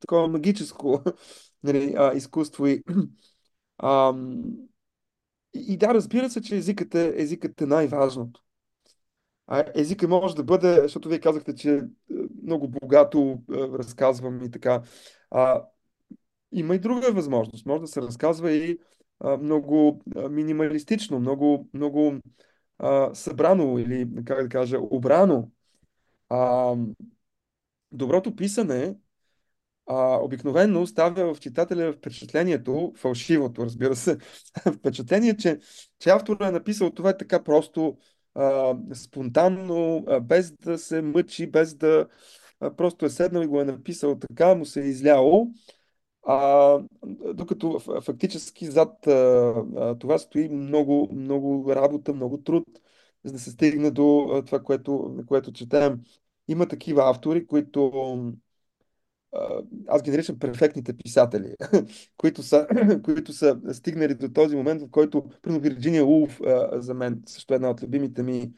такова 0.00 0.28
магическо 0.28 1.02
нали, 1.62 1.94
а, 1.98 2.12
изкуство. 2.14 2.66
И, 2.66 2.82
а, 3.78 4.14
и 5.54 5.76
да, 5.76 5.94
разбира 5.94 6.30
се, 6.30 6.42
че 6.42 6.56
езикът 6.56 6.94
е, 6.94 7.12
езикът 7.16 7.60
е 7.60 7.66
най-важното. 7.66 8.42
А 9.46 9.64
езикът 9.74 10.10
може 10.10 10.36
да 10.36 10.44
бъде, 10.44 10.74
защото 10.82 11.08
вие 11.08 11.20
казахте, 11.20 11.54
че 11.54 11.82
много 12.42 12.68
богато 12.68 13.42
а, 13.50 13.54
разказвам 13.54 14.44
и 14.44 14.50
така. 14.50 14.82
А, 15.30 15.64
има 16.52 16.74
и 16.74 16.78
друга 16.78 17.12
възможност. 17.12 17.66
Може 17.66 17.80
да 17.80 17.86
се 17.88 18.02
разказва 18.02 18.52
и 18.52 18.78
а, 19.20 19.36
много 19.36 20.02
минималистично, 20.30 21.20
много, 21.20 21.68
много 21.74 22.14
а, 22.78 23.14
събрано 23.14 23.78
или, 23.78 24.08
как 24.24 24.42
да 24.42 24.48
кажа, 24.48 24.78
обрано. 24.80 25.50
А, 26.28 26.74
доброто 27.92 28.36
писане 28.36 28.96
а, 29.90 30.18
обикновено 30.22 30.82
оставя 30.82 31.34
в 31.34 31.40
читателя 31.40 31.92
впечатлението, 31.92 32.92
фалшивото, 32.96 33.64
разбира 33.64 33.96
се, 33.96 34.18
впечатление, 34.78 35.36
че, 35.36 35.60
че 35.98 36.10
авторът 36.10 36.48
е 36.48 36.50
написал 36.50 36.90
това 36.90 37.16
така 37.16 37.44
просто 37.44 37.96
а, 38.34 38.76
спонтанно, 38.94 40.04
а, 40.08 40.20
без 40.20 40.52
да 40.52 40.78
се 40.78 41.02
мъчи, 41.02 41.50
без 41.50 41.74
да 41.74 42.08
а, 42.60 42.76
просто 42.76 43.06
е 43.06 43.10
седнал 43.10 43.42
и 43.42 43.46
го 43.46 43.60
е 43.60 43.64
написал 43.64 44.18
така, 44.18 44.54
му 44.54 44.64
се 44.64 44.80
е 44.82 44.84
изляло. 44.84 45.48
А, 46.26 46.78
докато 47.34 47.78
фактически 48.02 48.66
зад 48.66 49.06
а, 49.06 49.10
а, 49.76 49.98
това 49.98 50.18
стои 50.18 50.48
много, 50.48 51.08
много 51.12 51.74
работа, 51.74 52.14
много 52.14 52.42
труд, 52.42 52.64
за 53.24 53.32
да 53.32 53.38
се 53.38 53.50
стигне 53.50 53.90
до 53.90 54.30
а, 54.32 54.44
това, 54.44 54.60
което, 54.62 55.14
което 55.26 55.52
четем. 55.52 56.00
Има 56.48 56.68
такива 56.68 57.10
автори, 57.10 57.46
които 57.46 57.92
аз 59.88 60.02
ги 60.02 60.10
наричам 60.10 60.38
перфектните 60.38 60.96
писатели, 60.96 61.54
които, 62.16 62.42
са, 62.42 62.66
които 63.04 63.32
са 63.32 63.60
стигнали 63.72 64.14
до 64.14 64.28
този 64.28 64.56
момент, 64.56 64.82
в 64.82 64.90
който, 64.90 65.24
примерно, 65.42 65.62
Вирджиния 65.62 66.04
Улф, 66.04 66.40
за 66.72 66.94
мен 66.94 67.22
също 67.26 67.54
е 67.54 67.56
една 67.56 67.70
от 67.70 67.82
любимите 67.82 68.22
ми 68.22 68.52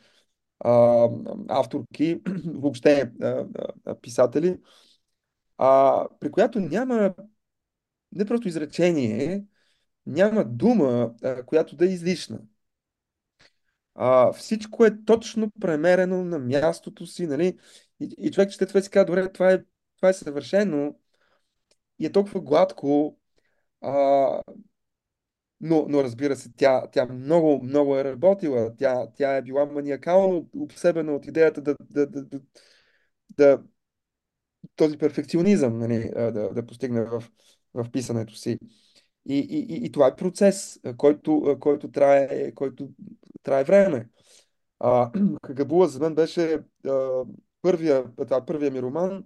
а, 0.60 1.08
авторки, 1.48 2.20
въобще 2.46 3.12
а, 3.22 3.46
а, 3.84 3.94
писатели, 4.00 4.58
а, 5.58 6.06
при 6.20 6.30
която 6.30 6.60
няма 6.60 7.14
не 8.12 8.24
просто 8.24 8.48
изречение, 8.48 9.44
няма 10.06 10.44
дума, 10.44 11.14
а, 11.22 11.44
която 11.44 11.76
да 11.76 11.84
е 11.84 11.88
излишна. 11.88 12.40
А, 13.94 14.32
всичко 14.32 14.84
е 14.84 15.04
точно 15.04 15.50
премерено 15.60 16.24
на 16.24 16.38
мястото 16.38 17.06
си, 17.06 17.26
нали? 17.26 17.58
И, 18.00 18.14
и 18.18 18.30
човек 18.30 18.50
чете 18.50 18.66
това 18.66 18.80
си 18.80 18.90
казва, 18.90 19.06
добре, 19.06 19.32
това 19.32 19.52
е, 19.52 19.64
това 20.02 20.10
е 20.10 20.12
съвършено 20.12 20.94
и 21.98 22.06
е 22.06 22.12
толкова 22.12 22.40
гладко, 22.40 23.18
а, 23.80 24.42
но, 25.60 25.86
но 25.88 26.04
разбира 26.04 26.36
се, 26.36 26.52
тя, 26.56 26.86
тя 26.92 27.06
много, 27.06 27.62
много 27.64 27.96
е 27.96 28.04
работила. 28.04 28.76
Тя, 28.76 29.06
тя 29.16 29.36
е 29.36 29.42
била 29.42 29.66
маниакално 29.66 30.48
обсебена 30.56 31.14
от 31.14 31.26
идеята 31.26 31.60
да, 31.60 31.76
да, 31.90 32.06
да, 32.06 32.24
да, 32.24 32.40
да 33.30 33.62
този 34.76 34.98
перфекционизъм 34.98 35.78
нали, 35.78 36.10
да, 36.14 36.32
да 36.32 36.66
постигне 36.66 37.04
в, 37.04 37.22
в 37.74 37.86
писането 37.92 38.34
си. 38.34 38.58
И, 39.26 39.38
и, 39.38 39.58
и, 39.74 39.86
и 39.86 39.92
това 39.92 40.06
е 40.06 40.16
процес, 40.16 40.80
който, 40.96 41.56
който, 41.60 41.90
трае, 41.90 42.52
който 42.54 42.88
трае 43.42 43.64
време. 43.64 44.08
А, 44.80 45.10
Хагабула 45.46 45.88
за 45.88 46.00
мен 46.00 46.14
беше 46.14 46.60
а, 46.86 47.24
първия, 47.62 48.04
това, 48.16 48.46
първия 48.46 48.70
ми 48.70 48.82
роман, 48.82 49.24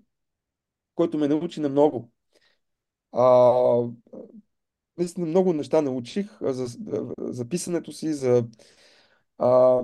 който 0.96 1.18
ме 1.18 1.28
научи 1.28 1.60
на 1.60 1.70
много. 1.70 2.12
А, 3.12 3.88
наистина 4.98 5.26
много 5.26 5.52
неща 5.52 5.82
научих 5.82 6.26
за, 6.40 6.66
за 7.18 7.48
писането 7.48 7.92
си, 7.92 8.14
за, 8.14 8.46
а, 9.38 9.82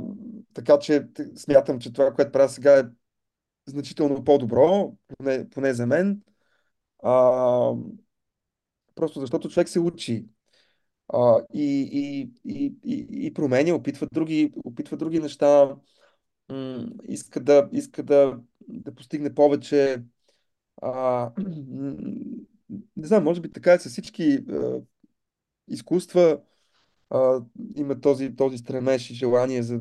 така 0.55 0.79
че 0.79 1.09
смятам, 1.37 1.81
че 1.81 1.93
това, 1.93 2.15
което 2.15 2.33
правя 2.33 2.49
сега 2.49 2.79
е 2.81 2.85
значително 3.67 4.25
по-добро, 4.25 4.95
поне, 5.19 5.51
поне 5.51 5.75
за 5.75 5.87
мен. 5.87 6.23
А, 7.05 7.13
просто 8.95 9.21
защото 9.21 9.49
човек 9.49 9.69
се 9.69 9.81
учи 9.81 10.27
а, 11.09 11.41
и, 11.55 11.91
и, 11.93 12.33
и, 12.85 13.07
и, 13.27 13.35
променя, 13.35 13.75
опитва 13.75 14.09
други, 14.13 14.53
опитва 14.65 14.97
други 14.97 15.21
неща, 15.21 15.77
м- 16.51 16.87
иска 17.09 17.41
да, 17.41 17.71
иска 17.73 18.03
да, 18.03 18.41
да 18.69 18.95
постигне 18.95 19.35
повече. 19.37 20.03
А, 20.83 21.31
не 22.97 23.07
знам, 23.07 23.25
може 23.25 23.41
би 23.41 23.53
така 23.53 23.73
е 23.73 23.79
с 23.79 23.89
всички 23.89 24.45
а, 24.51 24.81
изкуства. 25.69 26.41
А, 27.11 27.41
има 27.77 28.01
този, 28.01 28.37
този 28.37 28.59
стремеж 28.59 29.11
и 29.11 29.15
желание 29.15 29.63
за 29.63 29.81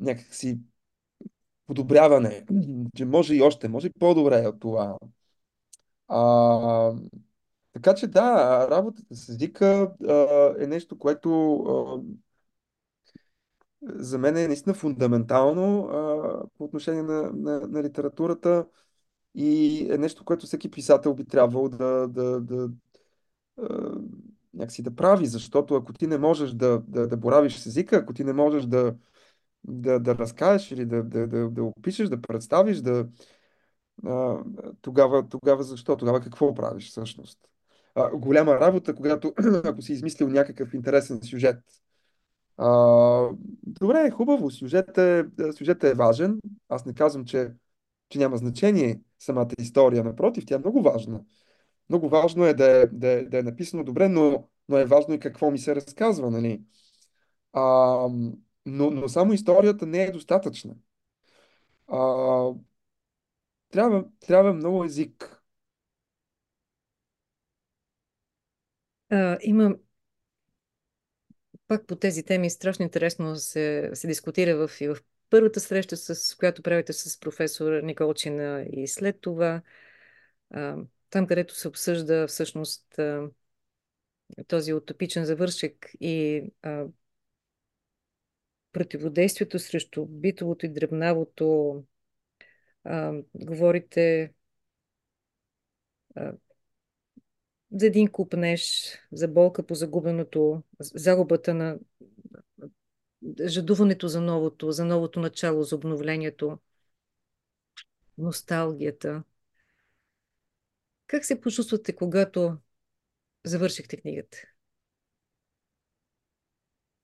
някакси 0.00 0.60
подобряване, 1.66 2.46
че 2.96 3.04
може 3.04 3.34
и 3.34 3.42
още, 3.42 3.68
може 3.68 3.86
и 3.86 3.92
по-добре 3.98 4.46
от 4.46 4.60
това. 4.60 4.98
А, 6.08 6.92
така 7.72 7.94
че 7.94 8.06
да, 8.06 8.68
работата 8.70 9.14
с 9.14 9.28
езика 9.28 9.92
а, 10.08 10.54
е 10.58 10.66
нещо, 10.66 10.98
което 10.98 11.54
а, 11.56 12.02
за 13.82 14.18
мен 14.18 14.36
е 14.36 14.46
наистина 14.46 14.74
фундаментално 14.74 15.84
а, 15.84 16.42
по 16.58 16.64
отношение 16.64 17.02
на, 17.02 17.22
на, 17.22 17.60
на 17.60 17.82
литературата 17.82 18.66
и 19.34 19.86
е 19.92 19.98
нещо, 19.98 20.24
което 20.24 20.46
всеки 20.46 20.70
писател 20.70 21.14
би 21.14 21.24
трябвало 21.24 21.68
да, 21.68 22.08
да, 22.08 22.40
да, 22.40 22.70
някакси 24.54 24.82
да 24.82 24.94
прави, 24.94 25.26
защото 25.26 25.74
ако 25.74 25.92
ти 25.92 26.06
не 26.06 26.18
можеш 26.18 26.50
да, 26.50 26.82
да, 26.88 27.08
да 27.08 27.16
боравиш 27.16 27.56
с 27.58 27.66
езика, 27.66 27.96
ако 27.96 28.12
ти 28.12 28.24
не 28.24 28.32
можеш 28.32 28.64
да, 28.64 28.94
да, 29.64 30.00
да 30.00 30.18
разкажеш 30.18 30.70
или 30.70 30.86
да, 30.86 31.02
да, 31.02 31.26
да, 31.26 31.50
да 31.50 31.62
опишеш, 31.62 32.08
да 32.08 32.20
представиш, 32.20 32.78
да, 32.78 33.08
тогава, 34.80 35.28
тогава 35.28 35.62
защо? 35.62 35.96
Тогава 35.96 36.20
какво 36.20 36.54
правиш 36.54 36.90
всъщност? 36.90 37.38
Голяма 38.14 38.60
работа, 38.60 38.94
когато 38.94 39.34
ако 39.64 39.82
си 39.82 39.92
измислил 39.92 40.28
някакъв 40.28 40.74
интересен 40.74 41.20
сюжет. 41.22 41.58
А, 42.56 43.28
добре, 43.62 44.10
хубаво, 44.10 44.50
сюжетът 44.50 44.98
е, 44.98 45.24
сюжет 45.52 45.84
е 45.84 45.94
важен. 45.94 46.40
Аз 46.68 46.86
не 46.86 46.94
казвам, 46.94 47.24
че 47.24 47.52
че 48.10 48.18
няма 48.18 48.36
значение 48.36 49.00
самата 49.18 49.50
история. 49.58 50.04
Напротив, 50.04 50.46
тя 50.46 50.54
е 50.54 50.58
много 50.58 50.82
важна. 50.82 51.20
Много 51.88 52.08
важно 52.08 52.46
е 52.46 52.54
да 52.54 52.82
е, 52.82 52.86
да 52.86 53.08
е, 53.08 53.24
да 53.24 53.38
е 53.38 53.42
написано 53.42 53.84
добре, 53.84 54.08
но, 54.08 54.48
но 54.68 54.78
е 54.78 54.84
важно 54.84 55.14
и 55.14 55.20
какво 55.20 55.50
ми 55.50 55.58
се 55.58 55.76
разказва, 55.76 56.30
нали? 56.30 56.62
А, 57.52 57.62
но, 58.66 58.90
но 58.90 59.08
само 59.08 59.32
историята 59.32 59.86
не 59.86 60.04
е 60.04 60.10
достатъчна. 60.12 60.74
А, 61.88 61.98
трябва, 63.70 64.04
трябва 64.20 64.52
много 64.52 64.84
език. 64.84 65.42
А, 69.10 69.38
има 69.42 69.76
пак 71.68 71.86
по 71.86 71.96
тези 71.96 72.22
теми 72.22 72.50
страшно 72.50 72.84
интересно 72.84 73.36
се, 73.36 73.90
се 73.94 74.06
дискутира 74.06 74.68
в, 74.68 74.80
и 74.80 74.88
в 74.88 74.96
първата 75.30 75.60
среща, 75.60 75.96
с 75.96 76.36
която 76.36 76.62
правите 76.62 76.92
с 76.92 77.20
професор 77.20 77.82
Николчина 77.82 78.66
и 78.72 78.88
след 78.88 79.20
това, 79.20 79.62
там 81.10 81.26
където 81.26 81.54
се 81.54 81.68
обсъжда 81.68 82.26
всъщност 82.26 83.00
този 84.48 84.72
утопичен 84.74 85.24
завършек 85.24 85.90
и 86.00 86.44
противодействието 88.72 89.58
срещу 89.58 90.06
битовото 90.06 90.66
и 90.66 90.68
дребнавото, 90.68 91.84
говорите 93.34 94.32
за 97.72 97.86
един 97.86 98.08
купнеж, 98.08 98.94
за 99.12 99.28
болка 99.28 99.66
по 99.66 99.74
загубеното, 99.74 100.62
загубата 100.80 101.54
на 101.54 101.78
жадуването 103.46 104.08
за 104.08 104.20
новото, 104.20 104.72
за 104.72 104.84
новото 104.84 105.20
начало, 105.20 105.62
за 105.62 105.76
обновлението, 105.76 106.58
носталгията. 108.18 109.22
Как 111.06 111.24
се 111.24 111.40
почувствате, 111.40 111.96
когато 111.96 112.56
завършихте 113.44 113.96
книгата? 113.96 114.38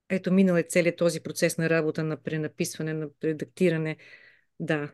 Ето, 0.09 0.33
минал 0.33 0.55
е 0.55 0.63
целият 0.63 0.97
този 0.97 1.19
процес 1.19 1.57
на 1.57 1.69
работа, 1.69 2.03
на 2.03 2.17
пренаписване, 2.17 2.93
на 2.93 3.09
редактиране. 3.23 3.97
Да, 4.59 4.91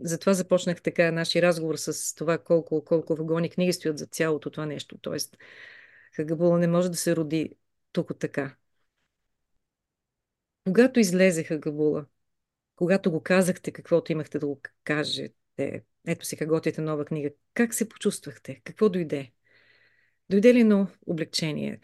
затова 0.00 0.34
започнах 0.34 0.82
така 0.82 1.12
нашия 1.12 1.42
разговор 1.42 1.76
с 1.76 2.14
това 2.14 2.38
колко, 2.38 2.84
колко 2.84 3.16
вагони 3.16 3.50
книги 3.50 3.72
стоят 3.72 3.98
за 3.98 4.06
цялото 4.06 4.50
това 4.50 4.66
нещо. 4.66 4.98
Тоест, 4.98 5.36
Хагабула 6.16 6.58
не 6.58 6.66
може 6.66 6.90
да 6.90 6.96
се 6.96 7.16
роди 7.16 7.56
тук 7.92 8.18
така. 8.18 8.56
Когато 10.64 11.00
излезе 11.00 11.44
Хагабула, 11.44 12.06
когато 12.76 13.10
го 13.10 13.22
казахте 13.22 13.72
каквото 13.72 14.12
имахте 14.12 14.38
да 14.38 14.46
го 14.46 14.60
кажете, 14.84 15.84
ето 16.06 16.26
сега 16.26 16.46
готвите 16.46 16.80
нова 16.80 17.04
книга, 17.04 17.30
как 17.54 17.74
се 17.74 17.88
почувствахте? 17.88 18.60
Какво 18.64 18.88
дойде? 18.88 19.32
Дойде 20.30 20.54
ли 20.54 20.60
едно 20.60 20.86
облегчение? 21.06 21.80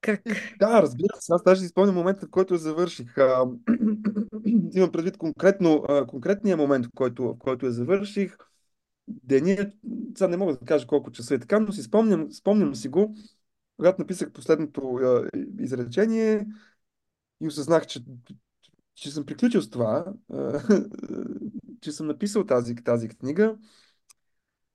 Как? 0.00 0.22
Да, 0.58 0.82
разбира 0.82 1.16
се. 1.20 1.32
Аз 1.32 1.42
даже 1.42 1.60
си 1.60 1.68
спомням 1.68 1.94
момента, 1.94 2.26
в 2.26 2.30
който 2.30 2.56
завърших. 2.56 3.14
Имам 4.74 4.92
предвид 4.92 5.16
конкретно, 5.16 5.84
конкретния 6.08 6.56
момент, 6.56 6.86
в 6.86 6.90
който, 6.94 7.22
в 7.22 7.38
който 7.38 7.66
я 7.66 7.72
завърших. 7.72 8.36
Деня, 9.08 9.72
сега 10.16 10.28
не 10.28 10.36
мога 10.36 10.52
да 10.52 10.66
кажа 10.66 10.86
колко 10.86 11.10
часа 11.10 11.34
е 11.34 11.38
така, 11.38 11.60
но 11.60 11.72
си 11.72 11.82
спомням, 11.82 12.32
спомням 12.32 12.74
си 12.74 12.88
го, 12.88 13.14
когато 13.76 14.00
написах 14.02 14.32
последното 14.32 15.00
изречение 15.58 16.46
и 17.40 17.46
осъзнах, 17.46 17.86
че, 17.86 18.00
че 18.94 19.10
съм 19.10 19.26
приключил 19.26 19.62
с 19.62 19.70
това, 19.70 20.04
че 21.80 21.92
съм 21.92 22.06
написал 22.06 22.46
тази, 22.46 22.74
тази 22.74 23.08
книга. 23.08 23.58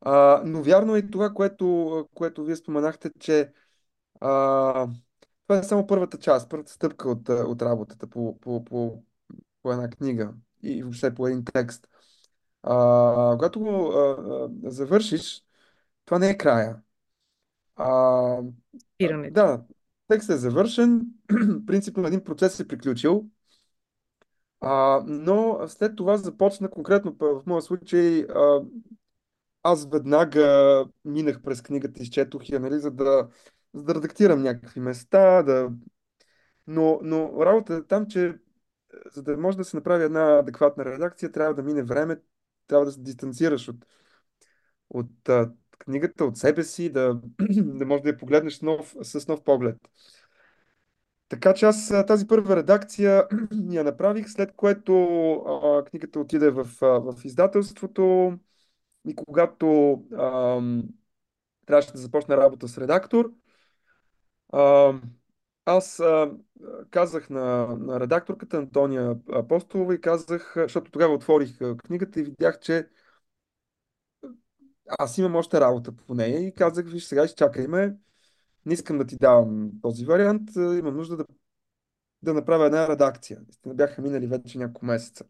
А, 0.01 0.41
но 0.45 0.63
вярно 0.63 0.95
е 0.95 1.09
това, 1.09 1.33
което, 1.33 2.07
което 2.13 2.43
вие 2.45 2.55
споменахте, 2.55 3.11
че 3.19 3.51
а, 4.21 4.87
това 5.47 5.59
е 5.59 5.63
само 5.63 5.87
първата 5.87 6.17
част, 6.19 6.49
първата 6.49 6.71
стъпка 6.71 7.09
от, 7.09 7.29
от 7.29 7.61
работата 7.61 8.07
по, 8.07 8.39
по, 8.39 8.65
по, 8.65 9.03
по 9.63 9.71
една 9.71 9.89
книга 9.89 10.33
и 10.63 10.83
въобще 10.83 11.15
по 11.15 11.27
един 11.27 11.45
текст. 11.53 11.87
А, 12.63 13.31
когато 13.37 13.59
го 13.59 13.93
завършиш, 14.63 15.43
това 16.05 16.19
не 16.19 16.29
е 16.29 16.37
края. 16.37 16.81
А, 17.75 18.41
да, 19.31 19.63
текстът 20.07 20.35
е 20.35 20.39
завършен, 20.39 21.05
принципно 21.65 22.07
един 22.07 22.23
процес 22.23 22.59
е 22.59 22.67
приключил, 22.67 23.25
а, 24.61 25.03
но 25.07 25.59
след 25.67 25.95
това 25.95 26.17
започна 26.17 26.69
конкретно 26.69 27.15
в 27.19 27.43
моя 27.45 27.61
случай 27.61 28.21
а, 28.23 28.61
аз 29.63 29.89
веднага 29.89 30.85
минах 31.05 31.41
през 31.41 31.61
книгата, 31.61 32.01
изчетох 32.03 32.49
я, 32.49 32.59
нали, 32.59 32.79
за 32.79 32.91
да, 32.91 33.29
за 33.73 33.83
да 33.83 33.95
редактирам 33.95 34.41
някакви 34.41 34.79
места, 34.79 35.43
да... 35.43 35.71
но, 36.67 36.99
но 37.03 37.45
работата 37.45 37.73
е 37.73 37.87
там, 37.87 38.07
че 38.07 38.39
за 39.13 39.23
да 39.23 39.37
може 39.37 39.57
да 39.57 39.63
се 39.63 39.77
направи 39.77 40.03
една 40.03 40.39
адекватна 40.39 40.85
редакция, 40.85 41.31
трябва 41.31 41.53
да 41.53 41.63
мине 41.63 41.83
време, 41.83 42.21
трябва 42.67 42.85
да 42.85 42.91
се 42.91 43.01
дистанцираш 43.01 43.69
от, 43.69 43.85
от 44.89 45.29
книгата, 45.79 46.25
от 46.25 46.37
себе 46.37 46.63
си, 46.63 46.89
да, 46.89 47.21
да 47.51 47.85
можеш 47.85 48.03
да 48.03 48.09
я 48.09 48.17
погледнеш 48.17 48.61
нов, 48.61 48.95
с 49.01 49.27
нов 49.27 49.43
поглед. 49.43 49.77
Така 51.29 51.53
че 51.53 51.65
аз 51.65 51.93
тази 52.07 52.27
първа 52.27 52.55
редакция 52.55 53.27
я 53.71 53.83
направих, 53.83 54.29
след 54.29 54.55
което 54.55 54.93
а, 55.33 55.83
книгата 55.85 56.19
отиде 56.19 56.49
в, 56.49 56.67
а, 56.81 56.85
в 56.85 57.13
издателството 57.23 58.33
и 59.07 59.15
когато 59.15 59.91
а, 60.17 60.61
трябваше 61.65 61.91
да 61.91 61.97
започна 61.97 62.37
работа 62.37 62.67
с 62.67 62.77
редактор, 62.77 63.31
а, 64.53 64.93
аз 65.65 65.99
а, 65.99 66.31
казах 66.89 67.29
на, 67.29 67.67
на 67.79 67.99
редакторката 67.99 68.57
Антония 68.57 69.17
Апостолова 69.33 69.95
и 69.95 70.01
казах, 70.01 70.53
защото 70.57 70.91
тогава 70.91 71.13
отворих 71.13 71.57
книгата 71.77 72.19
и 72.19 72.23
видях, 72.23 72.59
че 72.59 72.87
аз 74.99 75.17
имам 75.17 75.35
още 75.35 75.61
работа 75.61 75.91
по 75.91 76.15
нея 76.15 76.47
и 76.47 76.53
казах, 76.53 76.85
виж, 76.85 77.03
сега 77.03 77.25
изчакай 77.25 77.67
ме, 77.67 77.95
не 78.65 78.73
искам 78.73 78.97
да 78.97 79.05
ти 79.05 79.17
давам 79.17 79.71
този 79.81 80.05
вариант, 80.05 80.49
имам 80.55 80.97
нужда 80.97 81.17
да, 81.17 81.25
да 82.21 82.33
направя 82.33 82.65
една 82.65 82.87
редакция. 82.87 83.39
Не 83.65 83.73
бяха 83.73 84.01
минали 84.01 84.27
вече 84.27 84.57
няколко 84.57 84.85
месеца. 84.85 85.25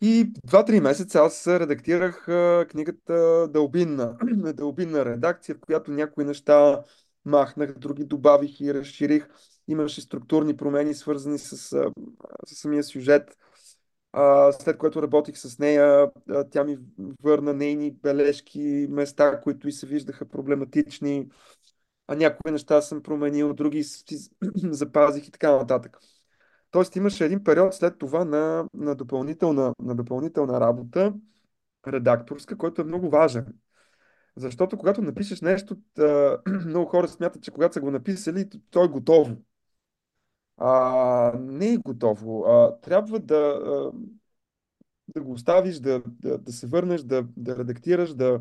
И 0.00 0.32
два-три 0.44 0.80
месеца 0.80 1.20
аз 1.20 1.46
редактирах 1.46 2.24
книгата 2.70 3.48
Дълбинна. 3.50 4.16
Дълбинна 4.54 5.04
редакция, 5.04 5.54
в 5.54 5.60
която 5.60 5.90
някои 5.90 6.24
неща 6.24 6.82
махнах, 7.24 7.78
други 7.78 8.04
добавих 8.04 8.60
и 8.60 8.74
разширих. 8.74 9.28
Имаше 9.68 10.00
структурни 10.00 10.56
промени, 10.56 10.94
свързани 10.94 11.38
с, 11.38 11.56
с 11.56 11.92
самия 12.46 12.84
сюжет. 12.84 13.36
След 14.52 14.78
което 14.78 15.02
работих 15.02 15.38
с 15.38 15.58
нея, 15.58 16.10
тя 16.50 16.64
ми 16.64 16.78
върна 17.22 17.54
нейни 17.54 17.90
бележки, 17.90 18.86
места, 18.90 19.40
които 19.40 19.68
и 19.68 19.72
се 19.72 19.86
виждаха 19.86 20.28
проблематични. 20.28 21.28
А 22.06 22.14
някои 22.14 22.52
неща 22.52 22.80
съм 22.80 23.02
променил, 23.02 23.54
други 23.54 23.84
запазих 24.54 25.28
и 25.28 25.30
така 25.30 25.52
нататък. 25.52 25.98
Тоест 26.70 26.96
имаше 26.96 27.24
един 27.24 27.44
период 27.44 27.74
след 27.74 27.98
това 27.98 28.24
на, 28.24 28.68
на, 28.74 28.94
допълнителна, 28.94 29.74
на 29.78 29.94
допълнителна 29.94 30.60
работа, 30.60 31.14
редакторска, 31.86 32.58
който 32.58 32.82
е 32.82 32.84
много 32.84 33.10
важен. 33.10 33.46
Защото 34.36 34.78
когато 34.78 35.02
напишеш 35.02 35.40
нещо, 35.40 35.76
много 36.66 36.86
хора 36.86 37.08
смятат, 37.08 37.42
че 37.42 37.50
когато 37.50 37.74
са 37.74 37.80
го 37.80 37.90
написали, 37.90 38.48
то 38.70 38.84
е 38.84 38.88
готово. 38.88 39.36
А, 40.56 41.32
не 41.38 41.72
е 41.72 41.76
готово. 41.76 42.44
А, 42.44 42.80
трябва 42.80 43.20
да, 43.20 43.60
да 45.08 45.22
го 45.22 45.32
оставиш, 45.32 45.76
да, 45.78 46.02
да, 46.06 46.38
да 46.38 46.52
се 46.52 46.66
върнеш, 46.66 47.00
да, 47.00 47.26
да 47.36 47.58
редактираш, 47.58 48.14
да, 48.14 48.40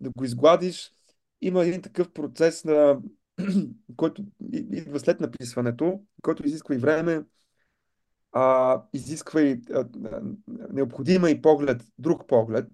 да 0.00 0.10
го 0.10 0.24
изгладиш. 0.24 0.92
Има 1.40 1.64
един 1.64 1.82
такъв 1.82 2.12
процес, 2.12 2.64
на, 2.64 3.00
който 3.96 4.24
идва 4.52 5.00
след 5.00 5.20
написването, 5.20 6.00
който 6.22 6.46
изисква 6.46 6.74
и 6.74 6.78
време, 6.78 7.24
а, 8.32 8.82
изисква 8.92 9.42
и 9.42 9.60
а, 9.74 9.88
необходима 10.48 11.30
и 11.30 11.42
поглед, 11.42 11.82
друг 11.98 12.26
поглед. 12.26 12.66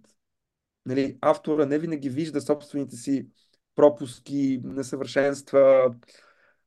Нали, 0.87 1.19
автора 1.21 1.67
не 1.67 1.79
винаги 1.79 2.09
вижда 2.09 2.41
собствените 2.41 2.97
си 2.97 3.27
пропуски, 3.75 4.61
несъвършенства. 4.65 5.95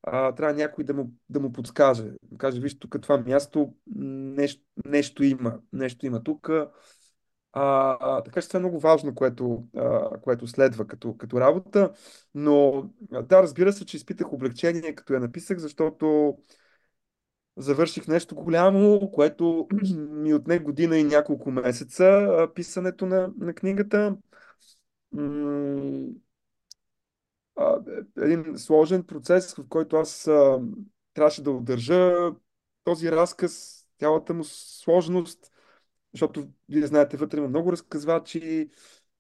А, 0.08 0.32
трябва 0.36 0.54
някой 0.54 0.84
да 0.84 0.94
му, 0.94 1.12
да 1.30 1.40
му 1.40 1.52
подскаже. 1.52 2.04
Да 2.24 2.38
каже, 2.38 2.62
виж, 2.62 2.80
тук 2.80 3.02
това 3.02 3.18
място 3.18 3.74
нещо, 3.96 4.64
нещо 4.86 5.24
има. 5.24 5.60
Нещо 5.74 6.06
има 6.06 6.24
тук. 6.24 6.50
А, 6.50 7.98
а, 8.00 8.24
така 8.24 8.42
че 8.42 8.48
това 8.48 8.58
е 8.58 8.60
много 8.62 8.80
важно, 8.80 9.16
което, 9.16 9.68
а, 9.78 10.10
което 10.22 10.48
следва 10.48 10.88
като, 10.88 11.18
като 11.18 11.40
работа. 11.40 11.92
Но 12.34 12.84
да, 13.24 13.44
разбира 13.44 13.74
се, 13.74 13.86
че 13.86 13.98
изпитах 13.98 14.34
облегчение, 14.34 14.96
като 14.96 15.14
я 15.14 15.20
написах, 15.20 15.58
защото 15.58 16.38
Завърших 17.58 18.08
нещо 18.08 18.36
голямо, 18.36 19.12
което 19.12 19.68
ми 19.96 20.34
отне 20.34 20.60
година 20.60 20.98
и 20.98 21.04
няколко 21.04 21.52
месеца 21.52 22.48
писането 22.56 23.06
на, 23.06 23.34
на 23.40 23.54
книгата. 23.54 24.18
Един 28.18 28.58
сложен 28.58 29.04
процес, 29.04 29.54
в 29.54 29.68
който 29.70 29.96
аз 29.96 30.28
а, 30.28 30.60
трябваше 31.14 31.44
да 31.44 31.52
удържа 31.52 32.32
този 32.84 33.12
разказ, 33.12 33.86
цялата 34.00 34.34
му 34.34 34.44
сложност, 34.44 35.52
защото 36.14 36.48
вие 36.70 36.88
знаете, 36.88 37.18
вътре 37.18 37.38
има 37.38 37.48
много 37.48 37.72
разказвачи, 37.72 38.70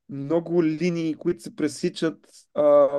много 0.09 0.63
линии, 0.63 1.15
които 1.15 1.43
се 1.43 1.55
пресичат, 1.55 2.27
а, 2.53 2.89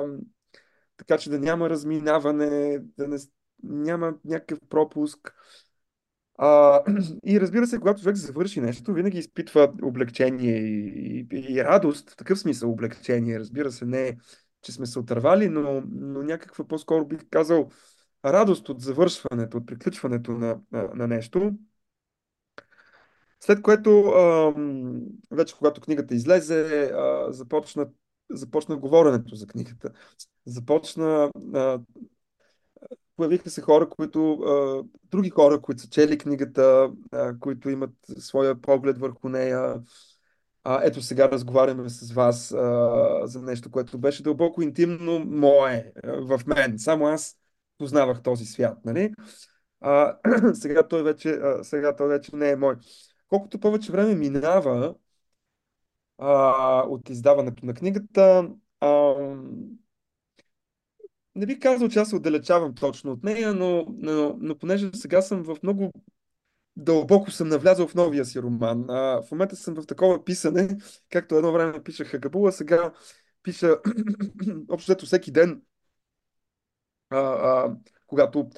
така 0.97 1.17
че 1.17 1.29
да 1.29 1.39
няма 1.39 1.69
разминаване, 1.69 2.79
да 2.97 3.07
не, 3.07 3.17
няма 3.63 4.13
някакъв 4.25 4.59
пропуск. 4.69 5.35
А, 6.37 6.83
и 7.25 7.41
разбира 7.41 7.67
се, 7.67 7.79
когато 7.79 8.01
човек 8.01 8.15
завърши 8.15 8.61
нещо, 8.61 8.93
винаги 8.93 9.17
изпитва 9.17 9.73
облегчение 9.83 10.57
и, 10.57 11.27
и, 11.31 11.53
и 11.53 11.63
радост, 11.63 12.09
в 12.09 12.15
такъв 12.15 12.39
смисъл 12.39 12.71
облегчение. 12.71 13.39
Разбира 13.39 13.71
се, 13.71 13.85
не 13.85 14.17
че 14.67 14.73
сме 14.73 14.85
се 14.85 14.99
отървали, 14.99 15.49
но, 15.49 15.83
но 15.91 16.23
някаква 16.23 16.65
по-скоро 16.67 17.05
бих 17.05 17.19
казал 17.29 17.69
радост 18.25 18.69
от 18.69 18.81
завършването, 18.81 19.57
от 19.57 19.65
приключването 19.65 20.31
на, 20.31 20.59
на, 20.71 20.89
на 20.93 21.07
нещо. 21.07 21.51
След 23.39 23.61
което, 23.61 24.13
вече 25.31 25.55
когато 25.57 25.81
книгата 25.81 26.15
излезе, 26.15 26.91
а, 26.93 27.33
започна, 27.33 27.87
започна 28.29 28.77
говоренето 28.77 29.35
за 29.35 29.47
книгата. 29.47 29.91
Започна 30.45 31.31
появиха 33.15 33.49
се 33.49 33.61
хора, 33.61 33.89
които, 33.89 34.39
други 35.03 35.29
хора, 35.29 35.61
които 35.61 35.81
са 35.81 35.89
чели 35.89 36.17
книгата, 36.17 36.91
които 37.39 37.69
имат 37.69 37.93
своя 38.17 38.61
поглед 38.61 38.97
върху 38.97 39.29
нея. 39.29 39.81
А, 40.69 40.81
ето 40.83 41.01
сега 41.01 41.31
разговаряме 41.31 41.89
с 41.89 42.11
вас 42.11 42.51
а, 42.51 43.21
за 43.23 43.41
нещо, 43.41 43.71
което 43.71 43.97
беше 43.97 44.23
дълбоко 44.23 44.61
интимно 44.61 45.19
мое 45.19 45.91
в 46.03 46.41
мен. 46.47 46.79
Само 46.79 47.07
аз 47.07 47.37
познавах 47.77 48.21
този 48.21 48.45
свят, 48.45 48.77
нали? 48.85 49.13
А, 49.81 50.17
сега, 50.53 50.87
той 50.87 51.03
вече, 51.03 51.29
а, 51.29 51.63
сега 51.63 51.95
той 51.95 52.07
вече 52.07 52.35
не 52.35 52.49
е 52.49 52.55
мой. 52.55 52.75
Колкото 53.29 53.59
повече 53.59 53.91
време 53.91 54.15
минава 54.15 54.95
а, 56.17 56.83
от 56.87 57.09
издаването 57.09 57.65
на 57.65 57.73
книгата, 57.73 58.49
а, 58.79 59.13
не 61.35 61.45
бих 61.45 61.59
казал, 61.59 61.89
че 61.89 61.99
аз 61.99 62.09
се 62.09 62.15
отдалечавам 62.15 62.75
точно 62.75 63.11
от 63.11 63.23
нея, 63.23 63.53
но, 63.53 63.85
но, 63.89 64.37
но 64.39 64.57
понеже 64.57 64.89
сега 64.93 65.21
съм 65.21 65.43
в 65.43 65.57
много 65.63 65.91
дълбоко 66.77 67.31
съм 67.31 67.47
навлязъл 67.47 67.87
в 67.87 67.95
новия 67.95 68.25
си 68.25 68.41
роман. 68.41 68.85
А, 68.89 69.21
в 69.21 69.31
момента 69.31 69.55
съм 69.55 69.75
в 69.75 69.85
такова 69.85 70.25
писане, 70.25 70.77
както 71.09 71.35
едно 71.35 71.51
време 71.51 71.83
пишех 71.83 72.07
Хагабула, 72.07 72.51
сега 72.51 72.93
пиша 73.43 73.77
общо 74.69 75.05
всеки 75.05 75.31
ден, 75.31 75.61
а, 77.09 77.17
а, 77.19 77.75
когато 78.07 78.49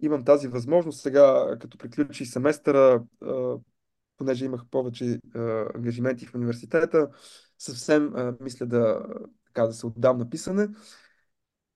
имам 0.00 0.24
тази 0.24 0.48
възможност. 0.48 1.00
Сега, 1.00 1.56
като 1.60 1.78
приключи 1.78 2.26
семестъра, 2.26 3.02
а, 3.22 3.56
понеже 4.16 4.44
имах 4.44 4.62
повече 4.70 5.18
а, 5.34 5.66
ангажименти 5.74 6.26
в 6.26 6.34
университета, 6.34 7.08
съвсем 7.58 8.12
а, 8.16 8.36
мисля 8.40 8.66
да, 8.66 9.02
така, 9.46 9.66
да 9.66 9.72
се 9.72 9.86
отдам 9.86 10.18
на 10.18 10.30
писане. 10.30 10.68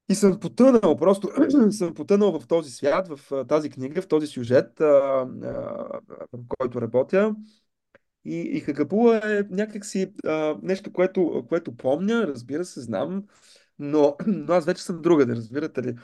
И 0.08 0.14
съм 0.14 0.40
потънал, 0.40 0.96
просто 0.96 1.30
съм 1.70 1.94
потънал 1.94 2.40
в 2.40 2.46
този 2.46 2.70
свят, 2.70 3.08
в 3.08 3.46
тази 3.46 3.70
книга, 3.70 4.02
в 4.02 4.08
този 4.08 4.26
сюжет, 4.26 4.78
в 4.78 6.46
който 6.58 6.80
работя. 6.80 7.34
И, 8.24 8.40
и 8.40 8.60
Хагабула 8.60 9.16
е 9.24 9.42
някакси 9.50 10.14
а, 10.24 10.56
нещо, 10.62 10.92
което, 10.92 11.44
което 11.48 11.76
помня, 11.76 12.26
разбира 12.26 12.64
се, 12.64 12.80
знам, 12.80 13.24
но, 13.78 14.16
но 14.26 14.52
аз 14.54 14.64
вече 14.66 14.82
съм 14.82 15.02
друга, 15.02 15.26
да 15.26 15.36
разбирате 15.36 15.82
ли. 15.82 15.94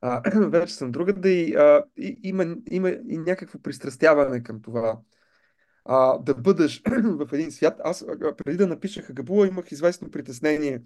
А, 0.00 0.22
вече 0.48 0.74
съм 0.74 0.92
друга, 0.92 1.30
и, 1.30 1.54
а, 1.54 1.84
и 1.96 2.20
има, 2.22 2.56
има 2.70 2.90
и 2.90 3.18
някакво 3.18 3.58
пристрастяване 3.58 4.42
към 4.42 4.62
това. 4.62 5.00
А, 5.84 6.18
да 6.18 6.34
бъдеш 6.34 6.82
в 7.04 7.28
един 7.32 7.52
свят. 7.52 7.80
Аз 7.84 8.06
преди 8.36 8.56
да 8.56 8.66
напиша 8.66 9.02
Хагабула 9.02 9.48
имах 9.48 9.72
известно 9.72 10.10
притеснение 10.10 10.82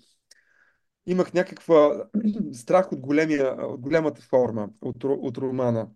имах 1.06 1.32
някаква 1.32 2.08
страх 2.52 2.92
от, 2.92 3.00
големия, 3.00 3.66
от 3.66 3.80
голямата 3.80 4.22
форма, 4.22 4.70
от, 4.80 5.04
от 5.04 5.38
романа. 5.38 5.90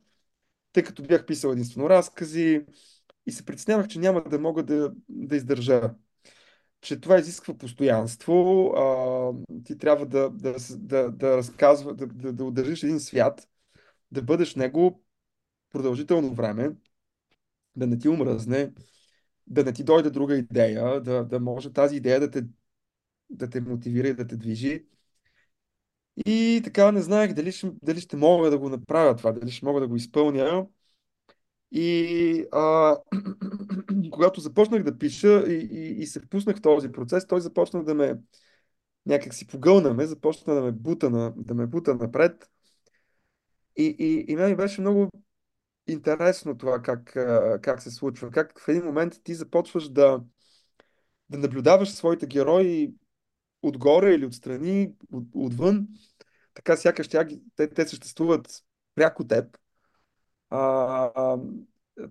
Тъй 0.72 0.82
като 0.82 1.02
бях 1.02 1.26
писал 1.26 1.50
единствено 1.50 1.90
разкази 1.90 2.66
и 3.26 3.32
се 3.32 3.44
притеснявах, 3.44 3.88
че 3.88 3.98
няма 3.98 4.24
да 4.24 4.38
мога 4.38 4.62
да, 4.62 4.92
да 5.08 5.36
издържа. 5.36 5.94
Че 6.80 7.00
това 7.00 7.18
изисква 7.18 7.54
постоянство. 7.54 8.66
А, 8.76 9.32
ти 9.64 9.78
трябва 9.78 10.06
да, 10.06 10.30
да, 10.30 10.54
да, 10.70 11.10
да 11.10 11.36
разказва, 11.36 11.94
да, 11.94 12.06
да, 12.06 12.32
да 12.32 12.44
удържиш 12.44 12.82
един 12.82 13.00
свят, 13.00 13.48
да 14.12 14.22
бъдеш 14.22 14.54
него 14.54 15.04
продължително 15.72 16.34
време, 16.34 16.76
да 17.76 17.86
не 17.86 17.98
ти 17.98 18.08
умръзне, 18.08 18.72
да 19.46 19.64
не 19.64 19.72
ти 19.72 19.84
дойде 19.84 20.10
друга 20.10 20.36
идея, 20.36 21.00
да, 21.00 21.24
да 21.24 21.40
може 21.40 21.72
тази 21.72 21.96
идея 21.96 22.20
да 22.20 22.30
те, 22.30 22.44
да 23.30 23.50
те 23.50 23.60
мотивира 23.60 24.08
и 24.08 24.14
да 24.14 24.26
те 24.26 24.36
движи. 24.36 24.86
И 26.26 26.60
така 26.64 26.92
не 26.92 27.02
знаех 27.02 27.32
дали 27.32 27.52
ще, 27.52 27.70
дали 27.82 28.00
ще 28.00 28.16
мога 28.16 28.50
да 28.50 28.58
го 28.58 28.68
направя 28.68 29.16
това, 29.16 29.32
дали 29.32 29.50
ще 29.50 29.66
мога 29.66 29.80
да 29.80 29.88
го 29.88 29.96
изпълня. 29.96 30.66
И 31.70 32.46
а, 32.52 32.96
когато 34.12 34.40
започнах 34.40 34.82
да 34.82 34.98
пиша 34.98 35.44
и, 35.48 35.68
и, 35.72 36.02
и 36.02 36.06
се 36.06 36.20
впуснах 36.20 36.56
в 36.56 36.62
този 36.62 36.92
процес, 36.92 37.26
той 37.26 37.40
започна 37.40 37.84
да 37.84 37.94
ме 37.94 38.18
някак 39.06 39.34
си 39.34 39.46
погълнаме, 39.46 40.06
започна 40.06 40.54
да 40.54 40.62
ме 40.62 40.72
бута, 40.72 41.10
на, 41.10 41.32
да 41.36 41.54
ме 41.54 41.66
бута 41.66 41.94
напред. 41.94 42.50
И, 43.76 43.96
и, 43.98 44.24
и 44.28 44.36
мен 44.36 44.56
беше 44.56 44.80
много 44.80 45.10
интересно 45.86 46.58
това 46.58 46.82
как, 46.82 47.12
как 47.62 47.82
се 47.82 47.90
случва. 47.90 48.30
Как 48.30 48.60
в 48.60 48.68
един 48.68 48.84
момент 48.84 49.14
ти 49.24 49.34
започваш 49.34 49.88
да, 49.88 50.20
да 51.30 51.38
наблюдаваш 51.38 51.90
своите 51.90 52.26
герои 52.26 52.94
отгоре 53.68 54.14
или 54.14 54.26
отстрани, 54.26 54.92
от, 55.12 55.24
отвън 55.34 55.86
така 56.56 56.76
сякаш 56.76 57.08
тя, 57.08 57.28
те, 57.56 57.68
те 57.68 57.88
съществуват 57.88 58.62
пряко 58.94 59.26
теб. 59.26 59.58
А, 60.50 60.58
а, 61.14 61.38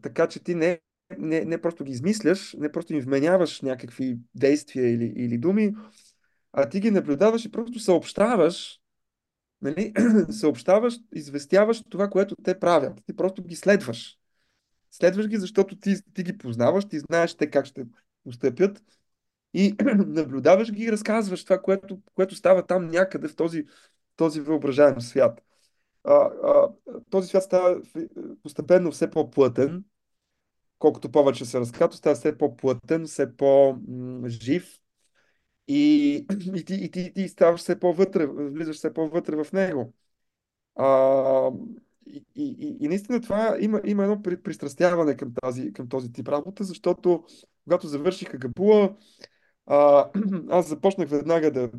така 0.01 0.27
че 0.27 0.43
ти 0.43 0.55
не, 0.55 0.79
не, 1.17 1.45
не 1.45 1.61
просто 1.61 1.83
ги 1.83 1.91
измисляш, 1.91 2.53
не 2.53 2.71
просто 2.71 2.93
им 2.93 3.01
вменяваш 3.01 3.61
някакви 3.61 4.17
действия 4.35 4.93
или, 4.93 5.13
или 5.15 5.37
думи, 5.37 5.73
а 6.53 6.69
ти 6.69 6.79
ги 6.79 6.91
наблюдаваш 6.91 7.45
и 7.45 7.51
просто 7.51 7.79
съобщаваш, 7.79 8.79
нали? 9.61 9.93
съобщаваш, 10.31 10.95
известяваш 11.15 11.83
това, 11.89 12.09
което 12.09 12.35
те 12.35 12.59
правят. 12.59 13.01
Ти 13.05 13.15
просто 13.15 13.43
ги 13.43 13.55
следваш. 13.55 14.17
Следваш 14.91 15.27
ги, 15.27 15.37
защото 15.37 15.79
ти, 15.79 15.95
ти 16.13 16.23
ги 16.23 16.37
познаваш, 16.37 16.85
ти 16.85 16.99
знаеш 16.99 17.35
те 17.35 17.49
как 17.49 17.65
ще 17.65 17.85
постъпят 18.23 18.83
и 19.55 19.75
наблюдаваш 20.07 20.71
ги 20.71 20.83
и 20.83 20.91
разказваш 20.91 21.43
това, 21.43 21.61
което, 21.61 21.99
което 22.15 22.35
става 22.35 22.65
там 22.65 22.87
някъде 22.87 23.27
в 23.27 23.35
този 23.35 23.65
този 24.15 24.41
въображаем 24.41 25.01
свят. 25.01 25.41
А, 26.03 26.13
а, 26.13 26.69
този 27.09 27.27
свят 27.27 27.43
става 27.43 27.81
постепенно 28.43 28.91
все 28.91 29.11
по-плътен, 29.11 29.83
колкото 30.79 31.11
повече 31.11 31.45
се 31.45 31.59
разказва, 31.59 31.97
става 31.97 32.15
все 32.15 32.37
по-плътен, 32.37 33.05
все 33.05 33.35
по-жив 33.37 34.79
и, 35.67 36.15
и, 36.55 36.65
ти, 36.65 36.73
и, 36.75 36.91
ти, 36.91 37.13
ти 37.13 37.29
ставаш 37.29 37.61
все 37.61 37.79
по-вътре, 37.79 38.25
влизаш 38.25 38.75
все 38.75 38.93
по-вътре 38.93 39.43
в 39.43 39.53
него. 39.53 39.93
А, 40.75 41.51
и, 42.07 42.25
и, 42.35 42.77
и 42.81 42.87
наистина 42.87 43.21
това 43.21 43.57
има, 43.59 43.81
има 43.85 44.03
едно 44.03 44.21
пристрастяване 44.21 45.15
към, 45.15 45.33
тази, 45.41 45.73
към 45.73 45.89
този 45.89 46.11
тип 46.13 46.27
работа, 46.27 46.63
защото 46.63 47.23
когато 47.63 47.87
завърших 47.87 48.33
Агапула, 48.33 48.95
а, 49.65 50.09
аз 50.49 50.67
започнах 50.69 51.09
веднага 51.09 51.51
да, 51.51 51.69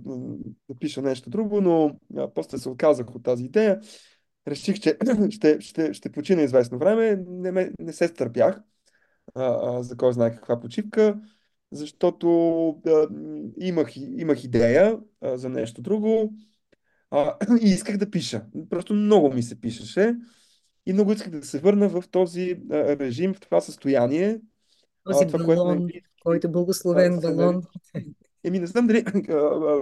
да 0.68 0.74
пиша 0.80 1.03
нещо 1.03 1.30
друго, 1.30 1.61
но 1.61 1.99
а, 2.16 2.34
после 2.34 2.59
се 2.59 2.68
отказах 2.68 3.14
от 3.14 3.22
тази 3.22 3.45
идея. 3.45 3.80
Реших, 4.49 4.80
че 4.80 4.99
ще, 5.30 5.61
ще, 5.61 5.95
ще 5.95 6.12
почина 6.12 6.43
известно 6.43 6.78
време. 6.78 7.24
Не, 7.28 7.53
ме, 7.53 7.72
не 7.78 7.93
се 7.93 8.09
стърпях 8.09 8.61
а, 9.34 9.45
а, 9.62 9.82
за 9.82 9.97
кой 9.97 10.12
знае 10.12 10.34
каква 10.34 10.61
почивка, 10.61 11.20
защото 11.72 12.68
а, 12.87 13.09
имах, 13.61 13.97
имах 13.97 14.45
идея 14.45 14.99
а, 15.20 15.37
за 15.37 15.49
нещо 15.49 15.82
друго 15.82 16.34
а, 17.11 17.37
и 17.62 17.68
исках 17.68 17.97
да 17.97 18.11
пиша. 18.11 18.47
Просто 18.70 18.95
много 18.95 19.32
ми 19.32 19.43
се 19.43 19.61
пишеше 19.61 20.16
и 20.87 20.93
много 20.93 21.12
исках 21.12 21.30
да 21.30 21.47
се 21.47 21.59
върна 21.59 21.89
в 21.89 22.05
този 22.11 22.62
а, 22.70 22.74
режим, 22.99 23.34
в 23.34 23.41
това 23.41 23.61
състояние. 23.61 24.41
Този 25.07 25.24
а, 25.24 25.26
това, 25.26 25.44
балон, 25.44 25.78
което 25.78 26.09
който 26.24 26.46
е 26.46 26.50
благословен 26.50 27.20
балон. 27.20 27.62
Еми, 28.44 28.59
не 28.59 28.66
знам 28.66 28.86
дали 28.86 29.04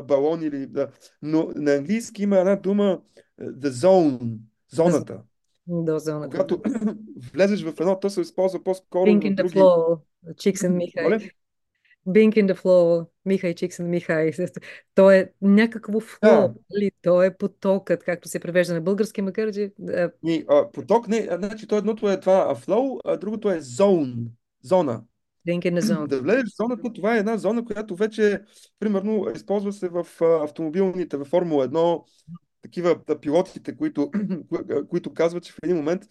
балон 0.05 0.43
или... 0.43 0.67
Да, 0.67 0.89
но 1.23 1.51
на 1.57 1.75
английски 1.75 2.23
има 2.23 2.39
една 2.39 2.57
дума 2.57 3.01
the 3.41 3.69
zone, 3.69 4.39
зоната. 4.73 5.21
До 5.67 5.99
зоната. 5.99 6.31
Когато 6.31 6.63
влезеш 7.33 7.65
в 7.65 7.75
едно, 7.81 8.01
то 8.01 8.11
се 8.11 8.21
използва 8.21 8.65
по-скоро 8.65 9.11
на 9.11 9.21
in 9.21 9.33
the 9.33 9.35
други... 9.35 9.59
flow, 9.59 9.99
Чиксен 10.37 10.77
Михай. 10.77 11.05
Being 12.09 12.33
in 12.33 12.53
the 12.53 12.63
flow, 12.63 13.07
Михай 13.25 13.55
Чиксен 13.55 13.91
Михай. 13.91 14.31
То 14.95 15.11
е 15.11 15.33
някакво 15.43 16.01
флоу, 16.01 16.31
Да. 16.31 16.55
нали? 16.71 16.91
То 17.03 17.23
е 17.23 17.37
потокът, 17.37 18.05
както 18.05 18.29
се 18.29 18.41
превежда 18.41 18.75
на 18.75 18.81
български, 18.81 19.23
макар 19.23 19.53
че 19.53 19.73
а, 19.89 20.11
И, 20.27 20.45
а, 20.49 20.71
поток, 20.73 21.09
не, 21.09 21.29
а, 21.31 21.39
значи, 21.39 21.67
то 21.67 21.77
едното 21.77 22.11
е 22.11 22.21
това 22.21 22.47
а, 22.51 22.55
flow, 22.55 23.01
а 23.05 23.17
другото 23.17 23.51
е 23.51 23.61
zone, 23.61 24.15
зона. 24.63 25.03
Being 25.47 25.81
zone. 25.81 26.07
Да 26.07 26.21
влезеш 26.21 26.45
в 26.45 26.57
зоната, 26.57 26.93
това 26.93 27.15
е 27.15 27.19
една 27.19 27.37
зона, 27.37 27.65
която 27.65 27.97
вече, 27.97 28.41
примерно, 28.79 29.27
използва 29.35 29.73
се 29.73 29.89
в 29.89 30.07
автомобилните, 30.21 31.17
във 31.17 31.29
Формула 31.29 31.69
1, 31.69 32.03
такива 32.63 33.05
пилотите, 33.21 33.77
които, 33.77 34.11
кои- 34.49 34.89
които 34.89 35.15
казват, 35.15 35.45
че 35.45 35.53
в 35.53 35.59
един 35.63 35.77
момент 35.77 36.03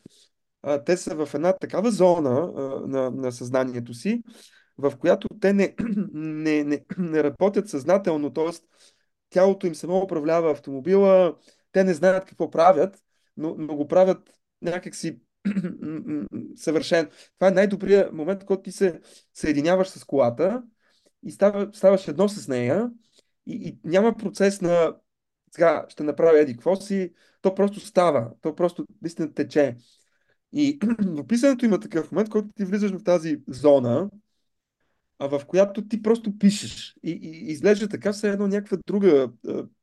а, 0.61 0.83
те 0.83 0.97
са 0.97 1.25
в 1.25 1.33
една 1.33 1.53
такава 1.53 1.91
зона 1.91 2.51
а, 2.55 2.61
на, 2.87 3.11
на 3.11 3.31
съзнанието 3.31 3.93
си, 3.93 4.23
в 4.77 4.93
която 4.99 5.27
те 5.41 5.53
не, 5.53 5.75
не, 6.13 6.63
не, 6.63 6.85
не 6.97 7.23
работят 7.23 7.69
съзнателно, 7.69 8.33
т.е. 8.33 8.51
тялото 9.29 9.67
им 9.67 9.75
само 9.75 9.97
управлява 9.97 10.51
автомобила, 10.51 11.35
те 11.71 11.83
не 11.83 11.93
знаят 11.93 12.25
какво 12.25 12.49
правят, 12.49 12.99
но, 13.37 13.55
но 13.57 13.75
го 13.75 13.87
правят 13.87 14.29
някакси 14.61 15.19
съвършен. 16.55 17.09
Това 17.39 17.47
е 17.47 17.51
най-добрият 17.51 18.13
момент, 18.13 18.43
в 18.43 18.45
който 18.45 18.63
ти 18.63 18.71
се 18.71 19.01
съединяваш 19.33 19.87
с 19.87 20.03
колата 20.03 20.63
и 21.23 21.31
става, 21.31 21.69
ставаш 21.73 22.07
едно 22.07 22.29
с 22.29 22.47
нея 22.47 22.89
и, 23.47 23.53
и 23.53 23.79
няма 23.83 24.17
процес 24.17 24.61
на 24.61 24.95
сега 25.51 25.85
ще 25.89 26.03
направя 26.03 26.39
еди 26.39 26.53
какво 26.53 26.75
си, 26.75 27.13
то 27.41 27.55
просто 27.55 27.79
става, 27.79 28.31
то 28.41 28.55
просто 28.55 28.85
наистина 29.01 29.33
тече. 29.33 29.75
И 30.53 30.79
в 30.99 31.27
писането 31.27 31.65
има 31.65 31.79
такъв 31.79 32.11
момент, 32.11 32.29
който 32.29 32.49
ти 32.55 32.65
влизаш 32.65 32.91
в 32.91 33.03
тази 33.03 33.41
зона, 33.47 34.09
а 35.23 35.39
в 35.39 35.45
която 35.45 35.87
ти 35.87 36.01
просто 36.01 36.37
пишеш. 36.37 36.95
И, 37.03 37.11
и 37.11 37.51
изглежда 37.51 37.87
така 37.89 38.13
все 38.13 38.29
едно 38.29 38.47
някаква 38.47 38.77
друга 38.87 39.31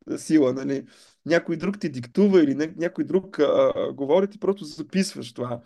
а, 0.08 0.18
сила, 0.18 0.52
нали? 0.52 0.86
Някой 1.26 1.56
друг 1.56 1.80
ти 1.80 1.88
диктува 1.88 2.42
или 2.44 2.56
ня- 2.56 2.74
някой 2.76 3.04
друг 3.04 3.38
а, 3.38 3.72
а, 3.76 3.92
говори, 3.92 4.28
ти 4.30 4.38
просто 4.40 4.64
записваш 4.64 5.32
това. 5.34 5.60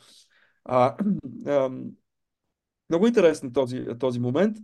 А, 0.65 0.97
а, 1.47 1.71
много 2.91 3.07
интересен 3.07 3.53
този, 3.53 3.87
този 4.01 4.21
момент, 4.21 4.57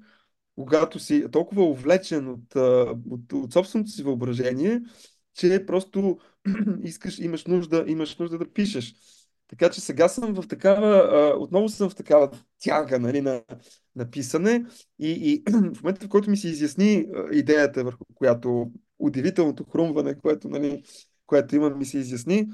когато 0.56 0.98
си 0.98 1.26
толкова 1.32 1.64
увлечен 1.64 2.28
от, 2.28 2.56
от, 3.10 3.32
от 3.32 3.52
собственото 3.52 3.90
си 3.90 4.02
въображение, 4.02 4.82
че 5.34 5.66
просто 5.66 6.18
искаш, 6.84 7.18
имаш 7.18 7.46
нужда, 7.46 7.84
имаш 7.88 8.18
нужда 8.18 8.38
да 8.38 8.52
пишеш. 8.52 8.94
Така 9.50 9.70
че 9.70 9.80
сега 9.80 10.08
съм 10.08 10.34
в 10.34 10.48
такава, 10.48 11.34
отново 11.38 11.68
съм 11.68 11.90
в 11.90 11.94
такава 11.94 12.30
тяга, 12.58 12.98
нали, 12.98 13.20
на, 13.20 13.42
на 13.96 14.10
писане 14.10 14.66
и, 14.98 15.10
и 15.10 15.42
в 15.74 15.82
момента, 15.82 16.06
в 16.06 16.08
който 16.08 16.30
ми 16.30 16.36
се 16.36 16.48
изясни 16.48 17.06
идеята, 17.32 17.84
върху 17.84 18.04
която 18.14 18.70
удивителното 18.98 19.64
хрумване, 19.64 20.18
което, 20.18 20.48
нали, 20.48 20.82
което 21.26 21.56
имам, 21.56 21.78
ми 21.78 21.84
се 21.84 21.98
изясни, 21.98 22.48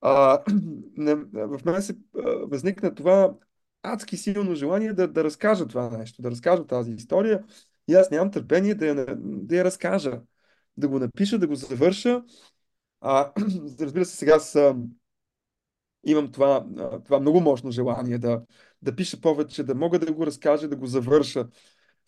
а, 0.00 0.42
не, 0.96 1.14
в 1.32 1.60
мен 1.64 1.82
се 1.82 1.96
възникна 2.42 2.94
това 2.94 3.34
адски 3.82 4.16
силно 4.16 4.54
желание 4.54 4.92
да, 4.92 5.08
да 5.08 5.24
разкажа 5.24 5.66
това 5.66 5.98
нещо, 5.98 6.22
да 6.22 6.30
разкажа 6.30 6.66
тази 6.66 6.92
история 6.92 7.44
и 7.88 7.94
аз 7.94 8.10
нямам 8.10 8.30
търпение 8.30 8.74
да 8.74 8.86
я, 8.86 9.16
да 9.18 9.56
я 9.56 9.64
разкажа, 9.64 10.20
да 10.76 10.88
го 10.88 10.98
напиша, 10.98 11.38
да 11.38 11.46
го 11.46 11.54
завърша. 11.54 12.22
А, 13.00 13.32
разбира 13.80 14.04
се, 14.04 14.16
сега 14.16 14.38
с, 14.38 14.74
имам 16.04 16.32
това, 16.32 16.66
това 17.04 17.20
много 17.20 17.40
мощно 17.40 17.70
желание 17.70 18.18
да, 18.18 18.42
да 18.82 18.96
пиша 18.96 19.20
повече, 19.20 19.62
да 19.62 19.74
мога 19.74 19.98
да 19.98 20.12
го 20.12 20.26
разкажа, 20.26 20.68
да 20.68 20.76
го 20.76 20.86
завърша 20.86 21.44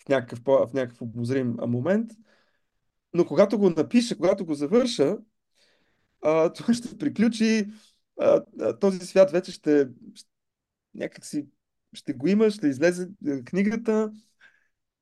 в 0.05 0.09
някакъв, 0.09 0.39
в 0.47 0.75
някакъв 0.75 1.03
обозрим 1.03 1.57
момент. 1.67 2.11
Но 3.15 3.27
когато 3.27 3.59
го 3.59 3.71
напиша, 3.71 4.17
когато 4.17 4.47
го 4.47 4.55
завърша, 4.55 5.17
а, 6.23 6.53
това 6.53 6.75
ще 6.75 6.99
приключи, 6.99 7.67
а, 8.21 8.43
а, 8.61 8.79
този 8.79 8.99
свят 8.99 9.31
вече 9.31 9.53
ще, 9.53 9.89
ще 10.15 10.31
някак 10.95 11.25
си 11.25 11.47
ще 11.93 12.13
го 12.13 12.29
има, 12.29 12.51
ще 12.51 12.67
излезе 12.67 13.09
а, 13.27 13.45
книгата 13.45 14.13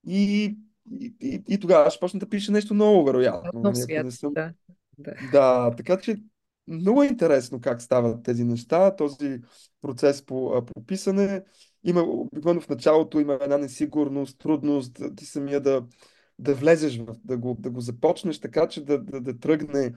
и, 0.07 0.57
и, 1.01 1.15
и, 1.21 1.43
и 1.49 1.61
тогава 1.61 1.91
ще 1.91 2.01
почна 2.01 2.21
да 2.21 2.29
пише 2.29 2.53
нещо 2.53 2.75
ново, 2.75 3.05
вероятно. 3.05 3.51
Нов 3.55 3.63
Нали, 3.63 3.69
ако 3.69 3.77
свят, 3.77 4.05
не 4.05 4.11
съм 4.11 4.33
да. 4.35 4.53
да. 4.99 5.15
Да, 5.33 5.77
така 5.77 6.01
че 6.01 6.17
много 6.73 7.03
е 7.03 7.07
интересно 7.07 7.61
как 7.61 7.83
стават 7.83 8.23
тези 8.23 8.45
неща, 8.45 8.97
този 8.97 9.41
процес 9.83 10.23
по, 10.23 10.65
по 10.67 10.87
писане. 10.87 11.45
Има, 11.85 12.03
обикновено 12.03 12.61
в 12.61 12.69
началото 12.69 13.21
има 13.21 13.39
една 13.43 13.59
несигурност, 13.59 14.39
трудност, 14.39 15.03
ти 15.17 15.27
самия 15.27 15.61
да, 15.61 15.87
да 16.39 16.55
влезеш 16.55 16.99
в, 16.99 17.17
да 17.25 17.37
го, 17.39 17.57
да 17.61 17.71
го 17.71 17.81
започнеш 17.81 18.41
така, 18.41 18.69
че 18.69 18.85
да, 18.85 18.99
да, 18.99 19.21
да 19.21 19.39
тръгне 19.39 19.95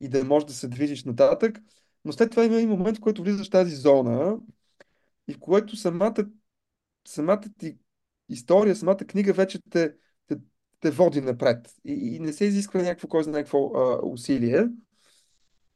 и 0.00 0.08
да 0.08 0.24
можеш 0.24 0.46
да 0.46 0.52
се 0.52 0.68
движиш 0.68 1.04
нататък. 1.04 1.58
Но 2.04 2.12
след 2.12 2.30
това 2.30 2.44
има 2.44 2.60
и 2.60 2.66
момент, 2.66 2.98
в 2.98 3.00
който 3.00 3.22
влизаш 3.22 3.46
в 3.46 3.50
тази 3.50 3.76
зона 3.76 4.38
и 5.28 5.34
в 5.34 5.38
което 5.38 5.76
самата, 5.76 6.26
самата 7.08 7.42
ти 7.58 7.78
история, 8.28 8.76
самата 8.76 8.96
книга 8.96 9.32
вече 9.32 9.58
те, 9.70 9.94
те, 10.28 10.36
те 10.80 10.90
води 10.90 11.20
напред. 11.20 11.74
И, 11.84 11.92
и 11.92 12.18
не 12.18 12.32
се 12.32 12.44
изисква 12.44 12.82
някакво, 12.82 13.08
кой 13.08 13.24
знае 13.24 13.42
какво 13.42 13.66
а, 13.74 14.00
усилие 14.06 14.68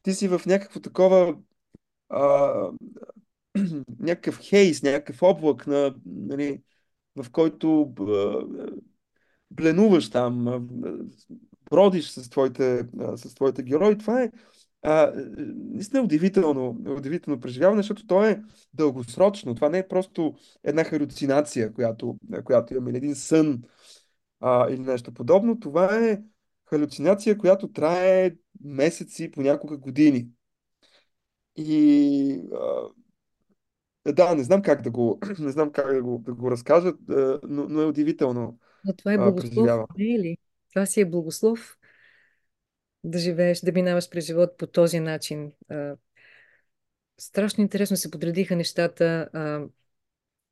ти 0.06 0.14
си 0.14 0.28
в 0.28 0.40
някакво 0.46 0.80
такова 0.80 1.36
а, 2.08 2.52
някакъв 4.00 4.38
хейс, 4.40 4.82
някакъв 4.82 5.22
облак, 5.22 5.66
на, 5.66 5.94
нали, 6.06 6.62
в 7.16 7.30
който 7.30 7.94
а, 8.00 8.42
бленуваш 9.50 10.10
там, 10.10 10.66
бродиш 11.70 12.08
с 12.10 12.30
твоите, 12.30 12.86
с 13.16 13.34
твоите 13.34 13.62
герои. 13.62 13.98
Това 13.98 14.22
е 14.22 14.30
а, 14.82 15.12
наистина 15.56 16.02
удивително, 16.02 16.68
удивително 16.88 17.40
преживяване, 17.40 17.82
защото 17.82 18.06
то 18.06 18.24
е 18.24 18.42
дългосрочно. 18.74 19.54
Това 19.54 19.68
не 19.68 19.78
е 19.78 19.88
просто 19.88 20.34
една 20.64 20.84
халюцинация, 20.84 21.72
която, 21.72 22.16
която 22.44 22.74
имаме, 22.74 22.98
един 22.98 23.14
сън 23.14 23.62
а, 24.40 24.70
или 24.70 24.80
нещо 24.80 25.14
подобно. 25.14 25.60
Това 25.60 25.98
е 26.06 26.22
халюцинация, 26.66 27.38
която 27.38 27.72
трае 27.72 28.34
месеци, 28.64 29.30
понякога 29.30 29.76
години. 29.76 30.28
И 31.56 32.40
а, 34.06 34.12
да, 34.12 34.34
не 34.34 34.44
знам 34.44 34.62
как 34.62 34.82
да 34.82 34.90
го, 34.90 35.20
не 35.38 35.50
знам 35.50 35.72
как 35.72 35.94
да 35.94 36.02
го, 36.02 36.22
да 36.26 36.34
го 36.34 36.50
разкажа, 36.50 36.92
но, 37.08 37.68
но 37.68 37.82
е 37.82 37.86
удивително 37.86 38.58
Но 38.84 38.96
това 38.96 39.12
е 39.12 39.18
благослов, 39.18 39.88
не 39.98 40.14
е 40.14 40.18
ли? 40.18 40.38
Това 40.72 40.86
си 40.86 41.00
е 41.00 41.10
благослов 41.10 41.78
да 43.04 43.18
живееш, 43.18 43.60
да 43.60 43.72
минаваш 43.72 44.10
през 44.10 44.26
живот 44.26 44.58
по 44.58 44.66
този 44.66 45.00
начин. 45.00 45.52
А, 45.68 45.96
страшно 47.18 47.62
интересно 47.62 47.96
се 47.96 48.10
подредиха 48.10 48.56
нещата 48.56 49.28
а, 49.32 49.64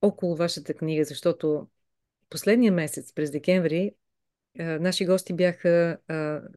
около 0.03 0.37
вашата 0.37 0.75
книга, 0.75 1.05
защото 1.05 1.67
последния 2.31 2.73
месец, 2.73 3.13
през 3.13 3.31
декември, 3.31 3.95
наши 4.59 5.07
гости 5.07 5.33
бяха 5.33 5.99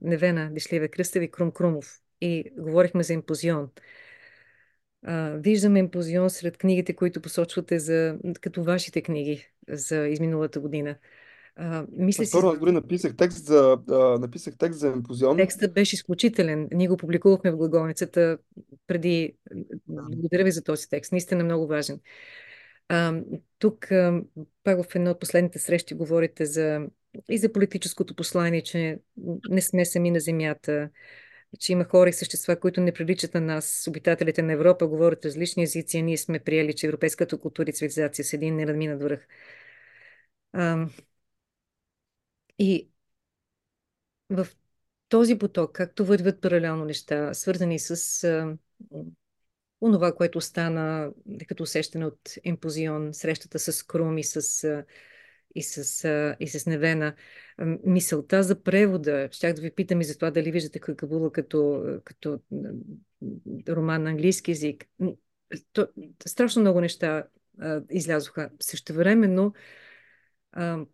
Невена 0.01 0.49
Дишлива 0.53 0.87
Кръстеви 0.87 1.25
и 1.25 1.31
Крум 1.31 1.51
Крумов 1.51 1.99
и 2.21 2.51
говорихме 2.57 3.03
за 3.03 3.13
импозион. 3.13 3.69
Виждаме 5.33 5.79
импозион 5.79 6.29
сред 6.29 6.57
книгите, 6.57 6.95
които 6.95 7.21
посочвате 7.21 7.79
за, 7.79 8.17
като 8.41 8.63
вашите 8.63 9.01
книги 9.01 9.47
за 9.69 10.07
изминалата 10.07 10.59
година. 10.59 10.95
А, 11.55 11.85
мисля 11.91 12.23
Аз 12.23 12.29
си, 12.29 12.37
аз 12.37 12.59
дори 12.59 12.71
написах 12.71 13.15
текст 13.15 13.45
за, 13.45 13.77
а, 13.89 13.95
написах 14.19 14.57
текст 14.57 14.79
за 14.79 14.87
емпозион. 14.87 15.37
текстът 15.37 15.73
беше 15.73 15.95
изключителен. 15.95 16.67
Ние 16.71 16.87
го 16.87 16.97
публикувахме 16.97 17.51
в 17.51 17.57
глаголницата 17.57 18.37
преди. 18.87 19.35
Благодаря 19.87 20.43
ви 20.43 20.51
за 20.51 20.63
този 20.63 20.89
текст. 20.89 21.11
Наистина 21.11 21.43
много 21.43 21.67
важен. 21.67 21.99
А, 22.89 23.21
тук, 23.59 23.91
а, 23.91 24.21
пак 24.63 24.83
в 24.83 24.95
една 24.95 25.11
от 25.11 25.19
последните 25.19 25.59
срещи, 25.59 25.95
говорите 25.95 26.45
за 26.45 26.87
и 27.29 27.37
за 27.37 27.51
политическото 27.53 28.15
послание, 28.15 28.63
че 28.63 28.99
не 29.49 29.61
сме 29.61 29.85
сами 29.85 30.11
на 30.11 30.19
Земята, 30.19 30.89
че 31.59 31.71
има 31.71 31.83
хора 31.83 32.09
и 32.09 32.13
същества, 32.13 32.59
които 32.59 32.81
не 32.81 32.93
приличат 32.93 33.33
на 33.33 33.41
нас, 33.41 33.87
обитателите 33.89 34.41
на 34.41 34.53
Европа, 34.53 34.87
говорят 34.87 35.25
различни 35.25 35.63
езици, 35.63 35.97
а 35.97 36.01
ние 36.01 36.17
сме 36.17 36.39
приели, 36.39 36.75
че 36.75 36.87
европейската 36.87 37.39
култура 37.39 37.69
и 37.69 37.73
цивилизация 37.73 38.25
са 38.25 38.35
един 38.35 38.55
неразминат 38.55 39.01
връх. 39.01 39.27
А, 40.53 40.87
и 42.59 42.89
в 44.29 44.47
този 45.09 45.37
поток, 45.37 45.71
както 45.75 46.05
вървят 46.05 46.41
паралелно 46.41 46.85
неща, 46.85 47.33
свързани 47.33 47.79
с 47.79 48.23
а, 48.23 48.57
онова, 49.81 50.15
което 50.15 50.41
стана 50.41 51.11
като 51.47 51.63
усещане 51.63 52.05
от 52.05 52.19
емпозион, 52.43 53.13
срещата 53.13 53.59
с 53.59 53.83
Крум 53.83 54.17
и 54.17 54.23
с, 54.23 54.63
а, 54.63 54.85
и 55.57 55.63
с, 55.63 56.35
и 56.39 56.47
с 56.47 56.65
Невена. 56.65 57.13
Мисълта 57.83 58.43
за 58.43 58.63
превода, 58.63 59.29
щях 59.31 59.53
да 59.53 59.61
ви 59.61 59.71
питам 59.71 60.01
и 60.01 60.03
за 60.03 60.15
това 60.15 60.31
дали 60.31 60.51
виждате 60.51 60.79
Кабула 60.79 61.31
като, 61.31 61.83
като 62.03 62.39
роман 63.69 64.03
на 64.03 64.09
английски 64.09 64.51
язик. 64.51 64.85
то, 65.73 65.87
страшно 66.27 66.61
много 66.61 66.81
неща 66.81 67.23
а, 67.59 67.81
излязоха. 67.89 68.49
Същевременно 68.59 69.53
а, 70.51 70.85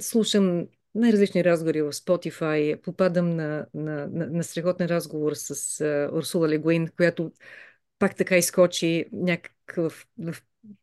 слушам 0.00 0.68
най-различни 0.94 1.44
разговори 1.44 1.82
в 1.82 1.92
Spotify, 1.92 2.80
попадам 2.82 3.30
на, 3.30 3.66
на, 3.74 4.06
на, 4.06 4.26
на 4.26 4.44
страхотен 4.44 4.86
разговор 4.86 5.32
с 5.34 5.80
а, 5.80 6.10
Урсула 6.12 6.48
Легуин, 6.48 6.88
която 6.96 7.32
пак 7.98 8.16
така 8.16 8.36
изкочи 8.36 9.04
някакъв... 9.12 10.06
В, 10.18 10.36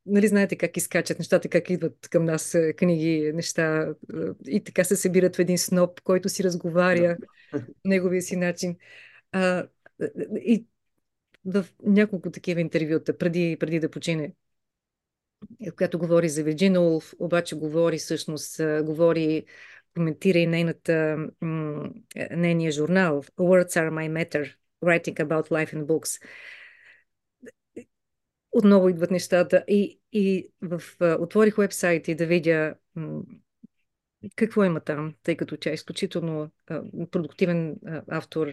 нали 0.06 0.28
знаете 0.28 0.56
как 0.56 0.78
изкачат 0.78 1.20
нещата, 1.20 1.50
как 1.50 1.70
идват 1.70 2.10
към 2.10 2.26
нас 2.26 2.58
книги, 2.78 3.32
неща 3.34 3.94
и 4.48 4.64
така 4.64 4.84
се 4.84 4.96
събират 4.96 5.36
в 5.36 5.40
един 5.40 5.58
сноп, 5.58 6.02
който 6.02 6.30
си 6.30 6.44
разговаря 6.44 7.18
Да. 7.54 7.60
неговия 7.86 8.22
си 8.22 8.36
начин. 8.36 8.76
А, 9.32 9.68
и 10.46 10.66
в 11.46 11.66
няколко 11.84 12.32
такива 12.32 12.62
интервюта, 12.62 13.18
преди, 13.18 13.58
преди 13.60 13.80
да 13.80 13.92
почине, 13.92 14.34
която 15.76 16.00
говори 16.00 16.30
за 16.30 16.44
Вирджина 16.44 16.82
Улф, 16.82 17.14
обаче 17.20 17.56
говори 17.56 17.98
всъщност, 17.98 18.62
говори, 18.84 19.46
коментира 19.94 20.38
и 20.38 20.48
нейната, 20.48 21.18
нейния 22.32 22.72
журнал 22.72 23.24
Words 23.24 23.76
are 23.76 23.92
my 23.92 24.10
matter, 24.10 24.54
writing 24.84 25.16
about 25.16 25.50
life 25.50 25.74
in 25.74 25.86
books. 25.86 26.22
Отново 28.52 28.90
идват 28.90 29.12
нещата 29.12 29.64
и, 29.68 30.00
и 30.14 30.50
в, 30.62 30.82
отворих 31.20 31.56
вебсайт 31.56 32.08
и 32.08 32.16
да 32.16 32.26
видя 32.26 32.76
какво 34.36 34.64
има 34.64 34.80
там, 34.80 35.16
тъй 35.24 35.38
като 35.38 35.58
тя 35.58 35.70
е 35.70 35.74
изключително 35.74 36.52
а, 36.68 36.82
продуктивен 37.12 37.76
а, 37.86 38.04
автор, 38.08 38.48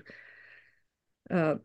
а, 1.30 1.59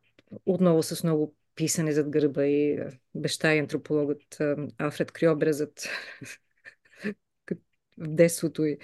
отново 0.45 0.83
с 0.83 1.03
много 1.03 1.35
писане 1.55 1.91
зад 1.91 2.09
гърба 2.09 2.45
и 2.45 2.79
баща 3.15 3.55
и 3.55 3.59
антропологът 3.59 4.41
Алфред 4.77 5.11
Крьобрезът 5.11 5.89
в 7.97 8.07
детството 8.07 8.65
и 8.65 8.77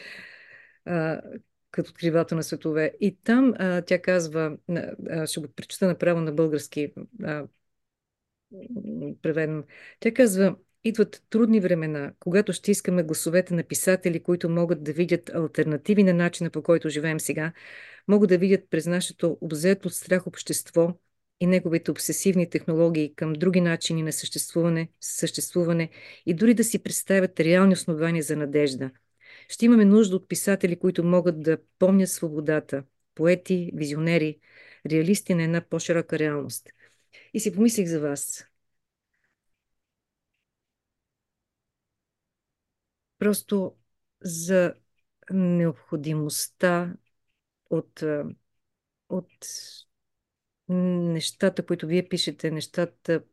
като 1.71 1.89
откривател 1.89 2.35
на 2.35 2.43
светове. 2.43 2.93
И 2.99 3.17
там 3.23 3.53
а, 3.59 3.81
тя 3.81 4.01
казва, 4.01 4.57
а, 5.09 5.27
ще 5.27 5.39
го 5.39 5.47
прочета 5.47 5.87
направо 5.87 6.21
на 6.21 6.31
български, 6.31 6.93
а, 7.23 7.47
преведен. 9.21 9.63
Тя 9.99 10.13
казва, 10.13 10.55
идват 10.83 11.23
трудни 11.29 11.59
времена, 11.59 12.13
когато 12.19 12.53
ще 12.53 12.71
искаме 12.71 13.03
гласовете 13.03 13.53
на 13.53 13.63
писатели, 13.63 14.23
които 14.23 14.49
могат 14.49 14.83
да 14.83 14.93
видят 14.93 15.29
альтернативи 15.33 16.03
на 16.03 16.13
начина 16.13 16.49
по 16.49 16.63
който 16.63 16.89
живеем 16.89 17.19
сега, 17.19 17.53
могат 18.07 18.29
да 18.29 18.37
видят 18.37 18.61
през 18.69 18.87
нашето 18.87 19.37
обзето 19.41 19.87
от 19.87 19.93
страх 19.93 20.27
общество 20.27 20.93
и 21.39 21.47
неговите 21.47 21.91
обсесивни 21.91 22.49
технологии 22.49 23.13
към 23.15 23.33
други 23.33 23.61
начини 23.61 24.03
на 24.03 24.13
съществуване, 24.13 24.89
съществуване 25.01 25.89
и 26.25 26.33
дори 26.33 26.53
да 26.53 26.63
си 26.63 26.83
представят 26.83 27.39
реални 27.39 27.73
основания 27.73 28.23
за 28.23 28.35
надежда. 28.35 28.91
Ще 29.49 29.65
имаме 29.65 29.85
нужда 29.85 30.15
от 30.15 30.27
писатели, 30.29 30.79
които 30.79 31.03
могат 31.03 31.41
да 31.41 31.57
помнят 31.79 32.09
свободата, 32.09 32.83
поети, 33.15 33.71
визионери, 33.73 34.39
реалисти 34.91 35.33
на 35.33 35.43
една 35.43 35.61
по-широка 35.61 36.19
реалност. 36.19 36.69
И 37.33 37.39
си 37.39 37.55
помислих 37.55 37.87
за 37.87 37.99
вас. 38.01 38.45
Просто 43.19 43.75
за 44.21 44.73
необходимостта 45.31 46.93
от, 47.69 48.03
от 49.09 49.47
нещата, 50.69 51.65
които 51.65 51.87
вие 51.87 52.09
пишете, 52.09 52.51
нещата, 52.51 53.23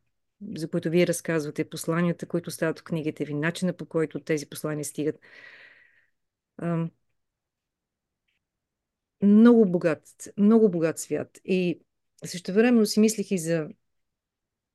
за 0.55 0.69
които 0.69 0.89
вие 0.89 1.07
разказвате, 1.07 1.69
посланията, 1.69 2.25
които 2.25 2.51
стават 2.51 2.79
в 2.79 2.83
книгите 2.83 3.25
ви, 3.25 3.33
начина 3.33 3.73
по 3.73 3.85
който 3.85 4.19
тези 4.19 4.49
послания 4.49 4.85
стигат. 4.85 5.19
Много 9.21 9.65
богат, 9.65 10.29
много 10.37 10.69
богат 10.71 10.99
свят. 10.99 11.39
И 11.45 11.79
също 12.25 12.53
времено 12.53 12.85
си 12.85 12.99
мислих 12.99 13.31
и 13.31 13.37
за 13.37 13.67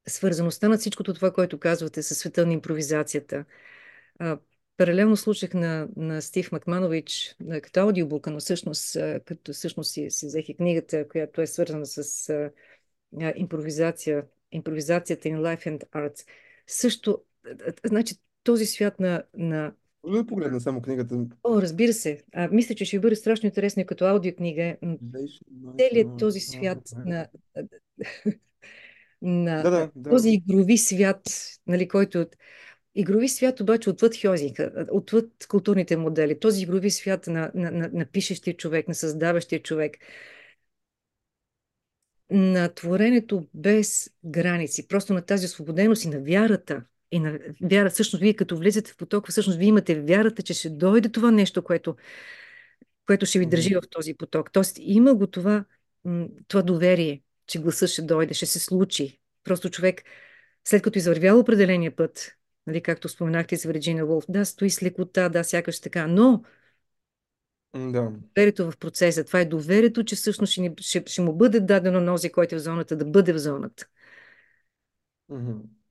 свързаността 0.09 0.69
на 0.69 0.79
всичкото 0.79 1.15
това, 1.15 1.31
което 1.33 1.59
казвате 1.59 2.03
със 2.03 2.19
света 2.19 2.47
на 2.47 2.53
импровизацията. 2.53 3.45
А, 4.19 4.39
паралелно 4.77 5.17
слушах 5.17 5.55
на, 5.55 5.89
на 5.97 6.23
Стив 6.23 6.53
Макманович 6.53 7.37
като 7.63 7.81
аудиобука, 7.81 8.31
но 8.31 8.41
всъщност, 8.41 8.97
като 9.25 9.53
всъщност 9.53 9.93
си, 9.93 10.11
си 10.11 10.27
взех 10.27 10.49
и 10.49 10.57
книгата, 10.57 11.09
която 11.09 11.41
е 11.41 11.47
свързана 11.47 11.87
с 11.87 12.29
а, 12.29 12.51
импровизация, 13.37 14.25
импровизацията 14.53 15.29
in 15.29 15.37
Life 15.37 15.67
and 15.67 15.91
Arts. 15.91 16.29
Също, 16.67 17.25
значи, 17.85 18.15
този 18.43 18.67
свят 18.67 19.01
на, 19.01 19.23
на 19.35 19.73
Може 20.05 20.19
да 20.23 20.27
погледна 20.27 20.61
само 20.61 20.83
книгата. 20.83 21.27
О, 21.45 21.63
разбира 21.63 21.93
се. 21.93 22.23
А, 22.35 22.49
мисля, 22.53 22.75
че 22.75 22.85
ще 22.85 23.01
бъде 23.01 23.17
страшно 23.17 23.47
интересно 23.47 23.87
като 23.87 24.05
аудиокнига. 24.05 24.77
Целият 25.79 26.17
този 26.19 26.41
свят 26.41 26.79
на, 27.05 27.27
на 29.23 29.63
Да, 29.63 29.71
да, 29.71 29.91
да. 29.97 30.11
този 30.11 30.31
игрови 30.31 30.79
свят, 30.79 31.21
нали, 31.67 31.89
който 31.89 32.27
игрови 32.95 33.29
свят 33.29 33.61
обаче 33.61 33.91
отвъд 33.91 34.17
Хьозинга, 34.23 34.71
отвъд 34.93 35.47
културните 35.49 35.97
модели, 35.97 36.41
този 36.41 36.63
игрови 36.63 36.91
свят 36.91 37.27
на, 37.27 37.51
на, 37.55 37.71
на, 37.71 37.91
на 37.93 38.07
пишещия 38.07 38.57
човек, 38.57 38.89
на 38.89 38.95
създаващия 38.95 39.63
човек, 39.63 39.97
на 42.31 42.69
творенето 42.75 43.47
без 43.55 44.11
граници, 44.25 44.89
просто 44.89 45.15
на 45.15 45.23
тази 45.23 45.47
освободеност 45.47 46.05
и 46.05 46.09
на 46.09 46.21
вярата. 46.21 46.85
И 47.13 47.21
на 47.21 47.39
вяра, 47.63 47.91
всъщност, 47.91 48.21
вие 48.21 48.35
като 48.35 48.57
влизате 48.57 48.93
в 48.93 48.97
потока, 48.97 49.33
всъщност 49.33 49.59
вие 49.59 49.69
имате 49.69 50.01
вярата, 50.01 50.43
че 50.43 50.55
ще 50.55 50.71
дойде 50.71 51.09
това 51.09 51.31
нещо, 51.31 51.63
което, 51.63 51.97
което 53.07 53.27
ще 53.27 53.39
ви 53.39 53.47
държи 53.47 53.75
в 53.75 53.83
този 53.91 54.15
поток. 54.15 54.53
Тоест, 54.53 54.77
има 54.81 55.15
го 55.15 55.27
това, 55.27 55.65
това 56.49 56.63
доверие, 56.63 57.23
че 57.47 57.59
гласът 57.59 57.91
ще 57.91 58.03
дойде, 58.03 58.35
ще 58.35 58.47
се 58.47 58.59
случи. 58.59 59.21
Просто 59.45 59.71
човек, 59.71 60.03
след 60.65 60.83
като 60.83 60.99
извървял 60.99 61.39
определения 61.39 61.97
път, 61.97 62.37
нали, 62.67 62.81
както 62.81 63.09
споменахте 63.09 63.57
за 63.57 63.69
Вирджина 63.69 64.07
Волф, 64.07 64.25
да, 64.29 64.45
стои 64.45 64.71
с 64.71 64.83
лекота, 64.83 65.29
да, 65.29 65.45
сякаш 65.45 65.81
така, 65.81 66.07
но 66.07 66.43
да. 67.75 68.13
доверието 68.35 68.71
в 68.71 68.77
процеса, 68.77 69.25
това 69.25 69.41
е 69.41 69.45
доверието, 69.45 70.05
че 70.05 70.17
всъщност 70.17 70.53
ще, 70.53 70.61
ни, 70.61 70.75
ще, 70.81 71.03
ще 71.07 71.23
му 71.23 71.33
бъде 71.33 71.61
дадено 71.61 72.01
нози, 72.01 72.33
който 72.33 72.55
е 72.55 72.59
в 72.59 72.63
зоната, 72.63 72.97
да 72.97 73.05
бъде 73.05 73.33
в 73.33 73.39
зоната. 73.39 73.87
Mm-hmm. 75.31 75.82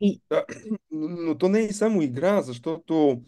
И... 0.00 0.20
Да, 0.30 0.44
но 0.90 1.38
то 1.38 1.48
не 1.48 1.64
е 1.64 1.72
само 1.72 2.02
игра, 2.02 2.42
защото 2.42 3.22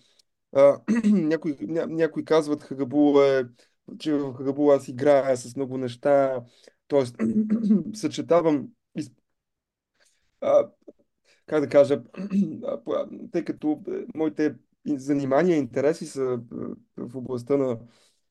а, 0.57 0.81
някои, 1.13 1.57
ня, 1.61 1.87
някои 1.87 2.25
казват 2.25 2.63
Хагабула 2.63 3.29
е, 3.41 3.45
че 3.99 4.15
в 4.15 4.35
Хагабула 4.35 4.77
аз 4.77 4.89
играя 4.89 5.37
с 5.37 5.57
много 5.57 5.79
неща, 5.79 6.43
т.е. 6.89 7.05
съчетавам 7.97 8.69
из... 8.97 9.11
а, 10.41 10.69
как 11.47 11.61
да 11.61 11.69
кажа, 11.69 12.03
тъй 13.33 13.45
като 13.45 13.83
моите 14.15 14.55
занимания 14.89 15.57
и 15.57 15.61
интереси 15.61 16.07
са 16.07 16.41
в 16.97 17.17
областта 17.17 17.57
на 17.57 17.79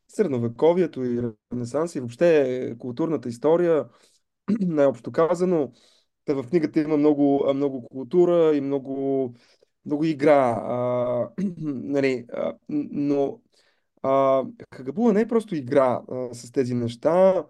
средновековието 0.07 1.03
и 1.03 1.21
ренесанс 1.53 1.95
и 1.95 1.99
въобще 1.99 2.75
културната 2.79 3.29
история, 3.29 3.89
най-общо 4.61 5.11
казано, 5.11 5.71
Та 6.25 6.33
в 6.33 6.47
книгата 6.49 6.79
има 6.79 6.97
много, 6.97 7.53
много 7.53 7.87
култура 7.87 8.55
и 8.55 8.61
много, 8.61 9.33
много 9.85 10.03
игра. 10.03 10.49
А, 10.49 11.29
нали, 11.57 12.25
а, 12.33 12.53
но 12.69 13.41
а, 14.03 14.43
Хагабула 14.75 15.13
не 15.13 15.21
е 15.21 15.27
просто 15.27 15.55
игра 15.55 16.01
а, 16.11 16.33
с 16.33 16.51
тези 16.51 16.73
неща, 16.73 17.45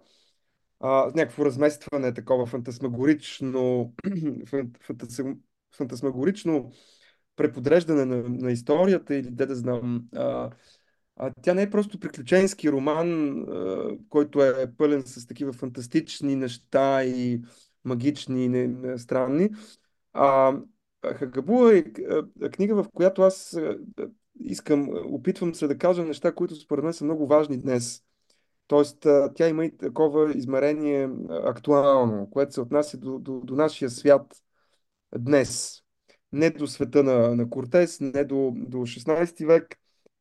а, 0.80 1.12
някакво 1.14 1.44
разместване, 1.44 2.14
такова 2.14 2.46
фантасмагорично, 2.46 3.92
фантасм, 4.86 5.32
фантасмагорично 5.76 6.72
преподреждане 7.36 8.04
на, 8.04 8.28
на 8.28 8.52
историята 8.52 9.14
или 9.14 9.30
де 9.30 9.46
да 9.46 9.54
знам. 9.56 10.08
А, 10.16 10.50
а 11.16 11.32
тя 11.42 11.54
не 11.54 11.62
е 11.62 11.70
просто 11.70 12.00
приключенски 12.00 12.72
роман, 12.72 13.40
а, 13.42 13.90
който 14.08 14.42
е 14.42 14.72
пълен 14.78 15.02
с 15.06 15.26
такива 15.26 15.52
фантастични 15.52 16.36
неща 16.36 17.04
и 17.04 17.42
магични, 17.86 18.48
не, 18.48 18.98
странни. 18.98 19.50
А, 20.12 20.56
Хагабула 21.04 21.76
е 21.76 21.84
книга, 22.50 22.82
в 22.82 22.88
която 22.94 23.22
аз 23.22 23.58
искам, 24.40 24.88
опитвам 25.04 25.54
се 25.54 25.66
да 25.66 25.78
кажа 25.78 26.04
неща, 26.04 26.34
които 26.34 26.54
според 26.54 26.84
мен 26.84 26.92
са 26.92 27.04
много 27.04 27.26
важни 27.26 27.58
днес. 27.58 28.02
Тоест, 28.66 29.06
тя 29.34 29.48
има 29.48 29.64
и 29.64 29.76
такова 29.76 30.32
измерение 30.34 31.10
актуално, 31.30 32.30
което 32.30 32.52
се 32.52 32.60
отнася 32.60 32.98
до, 32.98 33.18
до, 33.18 33.40
до 33.40 33.54
нашия 33.54 33.90
свят 33.90 34.42
днес. 35.18 35.82
Не 36.32 36.50
до 36.50 36.66
света 36.66 37.02
на, 37.02 37.36
на 37.36 37.50
Кортес, 37.50 38.00
не 38.00 38.24
до, 38.24 38.52
до 38.56 38.78
16 38.78 39.46
век, 39.46 39.76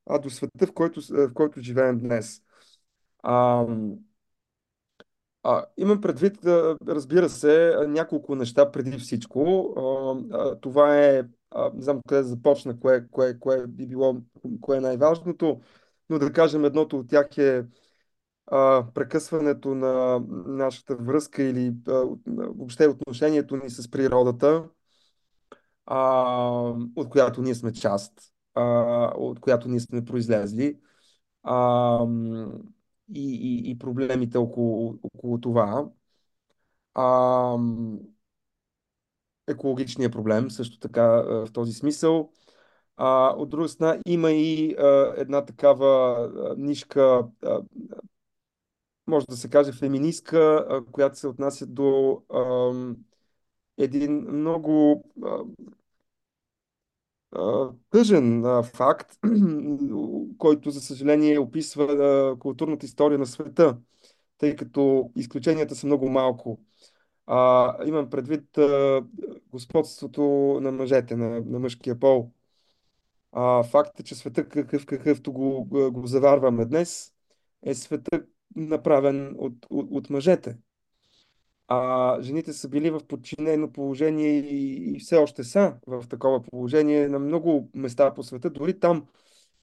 а 0.05 0.19
до 0.19 0.29
света, 0.29 0.67
в 0.67 0.73
който, 0.73 1.01
в 1.09 1.33
който 1.33 1.61
живеем 1.61 1.99
днес. 1.99 2.41
А, 3.23 3.65
А, 5.47 5.65
имам 5.77 6.01
предвид, 6.01 6.37
разбира 6.87 7.29
се, 7.29 7.75
няколко 7.87 8.35
неща 8.35 8.71
преди 8.71 8.97
всичко. 8.97 9.73
А, 10.31 10.55
това 10.55 10.97
е, 10.97 11.23
а, 11.51 11.71
не 11.73 11.81
знам 11.81 12.01
къде 12.07 12.21
да 12.21 12.27
започна, 12.27 12.79
кое, 12.79 13.07
кое, 13.11 13.39
кое 13.39 13.67
би 13.67 13.87
било, 13.87 14.17
кое 14.61 14.77
е 14.77 14.81
най-важното, 14.81 15.61
но 16.09 16.19
да 16.19 16.33
кажем 16.33 16.65
едното 16.65 16.99
от 16.99 17.09
тях 17.09 17.37
е 17.37 17.65
а, 18.47 18.85
прекъсването 18.93 19.75
на 19.75 20.23
нашата 20.47 20.95
връзка 20.95 21.43
или 21.43 21.73
а, 21.87 21.91
въобще 22.27 22.87
отношението 22.87 23.57
ни 23.57 23.69
с 23.69 23.91
природата, 23.91 24.63
а, 25.85 26.73
от 26.95 27.09
която 27.09 27.41
ние 27.41 27.55
сме 27.55 27.73
част, 27.73 28.13
а, 28.53 28.63
от 29.17 29.39
която 29.39 29.69
ние 29.69 29.79
сме 29.79 30.05
произлезли 30.05 30.77
а, 31.43 31.99
и, 33.13 33.35
и, 33.35 33.71
и 33.71 33.77
проблемите 33.77 34.37
около, 34.37 34.99
около 35.03 35.41
това. 35.41 35.89
А, 36.93 37.57
екологичния 39.47 40.11
проблем 40.11 40.51
също 40.51 40.79
така 40.79 41.03
в 41.21 41.47
този 41.53 41.73
смисъл. 41.73 42.31
А, 42.97 43.29
от 43.37 43.49
друга 43.49 43.69
страна 43.69 44.01
има 44.05 44.31
и 44.31 44.75
а, 44.79 45.13
една 45.17 45.45
такава 45.45 46.19
а, 46.35 46.55
нишка, 46.57 47.27
а, 47.45 47.61
може 49.07 49.25
да 49.25 49.37
се 49.37 49.49
каже 49.49 49.71
феминистка, 49.71 50.65
а, 50.69 50.85
която 50.91 51.19
се 51.19 51.27
отнася 51.27 51.65
до 51.67 52.21
а, 52.33 52.71
един 53.77 54.13
много 54.31 55.03
а, 55.25 55.37
тъжен 57.89 58.43
факт, 58.63 59.17
който 60.37 60.71
за 60.71 60.81
съжаление 60.81 61.39
описва 61.39 62.35
културната 62.39 62.85
история 62.85 63.19
на 63.19 63.25
света, 63.25 63.77
тъй 64.37 64.55
като 64.55 65.11
изключенията 65.15 65.75
са 65.75 65.87
много 65.87 66.09
малко. 66.09 66.59
А, 67.27 67.75
имам 67.85 68.09
предвид 68.09 68.57
а, 68.57 69.03
господството 69.51 70.21
на 70.61 70.71
мъжете, 70.71 71.15
на, 71.15 71.41
на 71.45 71.59
мъжкия 71.59 71.99
пол. 71.99 72.31
А, 73.31 73.63
факт 73.63 73.99
е, 73.99 74.03
че 74.03 74.15
света 74.15 74.49
какъв 74.49 74.85
какъвто 74.85 75.33
го, 75.33 75.65
го 75.91 76.07
заварваме 76.07 76.65
днес, 76.65 77.13
е 77.63 77.73
света 77.75 78.25
направен 78.55 79.35
от, 79.39 79.53
от, 79.69 79.87
от 79.91 80.09
мъжете. 80.09 80.57
А 81.67 82.21
жените 82.21 82.53
са 82.53 82.69
били 82.69 82.89
в 82.89 83.01
подчинено 83.07 83.71
положение 83.71 84.39
и, 84.39 84.95
и 84.95 84.99
все 84.99 85.17
още 85.17 85.43
са 85.43 85.75
в 85.87 86.05
такова 86.09 86.43
положение 86.43 87.07
на 87.07 87.19
много 87.19 87.69
места 87.73 88.13
по 88.13 88.23
света, 88.23 88.49
дори 88.49 88.79
там, 88.79 89.07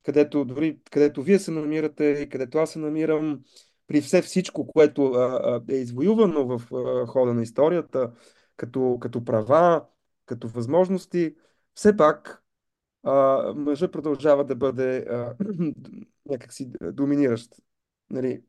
където, 0.03 0.45
дори, 0.45 0.81
където 0.91 1.23
вие 1.23 1.39
се 1.39 1.51
намирате 1.51 2.05
и 2.05 2.29
където 2.29 2.59
аз 2.59 2.71
се 2.71 2.79
намирам, 2.79 3.41
при 3.87 4.01
все 4.01 4.23
всичко, 4.23 4.67
което 4.67 5.05
а, 5.07 5.63
е 5.71 5.75
извоювано 5.75 6.59
в 6.59 6.75
а, 6.75 7.07
хода 7.07 7.35
на 7.35 7.43
историята, 7.43 8.13
като, 8.57 8.99
като 9.01 9.25
права, 9.25 9.85
като 10.27 10.49
възможности, 10.49 11.35
все 11.75 11.97
пак 11.97 12.45
а, 13.03 13.43
мъжа 13.57 13.91
продължава 13.91 14.45
да 14.45 14.57
бъде 14.57 14.99
а, 14.99 15.35
някакси 16.27 16.73
доминиращ. 16.83 17.55
Нали? 18.11 18.43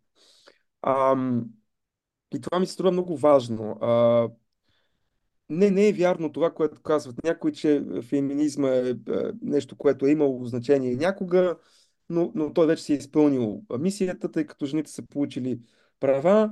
А, 0.82 1.16
и 2.34 2.42
това 2.42 2.60
ми 2.60 2.66
се 2.66 2.74
струва 2.74 2.92
много 2.92 3.18
важно. 3.18 3.78
А, 3.82 4.30
не, 5.50 5.70
не 5.72 5.88
е 5.88 5.94
вярно 5.94 6.32
това, 6.32 6.54
което 6.54 6.82
казват 6.82 7.24
някои, 7.24 7.54
че 7.54 7.84
феминизма 8.02 8.70
е, 8.70 8.90
е 8.90 8.96
нещо, 9.42 9.76
което 9.76 10.06
е 10.06 10.12
имало 10.12 10.46
значение 10.46 10.96
някога, 10.96 11.58
но, 12.10 12.32
но 12.36 12.54
той 12.54 12.68
вече 12.68 12.84
си 12.84 12.94
е 12.94 12.96
изпълнил 12.98 13.62
мисията, 13.80 14.32
тъй 14.32 14.46
като 14.46 14.66
жените 14.66 14.92
са 14.92 15.04
получили 15.04 15.60
права, 16.00 16.52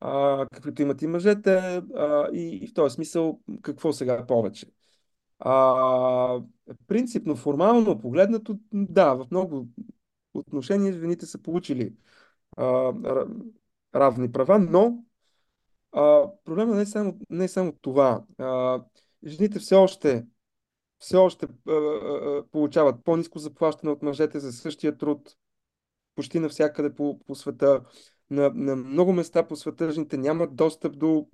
а, 0.00 0.46
каквито 0.52 0.82
имат 0.82 1.02
и 1.02 1.06
мъжете, 1.06 1.82
а, 1.96 2.28
и, 2.32 2.58
и 2.62 2.68
в 2.68 2.74
този 2.74 2.94
смисъл 2.94 3.40
какво 3.62 3.92
сега 3.92 4.26
повече. 4.26 4.66
А, 5.38 6.40
принципно, 6.86 7.36
формално 7.36 7.98
погледнато, 7.98 8.58
да, 8.72 9.14
в 9.14 9.26
много 9.30 9.68
отношения 10.34 10.92
жените 10.92 11.26
са 11.26 11.38
получили 11.38 11.94
а, 12.56 12.92
равни 13.94 14.32
права, 14.32 14.58
но 14.58 15.04
а, 15.92 16.30
проблема 16.44 16.74
не 16.74 16.82
е 16.82 16.86
само, 16.86 17.18
не 17.30 17.44
е 17.44 17.48
само 17.48 17.72
това. 17.72 18.24
А, 18.38 18.80
жените 19.26 19.58
все 19.58 19.74
още, 19.74 20.26
все 20.98 21.16
още 21.16 21.46
а, 21.68 21.72
а, 21.72 22.44
получават 22.52 23.04
по-низко 23.04 23.38
заплащане 23.38 23.92
от 23.92 24.02
мъжете 24.02 24.40
за 24.40 24.52
същия 24.52 24.98
труд, 24.98 25.36
почти 26.14 26.38
навсякъде 26.38 26.94
по, 26.94 27.20
по 27.26 27.34
света. 27.34 27.80
На, 28.30 28.50
на 28.54 28.76
много 28.76 29.12
места 29.12 29.46
по 29.46 29.56
света 29.56 29.92
жените 29.92 30.16
нямат 30.16 30.56
достъп 30.56 30.98
до, 30.98 31.28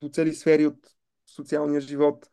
до 0.00 0.08
цели 0.08 0.34
сфери 0.34 0.66
от 0.66 0.88
социалния 1.26 1.80
живот. 1.80 2.28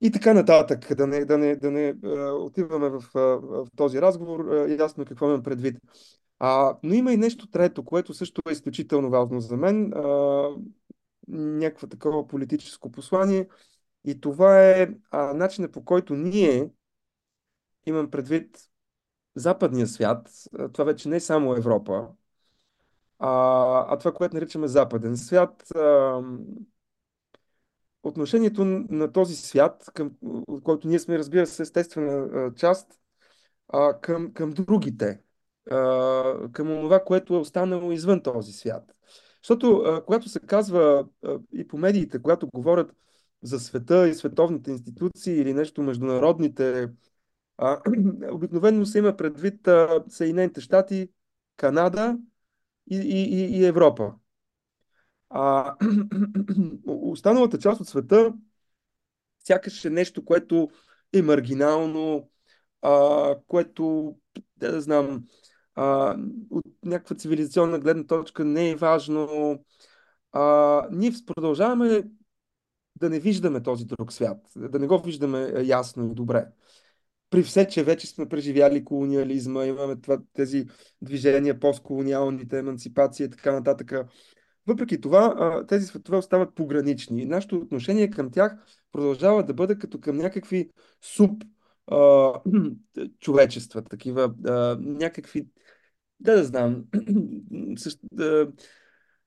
И 0.00 0.10
така 0.10 0.34
нататък, 0.34 0.94
да 0.94 1.06
не, 1.06 1.24
да 1.24 1.38
не, 1.38 1.56
да 1.56 1.70
не 1.70 1.94
отиваме 2.32 2.88
в, 2.88 3.04
в 3.14 3.66
този 3.76 4.00
разговор, 4.00 4.66
ясно 4.68 5.04
какво 5.04 5.26
имам 5.26 5.42
предвид. 5.42 5.76
А, 6.46 6.78
но 6.82 6.94
има 6.94 7.12
и 7.12 7.16
нещо 7.16 7.46
трето, 7.46 7.84
което 7.84 8.14
също 8.14 8.42
е 8.48 8.52
изключително 8.52 9.10
важно 9.10 9.40
за 9.40 9.56
мен. 9.56 9.92
А, 9.92 10.48
някакво 11.28 11.86
такова 11.86 12.28
политическо 12.28 12.92
послание. 12.92 13.48
И 14.04 14.20
това 14.20 14.60
е 14.62 14.88
а, 15.10 15.34
начинът 15.34 15.72
по 15.72 15.84
който 15.84 16.14
ние, 16.14 16.70
имам 17.86 18.10
предвид 18.10 18.58
западния 19.34 19.86
свят, 19.86 20.30
това 20.72 20.84
вече 20.84 21.08
не 21.08 21.16
е 21.16 21.20
само 21.20 21.56
Европа, 21.56 22.08
а, 23.18 23.30
а 23.88 23.98
това, 23.98 24.12
което 24.12 24.36
наричаме 24.36 24.68
западен 24.68 25.16
свят, 25.16 25.70
а, 25.76 26.20
отношението 28.02 28.64
на 28.64 29.12
този 29.12 29.36
свят, 29.36 29.90
към 29.94 30.10
който 30.62 30.88
ние 30.88 30.98
сме, 30.98 31.18
разбира 31.18 31.46
се, 31.46 31.62
естествена 31.62 32.52
част, 32.54 33.00
а, 33.68 34.00
към, 34.00 34.32
към 34.32 34.50
другите 34.50 35.24
към 36.52 36.68
това, 36.68 37.04
което 37.06 37.34
е 37.34 37.38
останало 37.38 37.92
извън 37.92 38.22
този 38.22 38.52
свят. 38.52 38.84
Защото 39.42 39.84
когато 40.06 40.28
се 40.28 40.40
казва 40.40 41.06
и 41.52 41.68
по 41.68 41.78
медиите, 41.78 42.22
когато 42.22 42.48
говорят 42.54 42.92
за 43.42 43.60
света 43.60 44.08
и 44.08 44.14
световните 44.14 44.70
институции 44.70 45.40
или 45.40 45.54
нещо 45.54 45.82
международните, 45.82 46.88
обикновено 48.30 48.86
се 48.86 48.98
има 48.98 49.16
предвид 49.16 49.68
а, 49.68 50.04
Съединените 50.08 50.60
щати, 50.60 51.08
Канада 51.56 52.18
и, 52.90 52.96
и, 52.96 53.58
и 53.58 53.64
Европа. 53.64 54.14
А 55.30 55.74
останалата 56.86 57.58
част 57.58 57.80
от 57.80 57.88
света 57.88 58.34
сякаш 59.44 59.84
е 59.84 59.90
нещо, 59.90 60.24
което 60.24 60.70
е 61.12 61.22
маргинално, 61.22 62.30
а, 62.82 63.36
което, 63.46 64.16
да 64.56 64.80
знам, 64.80 65.24
а, 65.74 66.16
от 66.50 66.64
някаква 66.84 67.16
цивилизационна 67.16 67.78
гледна 67.78 68.04
точка 68.06 68.44
не 68.44 68.70
е 68.70 68.76
важно. 68.76 69.58
А, 70.32 70.86
ние 70.92 71.12
продължаваме 71.26 72.04
да 73.00 73.10
не 73.10 73.20
виждаме 73.20 73.62
този 73.62 73.84
друг 73.84 74.12
свят, 74.12 74.38
да 74.56 74.78
не 74.78 74.86
го 74.86 74.98
виждаме 74.98 75.52
ясно 75.64 76.10
и 76.10 76.14
добре. 76.14 76.46
При 77.30 77.42
все, 77.42 77.68
че 77.68 77.84
вече 77.84 78.06
сме 78.06 78.28
преживяли 78.28 78.84
колониализма, 78.84 79.64
имаме 79.64 79.96
това, 79.96 80.18
тези 80.32 80.66
движения, 81.02 81.60
постколониалните, 81.60 82.58
емансипация 82.58 83.26
и 83.26 83.30
така 83.30 83.52
нататък. 83.52 83.92
Въпреки 84.66 85.00
това, 85.00 85.64
тези 85.68 85.86
светове 85.86 86.16
остават 86.16 86.54
погранични. 86.54 87.24
Нашето 87.24 87.56
отношение 87.56 88.10
към 88.10 88.30
тях 88.30 88.56
продължава 88.92 89.44
да 89.44 89.54
бъде 89.54 89.78
като 89.78 90.00
към 90.00 90.16
някакви 90.16 90.70
суб 91.02 91.44
човечества, 93.20 93.82
такива 93.82 94.34
някакви 94.78 95.46
да 96.24 96.36
да 96.36 96.44
знам, 96.44 96.84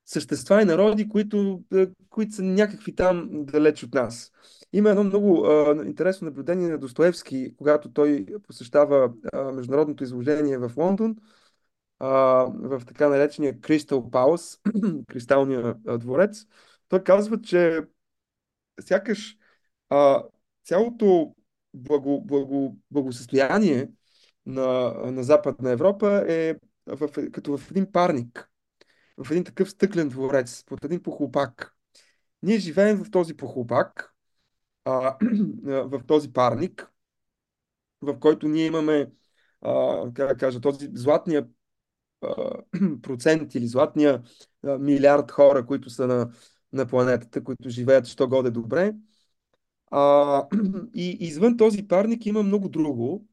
същества 0.05 0.61
и 0.61 0.65
народи, 0.65 1.09
които, 1.09 1.63
които 2.09 2.35
са 2.35 2.43
някакви 2.43 2.95
там 2.95 3.29
далеч 3.31 3.83
от 3.83 3.93
нас. 3.93 4.31
Има 4.73 4.89
едно 4.89 5.03
много 5.03 5.45
а, 5.45 5.83
интересно 5.85 6.25
наблюдение 6.25 6.69
на 6.69 6.77
Достоевски, 6.77 7.55
когато 7.57 7.91
той 7.91 8.25
посещава 8.47 9.13
а, 9.33 9.51
международното 9.51 10.03
изложение 10.03 10.57
в 10.57 10.71
Лондон, 10.77 11.15
а, 11.99 12.09
в 12.53 12.81
така 12.87 13.09
наречения 13.09 13.59
Crystal 13.59 14.09
Palace, 14.09 14.59
кристалния 15.07 15.75
а, 15.87 15.97
дворец. 15.97 16.45
Той 16.89 17.03
казва, 17.03 17.41
че 17.41 17.81
сякаш 18.81 19.37
а, 19.89 20.23
цялото 20.63 21.35
благо, 21.73 22.21
благо, 22.25 22.77
благосъстояние 22.91 23.89
на, 24.45 24.93
на 25.11 25.23
Западна 25.23 25.71
Европа 25.71 26.25
е 26.27 26.55
в, 26.87 27.31
като 27.31 27.57
в 27.57 27.71
един 27.71 27.91
парник, 27.91 28.49
в 29.17 29.31
един 29.31 29.43
такъв 29.43 29.69
стъклен 29.71 30.09
дворец, 30.09 30.63
под 30.63 30.85
един 30.85 31.03
похлопак. 31.03 31.75
Ние 32.43 32.59
живеем 32.59 33.03
в 33.03 33.11
този 33.11 33.37
похлопак, 33.37 34.13
а, 34.85 35.17
в 35.63 36.01
този 36.07 36.33
парник, 36.33 36.91
в 38.01 38.19
който 38.19 38.47
ние 38.47 38.65
имаме, 38.65 39.11
а, 39.61 40.03
как 40.13 40.27
да 40.27 40.37
кажа, 40.37 40.61
този 40.61 40.89
златния 40.93 41.47
процент 43.01 43.55
или 43.55 43.67
златния 43.67 44.23
а, 44.63 44.77
милиард 44.77 45.31
хора, 45.31 45.65
които 45.65 45.89
са 45.89 46.07
на, 46.07 46.31
на 46.73 46.85
планетата, 46.87 47.43
които 47.43 47.69
живеят 47.69 48.05
що 48.05 48.27
годе 48.27 48.51
добре. 48.51 48.95
А, 49.91 50.47
и 50.93 51.17
извън 51.19 51.57
този 51.57 51.87
парник 51.87 52.25
има 52.25 52.43
много 52.43 52.69
друго, 52.69 53.27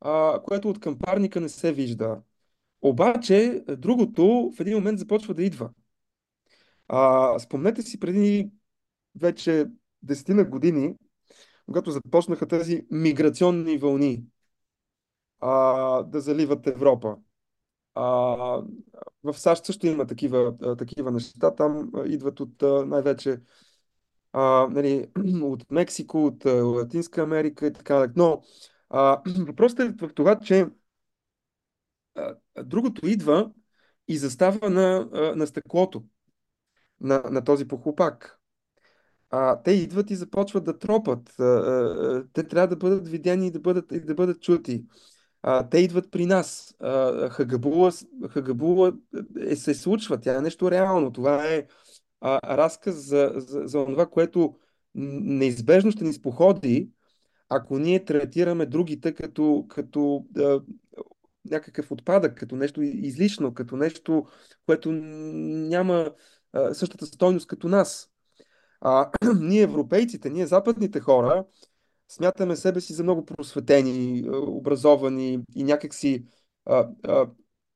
а, 0.00 0.42
което 0.44 0.70
от 0.70 0.80
към 0.80 0.98
парника 0.98 1.40
не 1.40 1.48
се 1.48 1.72
вижда. 1.72 2.22
Обаче, 2.82 3.64
другото 3.68 4.52
в 4.56 4.60
един 4.60 4.74
момент 4.74 4.98
започва 4.98 5.34
да 5.34 5.42
идва. 5.42 5.70
А, 6.88 7.38
спомнете 7.38 7.82
си 7.82 8.00
преди 8.00 8.50
вече 9.20 9.66
десетина 10.02 10.44
години, 10.44 10.94
когато 11.66 11.90
започнаха 11.90 12.46
тези 12.48 12.86
миграционни 12.90 13.78
вълни 13.78 14.24
а, 15.40 16.02
да 16.02 16.20
заливат 16.20 16.66
Европа. 16.66 17.16
А, 17.94 18.04
в 19.22 19.34
САЩ 19.34 19.64
също 19.64 19.86
има 19.86 20.06
такива, 20.06 20.76
такива 20.78 21.10
неща. 21.10 21.54
Там 21.54 21.90
идват 22.06 22.40
от 22.40 22.62
най-вече 22.86 23.40
а, 24.32 24.68
нали, 24.70 25.06
от 25.42 25.70
Мексико, 25.70 26.24
от 26.26 26.44
Латинска 26.44 27.22
Америка 27.22 27.66
и 27.66 27.72
така. 27.72 28.06
Но 28.16 28.42
а, 28.90 29.22
въпросът 29.38 29.78
е 29.80 30.06
в 30.06 30.14
това, 30.14 30.38
че 30.40 30.66
другото 32.64 33.06
идва 33.06 33.50
и 34.08 34.18
застава 34.18 34.70
на, 34.70 35.08
на 35.36 35.46
стъклото, 35.46 36.04
на, 37.00 37.22
на 37.30 37.44
този 37.44 37.68
похлопак. 37.68 38.38
А, 39.30 39.62
те 39.62 39.70
идват 39.70 40.10
и 40.10 40.16
започват 40.16 40.64
да 40.64 40.78
тропат. 40.78 41.34
А, 41.38 41.44
а, 41.44 42.24
те 42.32 42.48
трябва 42.48 42.68
да 42.68 42.76
бъдат 42.76 43.08
видени 43.08 43.46
и 43.46 43.50
да 43.50 43.60
бъдат, 43.60 43.92
и 43.92 44.00
да 44.00 44.14
бъдат 44.14 44.42
чути. 44.42 44.84
А, 45.42 45.68
те 45.68 45.78
идват 45.78 46.10
при 46.10 46.26
нас. 46.26 46.74
А, 46.80 47.28
Хагабула, 47.28 47.92
Хагабула 48.30 48.92
е, 49.40 49.56
се 49.56 49.74
случва. 49.74 50.20
Тя 50.20 50.38
е 50.38 50.40
нещо 50.40 50.70
реално. 50.70 51.12
Това 51.12 51.46
е 51.46 51.66
а, 52.20 52.56
разказ 52.56 52.94
за, 52.94 53.32
за, 53.36 53.62
за 53.64 53.84
това, 53.84 54.06
което 54.06 54.54
неизбежно 54.94 55.90
ще 55.90 56.04
ни 56.04 56.12
споходи, 56.12 56.90
ако 57.48 57.78
ние 57.78 58.04
третираме 58.04 58.66
другите 58.66 59.14
като, 59.14 59.66
като 59.68 60.26
а, 60.36 60.60
някакъв 61.50 61.90
отпадък, 61.90 62.38
като 62.38 62.56
нещо 62.56 62.82
излишно, 62.82 63.54
като 63.54 63.76
нещо, 63.76 64.26
което 64.66 64.92
няма 64.92 66.14
а, 66.52 66.74
същата 66.74 67.06
стойност 67.06 67.46
като 67.46 67.68
нас. 67.68 68.10
А, 68.80 69.10
ние, 69.40 69.62
европейците, 69.62 70.30
ние, 70.30 70.46
западните 70.46 71.00
хора, 71.00 71.44
смятаме 72.08 72.56
себе 72.56 72.80
си 72.80 72.92
за 72.92 73.02
много 73.02 73.24
просветени, 73.24 74.24
образовани 74.32 75.40
и 75.54 75.64
някакси 75.64 76.26
а, 76.66 76.88
а, 77.04 77.28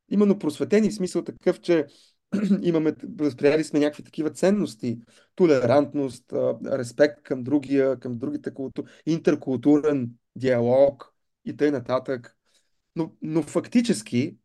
именно 0.08 0.38
просветени 0.38 0.90
в 0.90 0.94
смисъл 0.94 1.24
такъв, 1.24 1.60
че 1.60 1.86
имаме, 2.62 2.94
възприели 3.18 3.64
сме 3.64 3.80
някакви 3.80 4.02
такива 4.02 4.30
ценности, 4.30 5.00
толерантност, 5.34 6.32
а, 6.32 6.58
респект 6.78 7.22
към 7.22 7.42
другия, 7.42 7.98
към 8.00 8.18
другите 8.18 8.54
култури, 8.54 8.86
интеркултурен 9.06 10.10
диалог 10.36 11.14
и 11.44 11.56
т.н. 11.56 11.70
нататък. 11.70 12.36
Но, 12.96 13.12
но 13.22 13.42
фактически, 13.42 14.38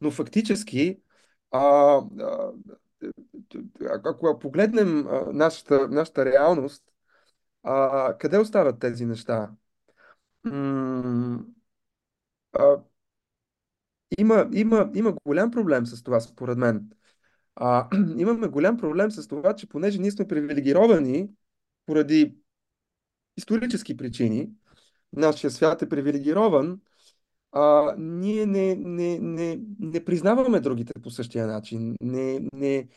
но 0.00 0.10
фактически, 0.10 1.00
а, 1.50 1.60
а, 1.60 2.52
ако 4.04 4.38
погледнем 4.38 5.06
нашата, 5.32 5.88
нашата 5.88 6.24
реалност, 6.24 6.84
а, 7.62 8.14
къде 8.18 8.38
остават 8.38 8.80
тези 8.80 9.06
неща? 9.06 9.50
Има, 14.18 14.48
има, 14.52 14.90
има 14.94 15.14
голям 15.24 15.50
проблем 15.50 15.86
с 15.86 16.02
това, 16.02 16.20
според 16.20 16.58
мен. 16.58 16.90
А, 17.56 17.88
имаме 18.18 18.48
голям 18.48 18.76
проблем 18.76 19.10
с 19.10 19.28
това, 19.28 19.56
че 19.56 19.68
понеже 19.68 19.98
ние 19.98 20.10
сме 20.10 20.28
привилегировани 20.28 21.30
поради 21.86 22.36
исторически 23.36 23.96
причини, 23.96 24.50
нашия 25.12 25.50
свят 25.50 25.82
е 25.82 25.88
привилегирован, 25.88 26.80
а, 27.52 27.94
ние 27.98 28.46
не, 28.46 28.74
не, 28.74 29.18
не, 29.18 29.60
не 29.80 30.04
признаваме 30.04 30.60
другите 30.60 30.92
по 31.02 31.10
същия 31.10 31.46
начин. 31.46 31.96
Не, 32.00 32.40
не... 32.52 32.88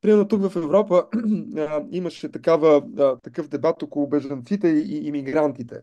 Примерно 0.00 0.28
тук 0.28 0.50
в 0.50 0.56
Европа 0.56 1.06
а, 1.56 1.84
имаше 1.90 2.32
такава, 2.32 2.82
а, 2.98 3.16
такъв 3.16 3.48
дебат 3.48 3.82
около 3.82 4.08
бежанците 4.08 4.68
и 4.68 5.06
иммигрантите. 5.06 5.80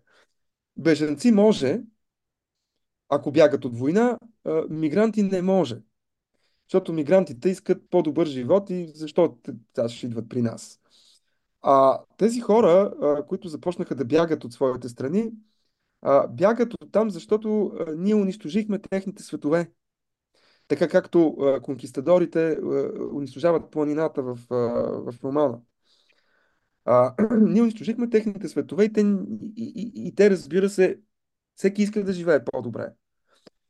Бежанци 0.78 1.32
може, 1.32 1.82
ако 3.10 3.32
бягат 3.32 3.66
от 3.66 3.78
война, 3.78 4.20
а, 4.46 4.64
мигранти 4.70 5.24
не 5.24 5.42
може. 5.42 5.78
Защото 6.68 6.94
мигрантите 6.94 7.50
искат 7.50 7.90
по-добър 7.90 8.28
живот 8.28 8.70
и 8.70 8.92
защо 8.96 9.38
те 9.74 9.90
ще 9.90 10.06
идват 10.06 10.30
при 10.30 10.42
нас. 10.42 10.80
А 11.62 12.00
тези 12.18 12.40
хора, 12.40 12.94
а, 13.02 13.26
които 13.26 13.48
започнаха 13.48 13.96
да 13.96 14.06
бягат 14.06 14.44
от 14.44 14.54
своите 14.54 14.90
страни, 14.90 15.32
бягат 16.30 16.74
от 16.74 16.92
там, 16.92 17.10
защото 17.10 17.72
ние 17.98 18.16
унищожихме 18.16 18.80
техните 18.80 19.24
светове. 19.24 19.72
Така 20.68 20.88
както 20.88 21.38
конкистадорите 21.64 22.58
унищожават 23.14 23.72
планината 23.72 24.24
в, 24.24 24.40
а, 24.50 24.56
в 25.12 25.24
романа. 25.24 25.60
А, 26.86 27.16
ние 27.42 27.62
унищожихме 27.62 28.10
техните 28.10 28.48
светове 28.48 28.84
и 28.84 28.94
те, 28.94 29.02
и, 29.02 29.74
и, 29.76 30.08
и 30.08 30.16
те, 30.16 30.30
разбира 30.30 30.70
се, 30.70 31.00
всеки 31.56 31.82
иска 31.82 32.04
да 32.04 32.14
живее 32.14 32.46
по-добре. 32.46 32.94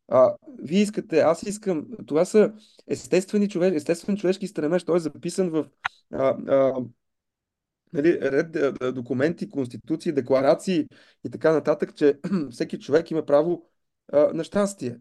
А, 0.07 0.35
вие 0.59 0.81
искате, 0.81 1.19
аз 1.19 1.43
искам. 1.43 1.87
Това 2.07 2.25
са 2.25 2.53
естествени 2.87 3.49
човек, 3.49 3.75
естествен 3.75 4.17
човешки 4.17 4.47
стремеж. 4.47 4.83
Той 4.83 4.97
е 4.97 4.99
записан 4.99 5.49
в 5.49 5.65
а, 6.13 6.25
а, 6.47 6.73
нали, 7.93 8.19
ред 8.21 8.75
документи, 8.95 9.49
конституции, 9.49 10.11
декларации 10.11 10.87
и 11.23 11.29
така 11.29 11.51
нататък, 11.51 11.95
че 11.95 12.19
всеки 12.51 12.79
човек 12.79 13.11
има 13.11 13.25
право 13.25 13.69
а, 14.13 14.33
на 14.33 14.43
щастие. 14.43 14.99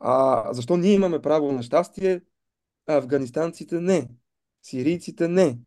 А 0.00 0.44
защо 0.52 0.76
ние 0.76 0.92
имаме 0.92 1.22
право 1.22 1.52
на 1.52 1.62
щастие, 1.62 2.20
а 2.86 2.96
афганистанците 2.96 3.80
не, 3.80 4.08
сирийците 4.62 5.28
не. 5.28 5.58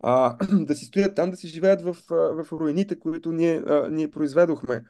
А, 0.00 0.36
да 0.52 0.74
си 0.74 0.84
стоят 0.84 1.14
там, 1.14 1.30
да 1.30 1.36
си 1.36 1.48
живеят 1.48 1.82
в, 1.82 1.96
в 2.10 2.46
руините, 2.52 2.98
които 2.98 3.32
ние, 3.32 3.56
а, 3.56 3.88
ние 3.90 4.10
произведохме. 4.10 4.84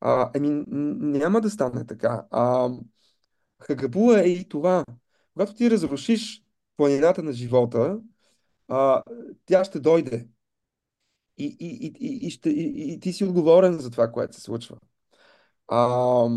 А, 0.00 0.30
еми, 0.34 0.64
няма 1.18 1.40
да 1.40 1.50
стане 1.50 1.86
така. 1.86 2.26
А, 2.30 2.70
Хагабула 3.62 4.20
е 4.20 4.28
и 4.28 4.48
това. 4.48 4.84
Когато 5.32 5.54
ти 5.54 5.70
разрушиш 5.70 6.42
планината 6.76 7.22
на 7.22 7.32
живота, 7.32 8.00
а, 8.68 9.02
тя 9.46 9.64
ще 9.64 9.80
дойде. 9.80 10.28
И, 11.38 11.56
и, 11.60 11.94
и, 12.00 12.26
и, 12.26 12.30
ще, 12.30 12.50
и, 12.50 12.92
и 12.92 13.00
ти 13.00 13.12
си 13.12 13.24
отговорен 13.24 13.78
за 13.78 13.90
това, 13.90 14.12
което 14.12 14.34
се 14.34 14.40
случва. 14.40 14.76
А, 15.68 16.28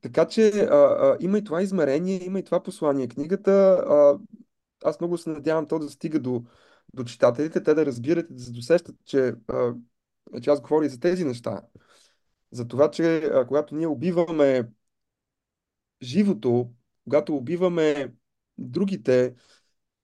така 0.00 0.28
че 0.28 0.48
а, 0.48 0.74
а, 0.74 1.16
има 1.20 1.38
и 1.38 1.44
това 1.44 1.62
измерение, 1.62 2.24
има 2.24 2.38
и 2.38 2.44
това 2.44 2.62
послание. 2.62 3.08
Книгата, 3.08 3.50
а, 3.88 4.18
аз 4.84 5.00
много 5.00 5.18
се 5.18 5.30
надявам 5.30 5.68
то 5.68 5.78
да 5.78 5.90
стига 5.90 6.20
до, 6.20 6.44
до 6.94 7.04
читателите, 7.04 7.62
те 7.62 7.74
да 7.74 7.86
разбират 7.86 8.30
и 8.30 8.34
да 8.34 8.40
се 8.40 8.52
досещат, 8.52 8.96
че, 9.04 9.34
а, 9.48 9.74
че 10.42 10.50
аз 10.50 10.60
говоря 10.60 10.86
и 10.86 10.88
за 10.88 11.00
тези 11.00 11.24
неща. 11.24 11.62
За 12.52 12.68
това, 12.68 12.90
че 12.90 13.16
а, 13.18 13.46
когато 13.46 13.74
ние 13.74 13.86
убиваме 13.86 14.70
живото, 16.02 16.70
когато 17.04 17.36
убиваме 17.36 18.14
другите, 18.58 19.34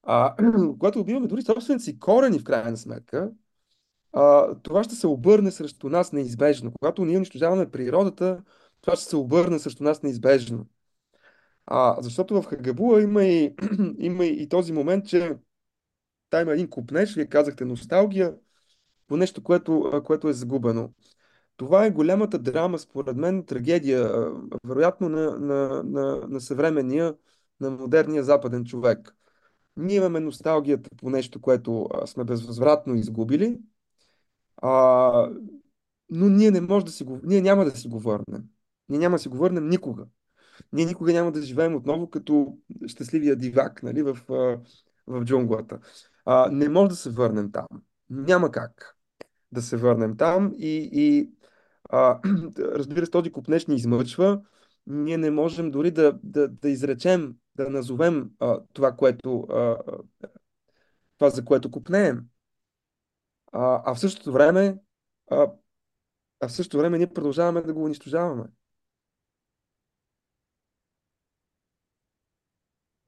а, 0.05 0.35
когато 0.79 0.99
убиваме 0.99 1.27
дори 1.27 1.41
собствените 1.41 1.83
си 1.83 1.99
корени 1.99 2.39
в 2.39 2.43
крайна 2.43 2.77
сметка, 2.77 3.31
а, 4.13 4.55
това 4.63 4.83
ще 4.83 4.95
се 4.95 5.07
обърне 5.07 5.51
срещу 5.51 5.89
нас 5.89 6.11
неизбежно. 6.11 6.71
Когато 6.79 7.05
ние 7.05 7.17
унищожаваме 7.17 7.71
природата, 7.71 8.43
това 8.81 8.95
ще 8.95 9.05
се 9.05 9.15
обърне 9.15 9.59
срещу 9.59 9.83
нас 9.83 10.03
неизбежно. 10.03 10.65
А, 11.65 12.01
защото 12.01 12.41
в 12.41 12.45
Хагабула 12.45 13.01
има 13.01 13.23
и, 13.23 13.55
има 13.97 14.25
и 14.25 14.49
този 14.49 14.73
момент, 14.73 15.07
че 15.07 15.37
там 16.29 16.41
има 16.41 16.53
един 16.53 16.69
купнеж, 16.69 17.15
вие 17.15 17.25
казахте 17.25 17.65
носталгия, 17.65 18.35
по 19.07 19.17
нещо, 19.17 19.43
което, 19.43 20.01
което 20.05 20.29
е 20.29 20.33
загубено. 20.33 20.93
Това 21.57 21.85
е 21.85 21.91
голямата 21.91 22.39
драма, 22.39 22.79
според 22.79 23.17
мен, 23.17 23.45
трагедия, 23.45 24.31
вероятно 24.63 25.09
на, 25.09 25.39
на, 25.39 25.83
на, 25.83 26.27
на 26.27 26.41
съвременния, 26.41 27.15
на 27.59 27.71
модерния 27.71 28.23
западен 28.23 28.65
човек. 28.65 29.15
Ние 29.77 29.95
имаме 29.95 30.19
носталгията 30.19 30.89
по 30.97 31.09
нещо, 31.09 31.41
което 31.41 31.89
сме 32.05 32.23
безвъзвратно 32.23 32.95
изгубили, 32.95 33.59
а, 34.57 35.29
но 36.09 36.29
ние 36.29 36.51
не 36.51 36.61
може 36.61 36.85
да 36.85 36.91
си 36.91 37.03
го, 37.03 37.19
ние 37.23 37.41
няма 37.41 37.65
да 37.65 37.71
си 37.71 37.87
го 37.87 37.99
върнем. 37.99 38.43
Ние 38.89 38.99
няма 38.99 39.15
да 39.15 39.19
си 39.19 39.29
го 39.29 39.37
върнем 39.37 39.69
никога. 39.69 40.05
Ние 40.73 40.85
никога 40.85 41.13
няма 41.13 41.31
да 41.31 41.41
живеем 41.41 41.75
отново 41.75 42.09
като 42.09 42.57
щастливия 42.87 43.35
дивак 43.35 43.83
нали, 43.83 44.03
в, 44.03 44.17
в 45.07 45.23
джунглата. 45.23 45.79
А, 46.25 46.49
не 46.51 46.69
може 46.69 46.89
да 46.89 46.95
се 46.95 47.09
върнем 47.09 47.51
там. 47.51 47.67
Няма 48.09 48.51
как 48.51 48.97
да 49.51 49.61
се 49.61 49.77
върнем 49.77 50.17
там 50.17 50.53
и, 50.57 50.89
и 50.91 51.31
а, 51.89 52.19
разбира 52.59 53.05
се, 53.05 53.11
този 53.11 53.31
купнеж 53.31 53.65
ни 53.65 53.75
измъчва, 53.75 54.41
ние 54.87 55.17
не 55.17 55.31
можем 55.31 55.71
дори 55.71 55.91
да, 55.91 56.19
да, 56.23 56.47
да 56.47 56.69
изречем, 56.69 57.35
да 57.55 57.69
назовем 57.69 58.31
а, 58.39 58.59
това, 58.73 58.91
което, 58.91 59.39
а, 59.41 59.77
това, 61.17 61.29
за 61.29 61.45
което 61.45 61.71
купнеем. 61.71 62.29
А, 63.51 63.81
а 63.85 63.95
в 63.95 63.99
същото 63.99 64.31
време, 64.31 64.77
а, 65.31 65.51
а 66.39 66.47
в 66.47 66.51
същото 66.51 66.77
време 66.77 66.97
ние 66.97 67.13
продължаваме 67.13 67.61
да 67.61 67.73
го 67.73 67.83
унищожаваме. 67.83 68.43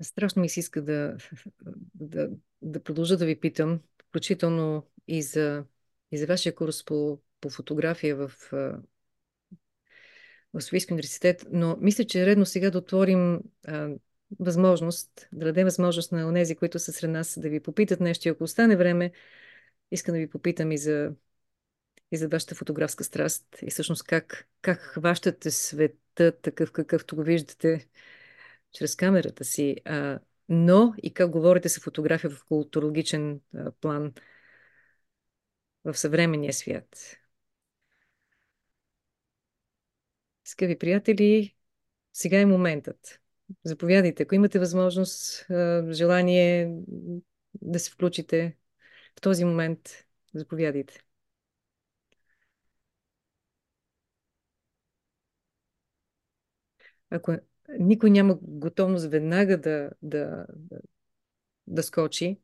Страшно 0.02 0.42
ми 0.42 0.50
се 0.50 0.60
иска 0.60 0.82
да, 0.82 1.18
да, 1.96 2.30
да 2.62 2.84
продължа 2.84 3.18
да 3.18 3.26
ви 3.26 3.40
питам, 3.40 3.80
включително 4.10 4.88
и 5.08 5.22
за, 5.22 5.66
и 6.12 6.18
за 6.18 6.26
вашия 6.26 6.56
курс 6.56 6.86
по, 6.86 7.20
по 7.42 7.50
фотография 7.50 8.16
в, 8.16 8.32
в 10.54 10.62
Софийски 10.62 10.94
университет, 10.94 11.46
но 11.52 11.78
мисля, 11.82 12.04
че 12.04 12.22
е 12.22 12.26
редно 12.26 12.46
сега 12.46 12.72
да 12.72 12.78
отворим 12.78 13.40
а, 13.68 13.90
възможност, 14.40 15.28
да 15.32 15.46
дадем 15.46 15.66
възможност 15.66 16.12
на 16.12 16.28
онези, 16.28 16.56
които 16.56 16.80
са 16.80 16.92
сред 16.92 17.12
нас, 17.12 17.40
да 17.40 17.50
ви 17.50 17.60
попитат 17.60 18.00
нещо. 18.00 18.28
И 18.28 18.32
ако 18.32 18.44
остане 18.44 18.76
време, 18.76 19.12
искам 19.92 20.14
да 20.14 20.20
ви 20.20 20.30
попитам 20.30 20.72
и 20.72 20.78
за, 20.78 21.12
и 22.12 22.18
за 22.18 22.28
вашата 22.28 22.56
фотографска 22.56 23.04
страст 23.04 23.60
и 23.62 23.70
всъщност 23.70 24.04
как, 24.04 24.48
как 24.62 24.80
хващате 24.80 25.52
света 25.52 26.32
такъв, 26.42 26.72
какъвто 26.72 27.16
го 27.16 27.24
виждате 27.24 27.88
чрез 28.72 28.96
камерата 28.96 29.44
си, 29.46 29.78
а, 29.86 30.20
но 30.50 30.94
и 31.04 31.14
как 31.14 31.30
говорите 31.30 31.70
за 31.70 31.82
фотография 31.82 32.30
в 32.30 32.46
културологичен 32.46 33.42
а, 33.56 33.72
план 33.72 34.14
в 35.84 35.98
съвременния 35.98 36.54
свят. 36.54 37.18
Скъпи 40.44 40.80
приятели, 40.80 41.56
сега 42.14 42.40
е 42.40 42.46
моментът. 42.46 43.20
Заповядайте, 43.64 44.24
ако 44.24 44.36
имате 44.36 44.60
възможност, 44.60 45.48
желание 45.92 46.76
да 47.62 47.80
се 47.80 47.92
включите 47.92 48.58
в 49.18 49.22
този 49.22 49.46
момент, 49.46 49.80
заповядайте. 50.34 51.00
Ако 57.10 57.36
никой 57.80 58.10
няма 58.10 58.38
готовност 58.42 59.06
веднага 59.06 59.58
да, 59.58 59.90
да, 60.02 60.46
да, 60.56 60.80
да 61.68 61.84
скочи, 61.84 62.40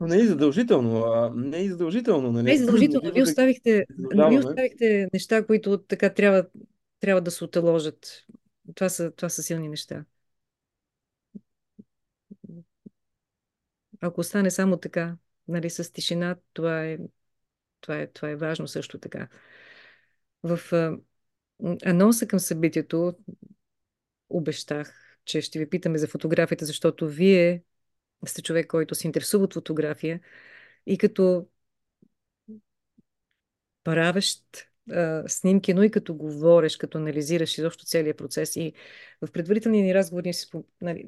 но 0.00 0.06
не 0.06 0.16
е 0.16 0.26
задължително. 0.26 1.04
А, 1.04 1.32
не 1.36 1.64
е 1.64 1.68
задължително. 1.68 2.32
Нали? 2.32 2.44
Не 2.44 2.52
е 2.52 2.58
задължително. 2.58 3.12
Вие 3.12 3.22
оставихте, 3.22 3.86
вие 4.28 4.38
оставихте 4.38 5.08
неща, 5.12 5.46
които 5.46 5.78
така 5.78 6.14
трябва, 6.14 6.46
трябва 7.00 7.20
да 7.20 7.30
се 7.30 7.44
отложат. 7.44 8.26
Това 8.74 8.88
са, 8.88 9.10
това 9.10 9.28
са 9.28 9.42
силни 9.42 9.68
неща. 9.68 10.04
Ако 14.00 14.20
остане 14.20 14.50
само 14.50 14.76
така, 14.76 15.16
нали, 15.48 15.70
с 15.70 15.92
тишина, 15.92 16.36
това 16.52 16.84
е, 16.84 16.98
това 17.80 17.98
е, 17.98 18.06
това 18.06 18.30
е 18.30 18.36
важно 18.36 18.68
също 18.68 18.98
така. 18.98 19.28
В 20.42 20.72
а, 20.72 20.98
анонса 21.84 22.26
към 22.26 22.38
събитието 22.38 23.16
обещах, 24.28 25.18
че 25.24 25.40
ще 25.40 25.58
ви 25.58 25.70
питаме 25.70 25.98
за 25.98 26.08
фотографията, 26.08 26.64
защото 26.64 27.08
вие 27.08 27.62
сте 28.26 28.42
човек, 28.42 28.66
който 28.66 28.94
се 28.94 29.06
интересува 29.06 29.44
от 29.44 29.54
фотография 29.54 30.20
и 30.86 30.98
като 30.98 31.48
правещ 33.84 34.68
а, 34.92 35.24
снимки, 35.28 35.74
но 35.74 35.82
и 35.82 35.90
като 35.90 36.14
говориш, 36.14 36.76
като 36.76 36.98
анализираш 36.98 37.58
изобщо 37.58 37.84
целият 37.84 38.18
процес. 38.18 38.56
И 38.56 38.72
в 39.22 39.32
предварителния 39.32 39.84
ни 39.84 39.94
разговор 39.94 40.22
ние 40.24 40.32
си, 40.32 40.46
нали, 40.80 41.06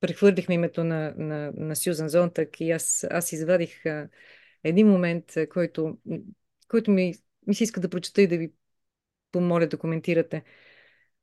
прехвърлихме 0.00 0.54
името 0.54 0.84
на, 0.84 1.14
на, 1.16 1.52
на 1.56 1.76
Сюзан 1.76 2.08
Зонтак 2.08 2.60
и 2.60 2.70
аз, 2.70 3.06
аз 3.10 3.32
извадих 3.32 3.86
а, 3.86 4.08
един 4.64 4.88
момент, 4.88 5.24
който, 5.52 5.98
който 6.68 6.90
ми, 6.90 7.14
ми 7.46 7.54
се 7.54 7.64
иска 7.64 7.80
да 7.80 7.88
прочета 7.88 8.22
и 8.22 8.26
да 8.26 8.38
ви 8.38 8.52
помоля 9.32 9.66
да 9.66 9.78
коментирате. 9.78 10.44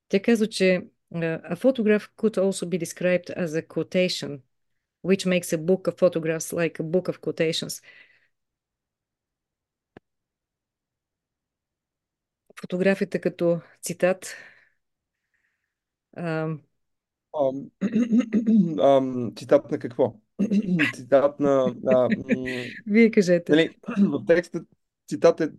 Тя 0.09 0.21
казва, 0.21 0.47
че 0.47 0.87
a 1.13 1.55
photograph 1.55 2.09
could 2.17 2.37
also 2.37 2.65
be 2.65 2.77
described 2.77 3.29
as 3.37 3.47
a 3.55 3.67
quotation 3.67 4.41
which 5.01 5.25
makes 5.25 5.53
a 5.53 5.57
book 5.57 5.87
of 5.87 5.97
photographs 5.97 6.51
like 6.51 6.79
a 6.79 6.83
book 6.83 7.07
of 7.07 7.21
quotations. 7.21 7.81
Фотографията 12.61 13.21
като 13.21 13.59
цитат. 13.81 14.35
А... 16.17 16.47
Um, 17.33 17.69
цитат 19.37 19.71
на 19.71 19.79
какво? 19.79 20.15
цитат 20.95 21.39
на... 21.39 21.75
А, 21.87 22.09
Вие 22.87 23.11
кажете. 23.11 23.51
Нали, 23.51 23.77
в 23.99 24.25
текста 24.25 24.61
цитат 25.07 25.41
е 25.41 25.49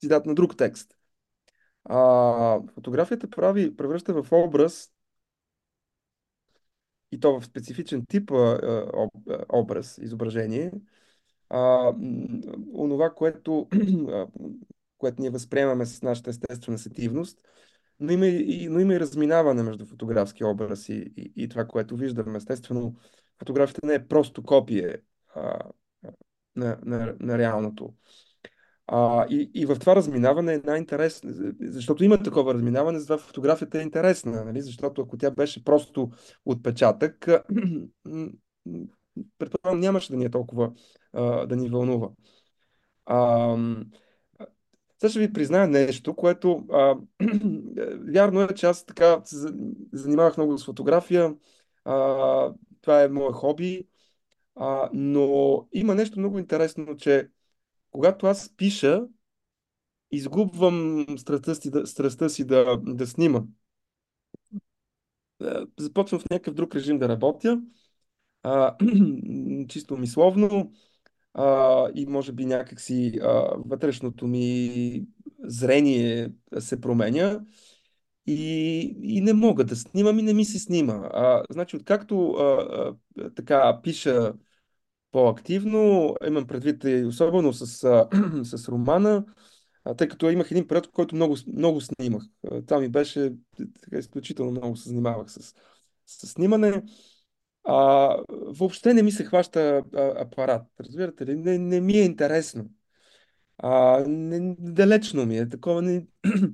цитат 0.00 0.26
на 0.26 0.34
друг 0.34 0.56
текст. 0.56 0.96
А, 1.84 2.60
фотографията 2.74 3.30
прави, 3.30 3.76
превръща 3.76 4.22
в 4.22 4.32
образ 4.32 4.90
и 7.12 7.20
то 7.20 7.40
в 7.40 7.44
специфичен 7.44 8.06
тип 8.06 8.30
а, 8.30 9.08
образ, 9.52 9.98
изображение, 9.98 10.72
а, 11.50 11.92
онова, 12.74 13.10
което, 13.10 13.68
което 14.98 15.22
ние 15.22 15.30
възприемаме 15.30 15.86
с 15.86 16.02
нашата 16.02 16.30
естествена 16.30 16.78
сетивност, 16.78 17.38
но 18.00 18.12
има, 18.12 18.26
и, 18.26 18.68
но 18.68 18.80
има 18.80 18.94
и 18.94 19.00
разминаване 19.00 19.62
между 19.62 19.86
фотографски 19.86 20.44
образ 20.44 20.88
и, 20.88 21.12
и, 21.16 21.32
и 21.36 21.48
това, 21.48 21.64
което 21.64 21.96
виждаме. 21.96 22.36
Естествено, 22.36 22.96
фотографията 23.38 23.86
не 23.86 23.94
е 23.94 24.08
просто 24.08 24.42
копие 24.42 24.96
а, 25.34 25.58
на, 26.56 26.78
на, 26.84 27.14
на 27.20 27.38
реалното. 27.38 27.94
А, 28.86 29.26
и, 29.30 29.50
и 29.54 29.66
в 29.66 29.76
това 29.78 29.96
разминаване 29.96 30.54
е 30.54 30.62
най-интересно, 30.64 31.30
защото 31.60 32.04
има 32.04 32.22
такова 32.22 32.54
разминаване, 32.54 32.98
затова 32.98 33.18
фотографията 33.18 33.78
е 33.78 33.82
интересна, 33.82 34.44
нали? 34.44 34.62
защото 34.62 35.02
ако 35.02 35.18
тя 35.18 35.30
беше 35.30 35.64
просто 35.64 36.10
отпечатък, 36.44 37.28
предполагам 39.38 39.80
нямаше 39.80 40.10
да 40.10 40.16
ни 40.16 40.24
е 40.24 40.30
толкова 40.30 40.72
а, 41.12 41.46
да 41.46 41.56
ни 41.56 41.68
вълнува. 41.68 42.08
А, 43.06 43.56
сега 44.98 45.10
ще 45.10 45.20
ви 45.20 45.32
призная 45.32 45.68
нещо, 45.68 46.16
което 46.16 46.66
а, 46.72 46.96
вярно 48.12 48.42
е, 48.42 48.54
че 48.54 48.66
аз 48.66 48.86
така 48.86 49.20
се 49.24 49.36
занимавах 49.92 50.36
много 50.36 50.58
с 50.58 50.64
фотография, 50.64 51.34
а, 51.84 51.94
това 52.80 53.02
е 53.02 53.08
мое 53.08 53.32
хоби, 53.32 53.88
а, 54.56 54.90
но 54.92 55.68
има 55.72 55.94
нещо 55.94 56.18
много 56.20 56.38
интересно, 56.38 56.96
че 56.96 57.28
когато 57.90 58.26
аз 58.26 58.54
пиша, 58.56 59.06
изгубвам 60.10 61.06
страстта 61.18 61.54
си 61.54 61.70
да, 61.70 61.86
страстта 61.86 62.28
си 62.28 62.44
да, 62.46 62.76
да 62.76 63.06
снимам. 63.06 63.48
Е, 65.42 65.46
започвам 65.78 66.20
в 66.20 66.30
някакъв 66.30 66.54
друг 66.54 66.74
режим 66.74 66.98
да 66.98 67.08
работя, 67.08 67.62
а, 68.42 68.76
чисто 69.68 69.96
мисловно 69.96 70.72
а, 71.38 71.88
и 71.94 72.06
може 72.06 72.32
би 72.32 72.46
някакси 72.46 73.18
а, 73.22 73.28
вътрешното 73.56 74.26
ми 74.26 75.06
зрение 75.44 76.30
се 76.58 76.80
променя 76.80 77.40
и, 78.26 78.80
и 79.02 79.20
не 79.20 79.32
мога 79.32 79.64
да 79.64 79.76
снимам 79.76 80.18
и 80.18 80.22
не 80.22 80.34
ми 80.34 80.44
се 80.44 80.58
снима. 80.58 80.92
А, 81.12 81.42
значи, 81.50 81.76
откакто 81.76 82.30
а, 82.30 82.42
а, 82.42 83.30
така 83.34 83.80
пиша 83.82 84.32
по-активно. 85.12 86.14
Имам 86.26 86.46
предвид 86.46 86.84
и 86.84 87.04
особено 87.04 87.52
с, 87.52 87.66
с 88.42 88.68
романа, 88.68 89.24
тъй 89.96 90.08
като 90.08 90.30
имах 90.30 90.50
един 90.50 90.66
период, 90.66 90.90
който 90.92 91.14
много, 91.14 91.36
много 91.56 91.80
снимах. 91.80 92.22
Това 92.66 92.80
ми 92.80 92.88
беше 92.88 93.32
така, 93.82 93.98
изключително 93.98 94.50
много 94.50 94.76
се 94.76 94.88
занимавах 94.88 95.30
с, 95.30 95.54
с 96.06 96.26
снимане. 96.26 96.82
А, 97.68 98.16
въобще 98.30 98.94
не 98.94 99.02
ми 99.02 99.12
се 99.12 99.24
хваща 99.24 99.82
а, 99.94 100.12
апарат. 100.22 100.62
Разбирате 100.80 101.26
ли? 101.26 101.36
Не, 101.36 101.58
не 101.58 101.80
ми 101.80 101.92
е 101.92 102.04
интересно. 102.04 102.70
А, 103.58 104.04
не, 104.08 104.56
далечно 104.58 105.26
ми 105.26 105.38
е. 105.38 105.48
Такова 105.48 105.82
не... 105.82 106.06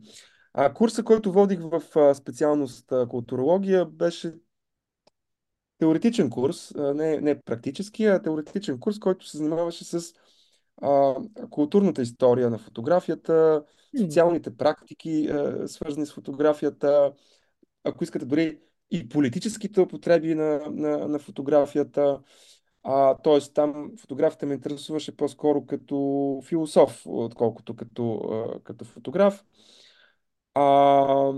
А 0.54 0.74
курса, 0.74 1.02
който 1.02 1.32
водих 1.32 1.60
в 1.60 1.82
а, 1.96 2.14
специалност 2.14 2.92
а, 2.92 3.06
културология, 3.08 3.86
беше 3.86 4.34
теоретичен 5.78 6.30
курс, 6.30 6.72
не, 6.74 7.20
не 7.20 7.40
практически, 7.40 8.04
а 8.04 8.22
теоретичен 8.22 8.80
курс, 8.80 8.98
който 8.98 9.26
се 9.26 9.36
занимаваше 9.36 9.84
с 9.84 10.14
а, 10.82 11.14
културната 11.50 12.02
история 12.02 12.50
на 12.50 12.58
фотографията, 12.58 13.64
социалните 14.00 14.56
практики, 14.56 15.28
а, 15.30 15.68
свързани 15.68 16.06
с 16.06 16.12
фотографията, 16.12 17.12
ако 17.84 18.04
искате 18.04 18.24
дори 18.24 18.58
и 18.92 19.08
политическите 19.08 19.80
употреби 19.80 20.34
на, 20.34 20.60
на, 20.70 21.08
на 21.08 21.18
фотографията. 21.18 22.20
А, 22.82 23.14
т.е. 23.14 23.40
там 23.54 23.92
фотографията 24.00 24.46
ме 24.46 24.54
интересуваше 24.54 25.16
по-скоро 25.16 25.66
като 25.66 26.40
философ, 26.44 27.02
отколкото 27.06 27.76
като, 27.76 28.20
като 28.64 28.84
фотограф. 28.84 29.44
А, 30.54 31.32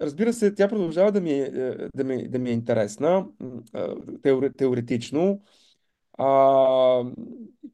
разбира 0.00 0.32
се, 0.32 0.54
тя 0.54 0.68
продължава 0.68 1.12
да 1.12 1.20
ми 1.20 1.32
е, 1.32 1.42
е, 1.42 1.88
да 1.94 2.04
ми, 2.04 2.28
да 2.28 2.38
ми 2.38 2.50
е 2.50 2.52
интересна 2.52 3.26
теоре, 4.22 4.52
теоретично. 4.52 5.42
А, 6.18 7.04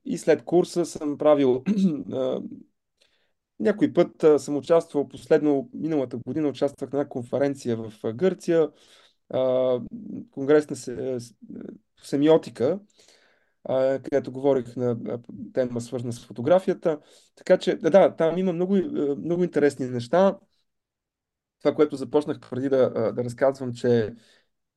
и 0.05 0.19
след 0.19 0.45
курса 0.45 0.87
съм 0.87 1.19
правил 1.19 1.65
някой 3.61 3.93
път 3.93 4.25
съм 4.39 4.57
участвал, 4.57 5.09
последно 5.09 5.71
миналата 5.75 6.17
година 6.27 6.49
участвах 6.49 6.93
на 6.93 6.99
една 6.99 7.09
конференция 7.09 7.77
в 7.77 7.93
Гърция, 8.13 8.71
конгрес 10.31 10.71
на 10.71 10.77
семиотика, 12.03 12.81
където 14.03 14.33
говорих 14.33 14.77
на 14.77 14.99
тема 15.53 15.81
свързана 15.81 16.13
с 16.13 16.27
фотографията. 16.27 17.01
Така 17.35 17.59
че, 17.59 17.77
да, 17.77 18.17
там 18.17 18.39
има 18.39 18.53
много, 18.53 18.77
много 19.19 19.45
интересни 19.45 19.87
неща. 19.87 20.39
Това, 21.63 21.75
което 21.75 21.97
започнах 21.97 22.41
преди 22.51 22.69
да, 22.69 23.13
да 23.13 23.25
разказвам, 23.25 23.73
че 23.73 24.15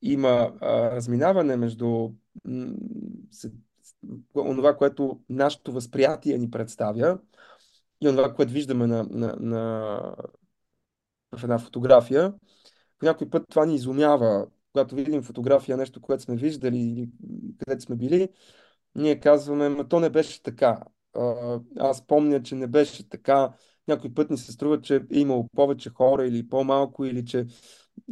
има 0.02 0.52
разминаване 0.62 1.56
между 1.56 2.10
това, 4.32 4.76
което 4.76 5.20
нашето 5.28 5.72
възприятие 5.72 6.38
ни 6.38 6.50
представя 6.50 7.18
и 8.00 8.06
това, 8.06 8.34
което 8.34 8.52
виждаме 8.52 8.86
на, 8.86 9.06
на, 9.10 9.36
на, 9.40 9.98
в 11.36 11.42
една 11.42 11.58
фотография. 11.58 12.34
По 12.98 13.06
някой 13.06 13.30
път 13.30 13.44
това 13.50 13.66
ни 13.66 13.74
изумява. 13.74 14.46
Когато 14.72 14.94
видим 14.94 15.22
фотография, 15.22 15.76
нещо, 15.76 16.00
което 16.00 16.22
сме 16.22 16.36
виждали 16.36 16.78
или 16.78 17.08
където 17.58 17.84
сме 17.84 17.96
били, 17.96 18.28
ние 18.94 19.20
казваме, 19.20 19.68
ма 19.68 19.88
то 19.88 20.00
не 20.00 20.10
беше 20.10 20.42
така. 20.42 20.80
Аз 21.78 22.06
помня, 22.06 22.42
че 22.42 22.54
не 22.54 22.66
беше 22.66 23.08
така. 23.08 23.52
Някой 23.88 24.14
път 24.14 24.30
ни 24.30 24.38
се 24.38 24.52
струва, 24.52 24.80
че 24.80 24.96
е 24.96 25.18
имало 25.18 25.48
повече 25.56 25.90
хора 25.90 26.26
или 26.26 26.48
по-малко, 26.48 27.04
или 27.04 27.24
че 27.24 27.46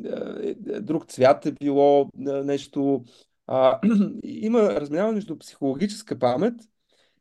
е, 0.05 0.55
друг 0.81 1.07
цвят 1.07 1.47
е 1.47 1.53
било 1.53 2.11
нещо. 2.45 3.05
А, 3.47 3.81
има 4.25 4.61
разминаване 4.63 5.15
между 5.15 5.39
психологическа 5.39 6.19
памет 6.19 6.55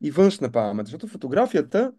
и 0.02 0.12
външна 0.12 0.52
памет. 0.52 0.88
Защото 0.88 1.08
фотографията, 1.08 1.94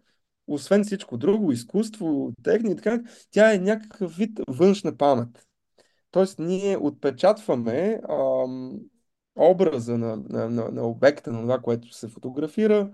освен 0.47 0.83
всичко 0.83 1.17
друго, 1.17 1.51
изкуство, 1.51 2.31
техника, 2.43 2.75
така, 2.75 3.03
тя 3.31 3.53
е 3.53 3.57
някакъв 3.59 4.15
вид 4.15 4.39
външна 4.47 4.97
памет. 4.97 5.47
Тоест, 6.11 6.39
ние 6.39 6.77
отпечатваме 6.77 8.01
ам, 8.09 8.79
образа 9.35 9.97
на, 9.97 10.15
на, 10.29 10.49
на, 10.49 10.71
на 10.71 10.87
обекта, 10.87 11.31
на 11.31 11.41
това, 11.41 11.59
което 11.59 11.93
се 11.93 12.07
фотографира, 12.07 12.91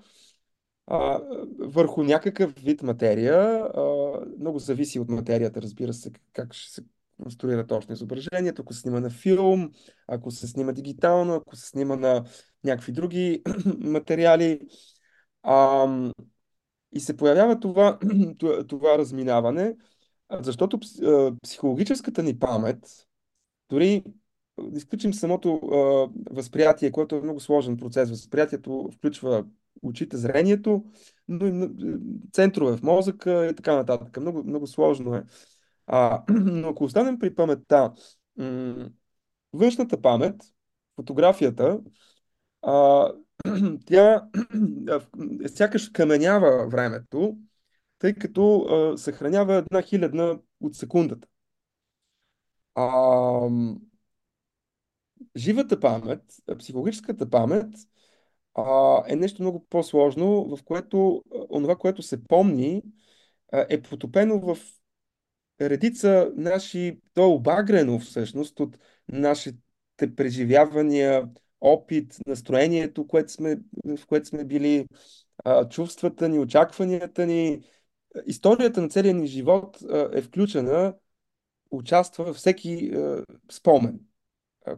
а, 0.88 1.20
върху 1.60 2.04
някакъв 2.04 2.54
вид 2.54 2.84
материя. 2.84 3.38
А, 3.76 3.82
много 4.40 4.60
зависи 4.60 5.00
от 5.00 5.10
материята, 5.10 5.62
разбира 5.62 5.94
се, 5.94 6.12
как 6.34 6.54
ще 6.54 6.74
се 6.74 6.82
конструира 7.24 7.68
точно 7.68 7.94
изображението, 7.94 8.62
ако 8.62 8.74
се 8.74 8.80
снима 8.80 9.00
на 9.00 9.10
филм, 9.10 9.72
ако 10.08 10.32
се 10.32 10.48
снима 10.48 10.72
дигитално, 10.72 11.36
ако 11.36 11.56
се 11.56 11.68
снима 11.68 11.96
на 11.96 12.24
някакви 12.64 12.92
други 12.92 13.44
материали. 13.80 14.60
А, 15.44 15.88
и 16.96 17.00
се 17.00 17.18
появява 17.18 17.60
това, 17.60 18.00
това 18.68 18.98
разминаване, 18.98 19.76
защото 20.32 20.80
психологическата 21.44 22.24
ни 22.24 22.40
памет, 22.40 23.08
дори 23.70 24.04
изключим 24.74 25.14
самото 25.14 25.60
възприятие, 26.32 26.92
което 26.92 27.16
е 27.16 27.22
много 27.22 27.40
сложен 27.40 27.78
процес. 27.78 28.10
Възприятието 28.10 28.90
включва 28.94 29.46
очите, 29.82 30.18
зрението, 30.18 30.84
но 31.28 31.46
и 31.46 31.70
центрове 32.34 32.78
в 32.78 32.84
мозъка 32.84 33.48
и 33.48 33.56
така 33.56 33.76
нататък. 33.76 34.18
Много, 34.20 34.44
много 34.44 34.68
сложно 34.68 35.16
е. 35.16 35.24
А, 35.88 36.24
но 36.30 36.68
ако 36.68 36.84
останем 36.84 37.20
при 37.20 37.36
паметта, 37.36 37.94
външната 39.54 40.02
памет, 40.02 40.36
фотографията, 40.96 41.80
а, 42.62 43.12
тя 43.86 44.28
сякаш 45.56 45.90
каменява 45.90 46.68
времето, 46.68 47.38
тъй 48.00 48.14
като 48.14 48.62
а, 48.62 48.98
съхранява 48.98 49.56
една 49.56 49.82
хилядна 49.82 50.40
от 50.62 50.76
секундата. 50.76 51.28
А, 52.76 53.50
живата 55.38 55.80
памет, 55.80 56.22
психологическата 56.60 57.30
памет 57.30 57.76
а, 58.56 59.04
е 59.08 59.16
нещо 59.16 59.42
много 59.42 59.66
по-сложно, 59.70 60.56
в 60.58 60.64
което 60.64 61.24
онова, 61.50 61.76
което 61.76 62.02
се 62.04 62.24
помни, 62.24 62.84
е 63.54 63.82
потопено 63.82 64.40
в 64.40 64.58
редица 65.62 66.32
наши, 66.36 67.00
то 67.14 67.22
е 67.24 67.36
обагрено 67.36 68.00
всъщност 68.00 68.60
от 68.60 68.78
нашите 69.08 70.16
преживявания, 70.16 71.30
опит, 71.62 72.18
настроението, 72.28 73.08
което 73.08 73.32
сме, 73.32 73.60
в 73.86 74.08
което 74.08 74.28
сме 74.28 74.44
били, 74.44 74.88
чувствата 75.70 76.30
ни, 76.30 76.40
очакванията 76.40 77.26
ни. 77.26 77.64
Историята 78.26 78.82
на 78.82 78.90
целия 78.90 79.14
ни 79.14 79.28
живот 79.28 79.78
е 80.14 80.22
включена, 80.22 80.96
участва 81.72 82.24
във 82.24 82.36
всеки 82.36 82.92
спомен, 83.52 84.00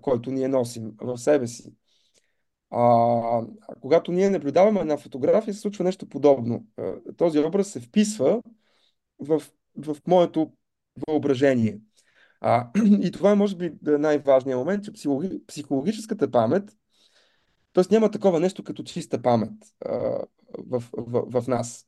който 0.01 0.31
ние 0.31 0.47
носим 0.47 0.91
в 1.01 1.17
себе 1.17 1.47
си. 1.47 1.73
А, 2.69 3.41
когато 3.81 4.11
ние 4.11 4.29
наблюдаваме 4.29 4.79
една 4.79 4.97
фотография, 4.97 5.53
се 5.53 5.59
случва 5.59 5.83
нещо 5.83 6.09
подобно. 6.09 6.65
Този 7.17 7.39
образ 7.39 7.67
се 7.67 7.79
вписва 7.79 8.41
в, 9.19 9.43
в 9.77 9.97
моето 10.07 10.51
въображение. 11.07 11.79
А, 12.41 12.69
и 13.01 13.11
това 13.11 13.31
е, 13.31 13.35
може 13.35 13.55
би, 13.55 13.73
най-важният 13.81 14.59
момент, 14.59 14.85
че 14.85 14.93
психологи, 14.93 15.45
психологическата 15.47 16.31
памет, 16.31 16.77
т.е. 17.73 17.83
няма 17.91 18.11
такова 18.11 18.39
нещо 18.39 18.63
като 18.63 18.83
чиста 18.83 19.21
памет 19.21 19.51
а, 19.85 20.19
в, 20.57 20.83
в, 20.97 21.41
в 21.41 21.47
нас. 21.47 21.85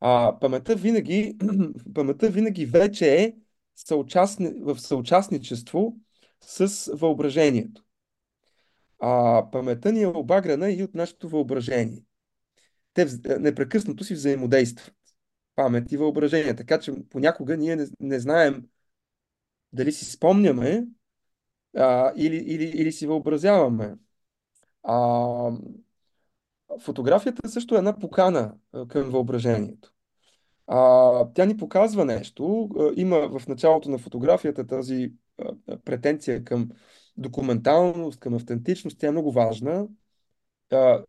А, 0.00 0.38
паметта, 0.40 0.76
винаги, 0.76 1.36
паметта 1.94 2.30
винаги 2.30 2.66
вече 2.66 3.22
е 3.22 3.34
съучастни, 3.76 4.52
в 4.60 4.78
съучастничество 4.78 5.96
с 6.40 6.90
въображението. 6.94 7.82
А 8.98 9.44
паметта 9.52 9.92
ни 9.92 10.02
е 10.02 10.06
обаграна 10.06 10.70
и 10.70 10.82
от 10.82 10.94
нашето 10.94 11.28
въображение. 11.28 12.04
Те 12.94 13.06
непрекъснато 13.38 14.04
си 14.04 14.14
взаимодействат. 14.14 14.94
Памет 15.54 15.92
и 15.92 15.96
въображение. 15.96 16.56
Така 16.56 16.80
че 16.80 16.92
понякога 17.10 17.56
ние 17.56 17.76
не, 17.76 17.86
не 18.00 18.20
знаем 18.20 18.64
дали 19.76 19.92
си 19.92 20.04
спомняме 20.04 20.86
а, 21.76 22.12
или, 22.16 22.36
или, 22.36 22.64
или 22.64 22.92
си 22.92 23.06
въобразяваме. 23.06 23.94
А, 24.82 25.50
фотографията 26.80 27.48
също 27.48 27.74
е 27.74 27.78
една 27.78 27.98
покана 27.98 28.54
към 28.88 29.10
въображението. 29.10 29.92
А, 30.66 31.28
тя 31.34 31.44
ни 31.44 31.56
показва 31.56 32.04
нещо. 32.04 32.68
Има 32.96 33.38
в 33.38 33.48
началото 33.48 33.90
на 33.90 33.98
фотографията 33.98 34.66
тази 34.66 35.12
претенция 35.84 36.44
към 36.44 36.68
документалност, 37.16 38.20
към 38.20 38.34
автентичност. 38.34 38.98
Тя 38.98 39.06
е 39.06 39.10
много 39.10 39.32
важна. 39.32 39.88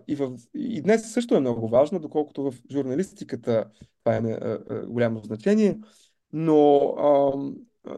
И, 0.07 0.15
в, 0.15 0.38
и 0.53 0.81
днес 0.81 1.14
също 1.14 1.35
е 1.35 1.39
много 1.39 1.68
важна, 1.68 1.99
доколкото 1.99 2.44
в 2.44 2.53
журналистиката 2.72 3.65
това 4.03 4.15
е 4.15 4.22
голямо 4.88 5.19
значение. 5.19 5.80
Но 6.34 6.94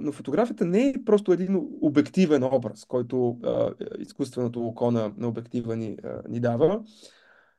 но 0.01 0.11
фотографията 0.11 0.65
не 0.65 0.89
е 0.89 1.03
просто 1.05 1.33
един 1.33 1.67
обективен 1.81 2.43
образ, 2.43 2.85
който 2.85 3.37
а, 3.43 3.73
изкуственото 3.99 4.61
око 4.61 4.91
на, 4.91 5.13
на 5.17 5.27
обектива 5.27 5.75
ни, 5.75 5.97
а, 6.03 6.21
ни 6.29 6.39
дава, 6.39 6.83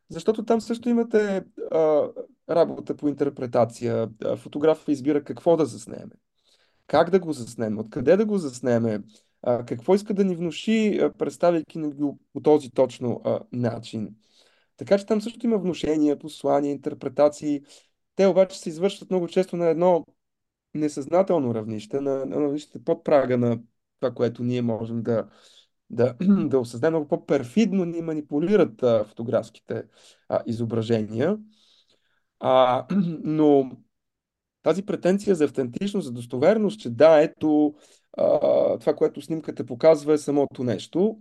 защото 0.09 0.44
там 0.44 0.61
също 0.61 0.89
имате 0.89 1.44
а, 1.73 2.09
работа 2.51 2.97
по 2.97 3.09
интерпретация. 3.09 4.09
Фотографът 4.36 4.89
избира 4.89 5.24
какво 5.24 5.57
да 5.57 5.66
заснеме, 5.66 6.12
как 6.86 7.11
да 7.11 7.19
го 7.19 7.32
заснеме, 7.32 7.81
откъде 7.81 8.16
да 8.16 8.27
го 8.27 8.39
заснеме, 8.39 9.02
а, 9.43 9.65
какво 9.65 9.94
иска 9.94 10.15
да 10.15 10.24
ни 10.24 10.36
внуши, 10.36 11.01
представяйки 11.19 11.78
ни 11.78 11.93
го 11.93 12.19
по 12.32 12.40
този 12.40 12.70
точно 12.70 13.20
а, 13.24 13.40
начин. 13.52 14.15
Така 14.77 14.98
че 14.98 15.07
там 15.07 15.20
също 15.20 15.47
има 15.47 15.59
внушения, 15.59 16.19
послания, 16.19 16.70
интерпретации. 16.70 17.62
Те 18.16 18.27
обаче 18.27 18.59
се 18.59 18.69
извършват 18.69 19.11
много 19.11 19.28
често 19.28 19.57
на 19.57 19.66
едно 19.66 20.05
несъзнателно 20.74 21.55
равнище, 21.55 22.01
на, 22.01 22.26
на 22.26 22.36
равнище 22.40 22.84
под 22.84 23.05
прага 23.05 23.38
на 23.38 23.59
това, 24.01 24.14
което 24.14 24.42
ние 24.42 24.62
можем 24.62 25.02
да, 25.02 25.28
да, 25.90 26.14
да 26.20 26.59
осъзнаем. 26.59 26.92
Много 26.92 27.09
по-перфидно 27.09 27.84
ни 27.84 28.02
манипулират 28.02 28.82
а, 28.82 29.05
фотографските 29.05 29.84
а, 30.28 30.42
изображения. 30.47 31.38
А, 32.40 32.86
но 33.24 33.70
тази 34.62 34.86
претенция 34.86 35.34
за 35.34 35.44
автентичност, 35.44 36.06
за 36.06 36.12
достоверност, 36.12 36.80
че 36.80 36.90
да, 36.90 37.22
ето 37.22 37.74
а, 38.18 38.78
това, 38.78 38.94
което 38.94 39.22
снимката 39.22 39.66
показва 39.66 40.12
е 40.14 40.18
самото 40.18 40.64
нещо, 40.64 41.18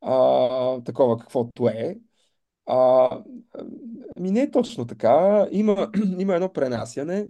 а, 0.00 0.82
такова 0.82 1.18
каквото 1.18 1.68
е. 1.68 1.98
А, 2.66 3.10
ми 4.20 4.30
не 4.30 4.40
е 4.40 4.50
точно 4.50 4.86
така. 4.86 5.46
Има, 5.50 5.90
има 6.18 6.34
едно 6.34 6.52
пренасяне 6.52 7.28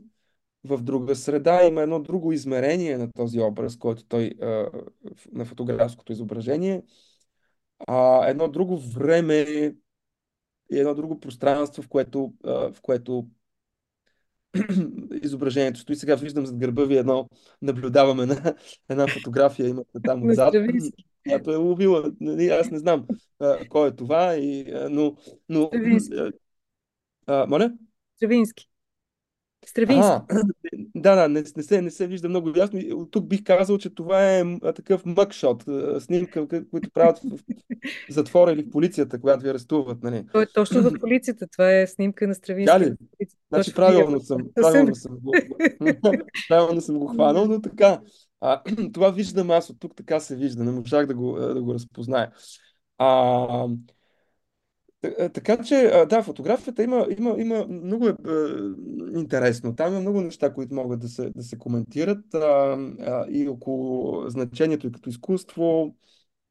в 0.65 0.83
друга 0.83 1.17
среда, 1.17 1.65
има 1.65 1.83
едно 1.83 2.01
друго 2.01 2.33
измерение 2.33 2.99
на 2.99 3.13
този 3.13 3.41
образ, 3.41 3.77
който 3.77 4.05
той 4.05 4.33
на 5.33 5.45
фотографското 5.45 6.13
изображение, 6.13 6.83
а, 7.87 8.29
едно 8.29 8.49
друго 8.49 8.79
време 8.79 9.35
и 10.73 10.79
едно 10.79 10.95
друго 10.95 11.21
пространство, 11.21 11.83
в 11.83 11.89
което, 11.89 12.33
в 12.45 12.77
което 12.83 13.27
изображението 15.23 15.81
стои. 15.81 15.97
Сега 15.97 16.17
виждам 16.17 16.47
зад 16.47 16.59
гърба 16.59 16.85
ви 16.85 16.97
едно, 16.97 17.29
наблюдаваме 17.63 18.27
на 18.27 18.55
една 18.89 19.09
фотография, 19.09 19.69
имате 19.69 20.01
там 20.05 20.31
отзад, 20.31 20.55
която 21.27 21.53
е 21.53 21.57
ловила. 21.57 22.13
Нали, 22.21 22.49
аз 22.49 22.71
не 22.71 22.79
знам 22.79 23.07
а, 23.41 23.59
кой 23.69 23.89
е 23.89 23.97
това, 23.97 24.37
и, 24.37 24.73
а, 24.73 24.89
но, 24.91 25.17
но 25.49 25.71
а, 27.27 27.47
моля? 27.47 27.73
Стравински. 28.17 28.69
Стравински. 29.67 30.11
Ага, 30.11 30.25
да, 30.95 31.15
да, 31.17 31.29
не, 31.29 31.45
не, 31.57 31.63
се, 31.63 31.83
не 31.83 31.91
се 31.91 32.07
вижда 32.07 32.29
много 32.29 32.53
ясно. 32.57 33.07
Тук 33.11 33.27
бих 33.27 33.45
казал, 33.45 33.79
че 33.79 33.95
това 33.95 34.37
е 34.37 34.45
такъв 34.75 35.07
мъкшот, 35.07 35.69
а, 35.69 36.01
снимка, 36.01 36.47
които 36.71 36.91
правят 36.91 37.19
в 37.19 37.39
затвора 38.11 38.53
или 38.53 38.63
в 38.63 38.71
полицията, 38.71 39.21
когато 39.21 39.43
ви 39.43 39.49
арестуват. 39.49 40.03
Нали. 40.03 40.25
Той 40.33 40.43
е 40.43 40.47
точно 40.55 40.83
в 40.83 40.93
полицията. 41.01 41.47
Това 41.47 41.73
е 41.73 41.87
снимка 41.87 42.29
на 42.29 42.35
Стравински. 42.35 42.81
ли? 42.81 42.95
Значи 43.53 43.75
правилно 43.75 44.21
съм, 44.21 44.39
правилно 44.55 44.95
съм 44.95 45.19
го, 45.23 45.33
правилно 46.49 46.81
съм 46.81 46.99
го 46.99 47.07
хванал, 47.07 47.47
но 47.47 47.61
така. 47.61 48.01
А, 48.41 48.63
това 48.93 49.11
виждам 49.11 49.51
аз 49.51 49.71
от 49.71 49.81
тук, 49.81 49.97
така 49.97 50.21
се 50.21 50.37
вижда. 50.37 50.65
Не 50.65 50.73
можах 50.73 51.07
да 51.07 51.15
го, 51.15 51.33
да 51.33 51.63
го 51.63 51.75
разпозная. 51.75 52.31
А, 52.99 53.07
а, 53.09 53.69
Така 55.35 55.65
че, 55.65 56.07
да, 56.11 56.23
фотографията 56.23 56.83
има, 56.83 57.07
има, 57.19 57.35
има 57.39 57.67
много 57.67 58.09
е, 58.09 58.11
е, 58.11 59.19
интересно. 59.19 59.77
Там 59.77 59.93
има 59.93 60.01
много 60.01 60.21
неща, 60.21 60.55
които 60.55 60.75
могат 60.75 61.01
да 61.01 61.09
се, 61.09 61.31
да 61.31 61.43
се 61.43 61.59
коментират 61.59 62.35
а, 62.35 62.39
а, 62.39 63.27
и 63.31 63.49
около 63.49 64.31
значението 64.31 64.87
и 64.87 64.93
като 64.93 65.09
изкуство, 65.11 65.97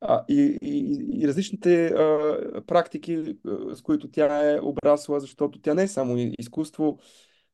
а, 0.02 0.26
и, 0.30 0.57
и, 0.61 0.98
и 1.22 1.28
различните 1.28 1.88
а, 1.88 2.61
практики, 2.68 3.38
с 3.74 3.82
които 3.82 4.11
тя 4.11 4.52
е 4.52 4.60
обрасла, 4.61 5.19
защото 5.19 5.61
тя 5.61 5.74
не 5.74 5.84
е 5.84 5.88
само 5.88 6.15
изкуство, 6.40 6.99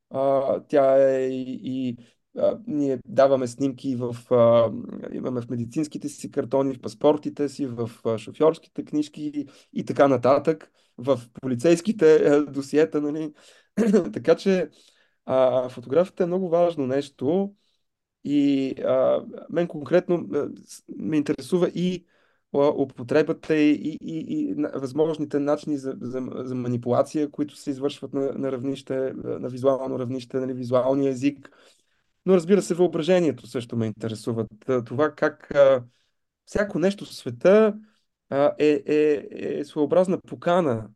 а, 0.09 0.59
тя 0.67 1.09
е 1.09 1.27
и, 1.27 1.59
и 1.63 1.97
ние 2.67 2.99
даваме 3.05 3.47
снимки 3.47 3.95
в, 3.95 4.15
а, 4.31 4.71
имаме 5.13 5.41
в 5.41 5.49
медицинските 5.49 6.09
си 6.09 6.31
картони, 6.31 6.73
в 6.73 6.81
паспортите 6.81 7.49
си, 7.49 7.65
в 7.65 7.91
а, 8.05 8.17
шофьорските 8.17 8.85
книжки 8.85 9.45
и 9.73 9.85
така 9.85 10.07
нататък, 10.07 10.71
в 10.97 11.21
полицейските 11.41 12.15
а, 12.15 12.45
досиета, 12.45 13.01
нали? 13.01 13.33
Така 14.13 14.35
че 14.35 14.69
а, 15.25 15.69
фотографията 15.69 16.23
е 16.23 16.27
много 16.27 16.49
важно 16.49 16.87
нещо 16.87 17.53
и 18.23 18.69
а, 18.81 19.25
мен 19.49 19.67
конкретно 19.67 20.27
а, 20.33 20.49
ме 20.97 21.17
интересува 21.17 21.69
и 21.69 22.05
употребата 22.53 23.55
и, 23.55 23.71
и, 23.71 23.97
и, 24.01 24.49
и 24.49 24.55
възможните 24.75 25.39
начини 25.39 25.77
за, 25.77 25.95
за, 26.01 26.29
за 26.35 26.55
манипулация, 26.55 27.31
които 27.31 27.55
се 27.55 27.69
извършват 27.69 28.13
на, 28.13 28.33
на 28.33 28.51
равнище, 28.51 29.13
на 29.15 29.49
визуално 29.49 29.99
равнище, 29.99 30.39
нали, 30.39 30.53
визуалния 30.53 31.09
език. 31.09 31.51
Но 32.25 32.33
разбира 32.33 32.61
се, 32.61 32.73
въображението 32.73 33.47
също 33.47 33.77
ме 33.77 33.85
интересува. 33.85 34.45
Това 34.85 35.11
как 35.11 35.51
а, 35.51 35.83
всяко 36.45 36.79
нещо 36.79 37.05
в 37.05 37.13
света 37.13 37.75
а, 38.29 38.51
е, 38.59 38.83
е, 38.85 39.27
е 39.59 39.65
своеобразна 39.65 40.21
покана 40.27 40.89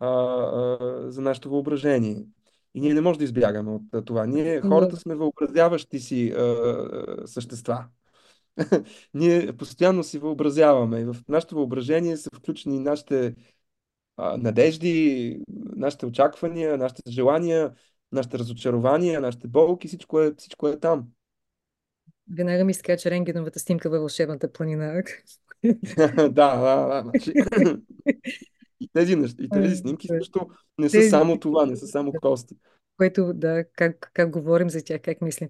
а, 0.00 0.08
а, 0.08 1.10
за 1.10 1.20
нашето 1.20 1.50
въображение. 1.50 2.26
И 2.74 2.80
ние 2.80 2.94
не 2.94 3.00
можем 3.00 3.18
да 3.18 3.24
избягаме 3.24 3.70
от 3.92 4.06
това. 4.06 4.26
Ние, 4.26 4.60
хората, 4.60 4.96
сме 4.96 5.14
въобразяващи 5.14 6.00
си 6.00 6.30
а, 6.30 6.42
а, 6.42 7.26
същества. 7.26 7.84
Ние 9.14 9.52
постоянно 9.56 10.04
си 10.04 10.18
въобразяваме. 10.18 11.00
И 11.00 11.04
в 11.04 11.16
нашето 11.28 11.54
въображение 11.54 12.16
са 12.16 12.30
включени 12.36 12.78
нашите 12.78 13.34
а, 14.16 14.36
надежди, 14.36 15.40
нашите 15.76 16.06
очаквания, 16.06 16.78
нашите 16.78 17.10
желания, 17.10 17.74
нашите 18.16 18.38
разочарования, 18.38 19.20
нашите 19.20 19.48
болки. 19.48 19.88
Всичко 19.88 20.20
е, 20.20 20.34
всичко 20.36 20.68
е 20.68 20.80
там. 20.80 21.06
Веднага 22.36 22.64
ми 22.64 22.74
скача 22.74 23.10
рентгеновата 23.10 23.58
снимка 23.58 23.90
във 23.90 24.00
вълшебната 24.00 24.52
планина. 24.52 25.02
Да, 26.16 26.56
да, 26.56 26.86
да. 26.86 27.02
Значи, 27.02 27.32
и 28.80 28.88
тези, 28.92 29.16
неща- 29.16 29.44
и 29.44 29.48
тези 29.48 29.76
снимки 29.76 30.08
също 30.08 30.48
не 30.78 30.90
са 30.90 31.02
само 31.02 31.40
това, 31.40 31.66
не 31.66 31.76
са 31.76 31.86
само 31.86 32.12
кости. 32.12 32.56
което, 32.96 33.32
да, 33.34 33.64
как, 33.72 34.10
как 34.14 34.30
говорим 34.30 34.70
за 34.70 34.84
тях, 34.84 35.00
как 35.00 35.20
мислим. 35.22 35.48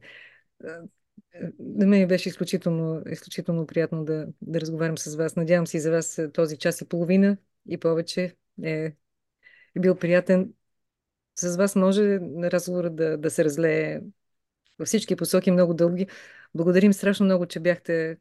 На 1.58 1.86
мен 1.86 2.08
беше 2.08 2.28
изключително, 2.28 3.02
изключително 3.10 3.66
приятно 3.66 4.04
да, 4.04 4.26
да 4.42 4.60
разговарям 4.60 4.98
с 4.98 5.16
вас. 5.16 5.36
Надявам 5.36 5.66
се 5.66 5.76
и 5.76 5.80
за 5.80 5.90
вас 5.90 6.20
този 6.32 6.56
час 6.56 6.80
и 6.80 6.88
половина 6.88 7.36
и 7.68 7.78
повече 7.78 8.36
е, 8.62 8.70
е 9.76 9.80
бил 9.80 9.94
приятен. 9.94 10.52
С 11.38 11.56
вас 11.56 11.76
може 11.76 12.18
разговорът 12.42 12.96
да, 12.96 13.18
да 13.18 13.30
се 13.30 13.44
разлее 13.44 14.00
във 14.78 14.88
всички 14.88 15.16
посоки 15.16 15.50
много 15.50 15.74
дълги. 15.74 16.06
Благодарим 16.54 16.92
страшно 16.92 17.24
много, 17.26 17.46
че 17.46 17.60
бяхте 17.60 18.18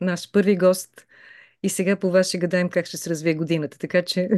наш 0.00 0.32
първи 0.32 0.56
гост 0.56 1.06
и 1.62 1.68
сега 1.68 1.96
по 1.96 2.10
вас 2.10 2.28
ще 2.28 2.38
гадаем 2.38 2.68
как 2.70 2.86
ще 2.86 2.96
се 2.96 3.10
развие 3.10 3.34
годината. 3.34 3.78
Така 3.78 4.02
че 4.02 4.28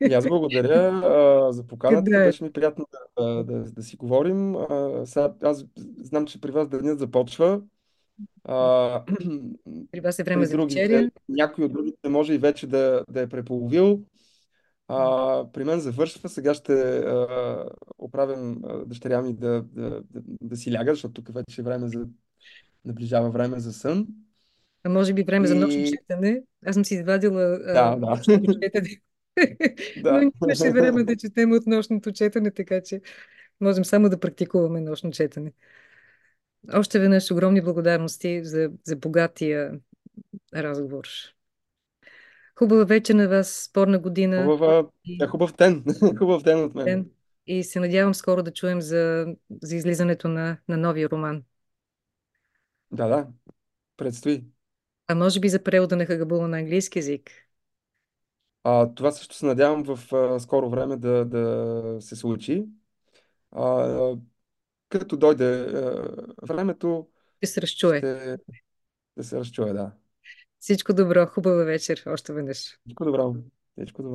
И 0.00 0.14
аз 0.14 0.28
благодаря 0.28 1.02
а, 1.04 1.52
за 1.52 1.66
поканата. 1.66 2.02
гадаем. 2.02 2.26
Беше 2.28 2.44
ми 2.44 2.52
приятно 2.52 2.86
да, 2.92 3.24
да, 3.24 3.44
да, 3.44 3.72
да 3.72 3.82
си 3.82 3.96
говорим. 3.96 4.56
А, 4.56 5.02
сега, 5.06 5.34
аз 5.42 5.64
знам, 5.98 6.26
че 6.26 6.40
при 6.40 6.50
вас 6.50 6.68
денят 6.68 6.98
започва. 6.98 7.60
А, 8.44 9.02
При 9.92 10.00
вас 10.00 10.18
е 10.18 10.22
време 10.22 10.46
за 10.46 10.52
другите, 10.52 10.80
вечеря. 10.80 11.10
някой 11.28 11.64
от 11.64 11.72
другите 11.72 12.08
може 12.08 12.34
и 12.34 12.38
вече 12.38 12.66
да, 12.66 13.04
да 13.10 13.20
е 13.20 13.28
преполовил. 13.28 14.00
А, 14.92 15.44
при 15.52 15.64
мен 15.64 15.80
завършва. 15.80 16.28
Сега 16.28 16.54
ще 16.54 16.72
а, 16.72 17.64
оправям 17.98 18.60
а, 18.64 18.84
дъщеря 18.84 19.22
ми 19.22 19.34
да, 19.34 19.62
да, 19.62 19.90
да, 19.90 20.22
да 20.40 20.56
си 20.56 20.72
ляга, 20.72 20.94
защото 20.94 21.22
тук 21.22 21.34
вече 21.34 21.60
е 21.60 21.64
време 21.64 21.88
за, 21.88 22.06
наближава 22.84 23.30
време 23.30 23.58
за 23.58 23.72
сън. 23.72 24.06
А 24.84 24.88
може 24.88 25.12
би 25.12 25.22
време 25.22 25.46
за 25.46 25.54
нощно 25.54 25.80
И 25.80 25.90
четене. 25.90 26.42
Аз 26.66 26.74
съм 26.74 26.84
си 26.84 26.94
извадила 26.94 27.42
а, 27.66 27.72
да, 27.72 27.96
да. 27.96 28.06
нощното 28.06 28.60
четене. 28.62 28.88
Но 29.96 30.02
да. 30.02 30.30
нямаше 30.40 30.70
време 30.70 31.04
да 31.04 31.16
четем 31.16 31.52
от 31.52 31.66
нощното 31.66 32.12
четене, 32.12 32.50
така 32.50 32.80
че 32.80 33.00
можем 33.60 33.84
само 33.84 34.08
да 34.08 34.20
практикуваме 34.20 34.80
нощно 34.80 35.10
четене. 35.10 35.52
Още 36.72 36.98
веднъж 36.98 37.30
огромни 37.30 37.62
благодарности 37.62 38.44
за, 38.44 38.70
за 38.84 38.96
богатия 38.96 39.80
разговор. 40.54 41.08
Хубава 42.60 42.84
вечер 42.84 43.14
на 43.14 43.28
вас, 43.28 43.68
спорна 43.70 43.98
година 43.98 44.42
Хубава, 44.42 44.78
е 44.78 44.82
и 45.04 45.26
хубав 45.26 45.56
ден. 45.56 45.84
Хубав 46.18 46.42
ден 46.42 46.64
от 46.64 46.74
мен. 46.74 46.84
ден. 46.84 47.10
И 47.46 47.64
се 47.64 47.80
надявам 47.80 48.14
скоро 48.14 48.42
да 48.42 48.52
чуем 48.52 48.80
за, 48.80 49.26
за 49.62 49.76
излизането 49.76 50.28
на, 50.28 50.56
на 50.68 50.76
новия 50.76 51.08
роман. 51.08 51.42
Да, 52.92 53.08
да. 53.08 53.26
Предстои. 53.96 54.44
А 55.08 55.14
може 55.14 55.40
би 55.40 55.48
за 55.48 55.62
превода 55.62 55.96
на 55.96 56.06
Хагабула 56.06 56.48
на 56.48 56.58
английски 56.58 56.98
язик. 56.98 57.30
А, 58.64 58.94
това 58.94 59.10
също 59.12 59.34
се 59.34 59.46
надявам 59.46 59.84
в 59.84 60.12
а, 60.12 60.40
скоро 60.40 60.70
време 60.70 60.96
да, 60.96 61.24
да 61.24 61.96
се 62.00 62.16
случи. 62.16 62.64
А, 63.52 64.16
като 64.88 65.16
дойде 65.16 65.60
а, 65.60 66.08
времето, 66.42 67.08
Ще 67.36 67.46
се 67.46 67.62
разчуе. 67.62 67.98
ще 67.98 68.36
да 69.16 69.24
се 69.24 69.38
разчуе, 69.38 69.72
да. 69.72 69.92
Всичко 70.60 70.94
добро, 70.94 71.26
хубава 71.26 71.64
вечер 71.64 72.02
още 72.06 72.32
веднъж. 72.32 72.78
Всичко 72.86 73.04
добро. 73.04 73.34
Всичко 73.76 74.02
добро. 74.02 74.08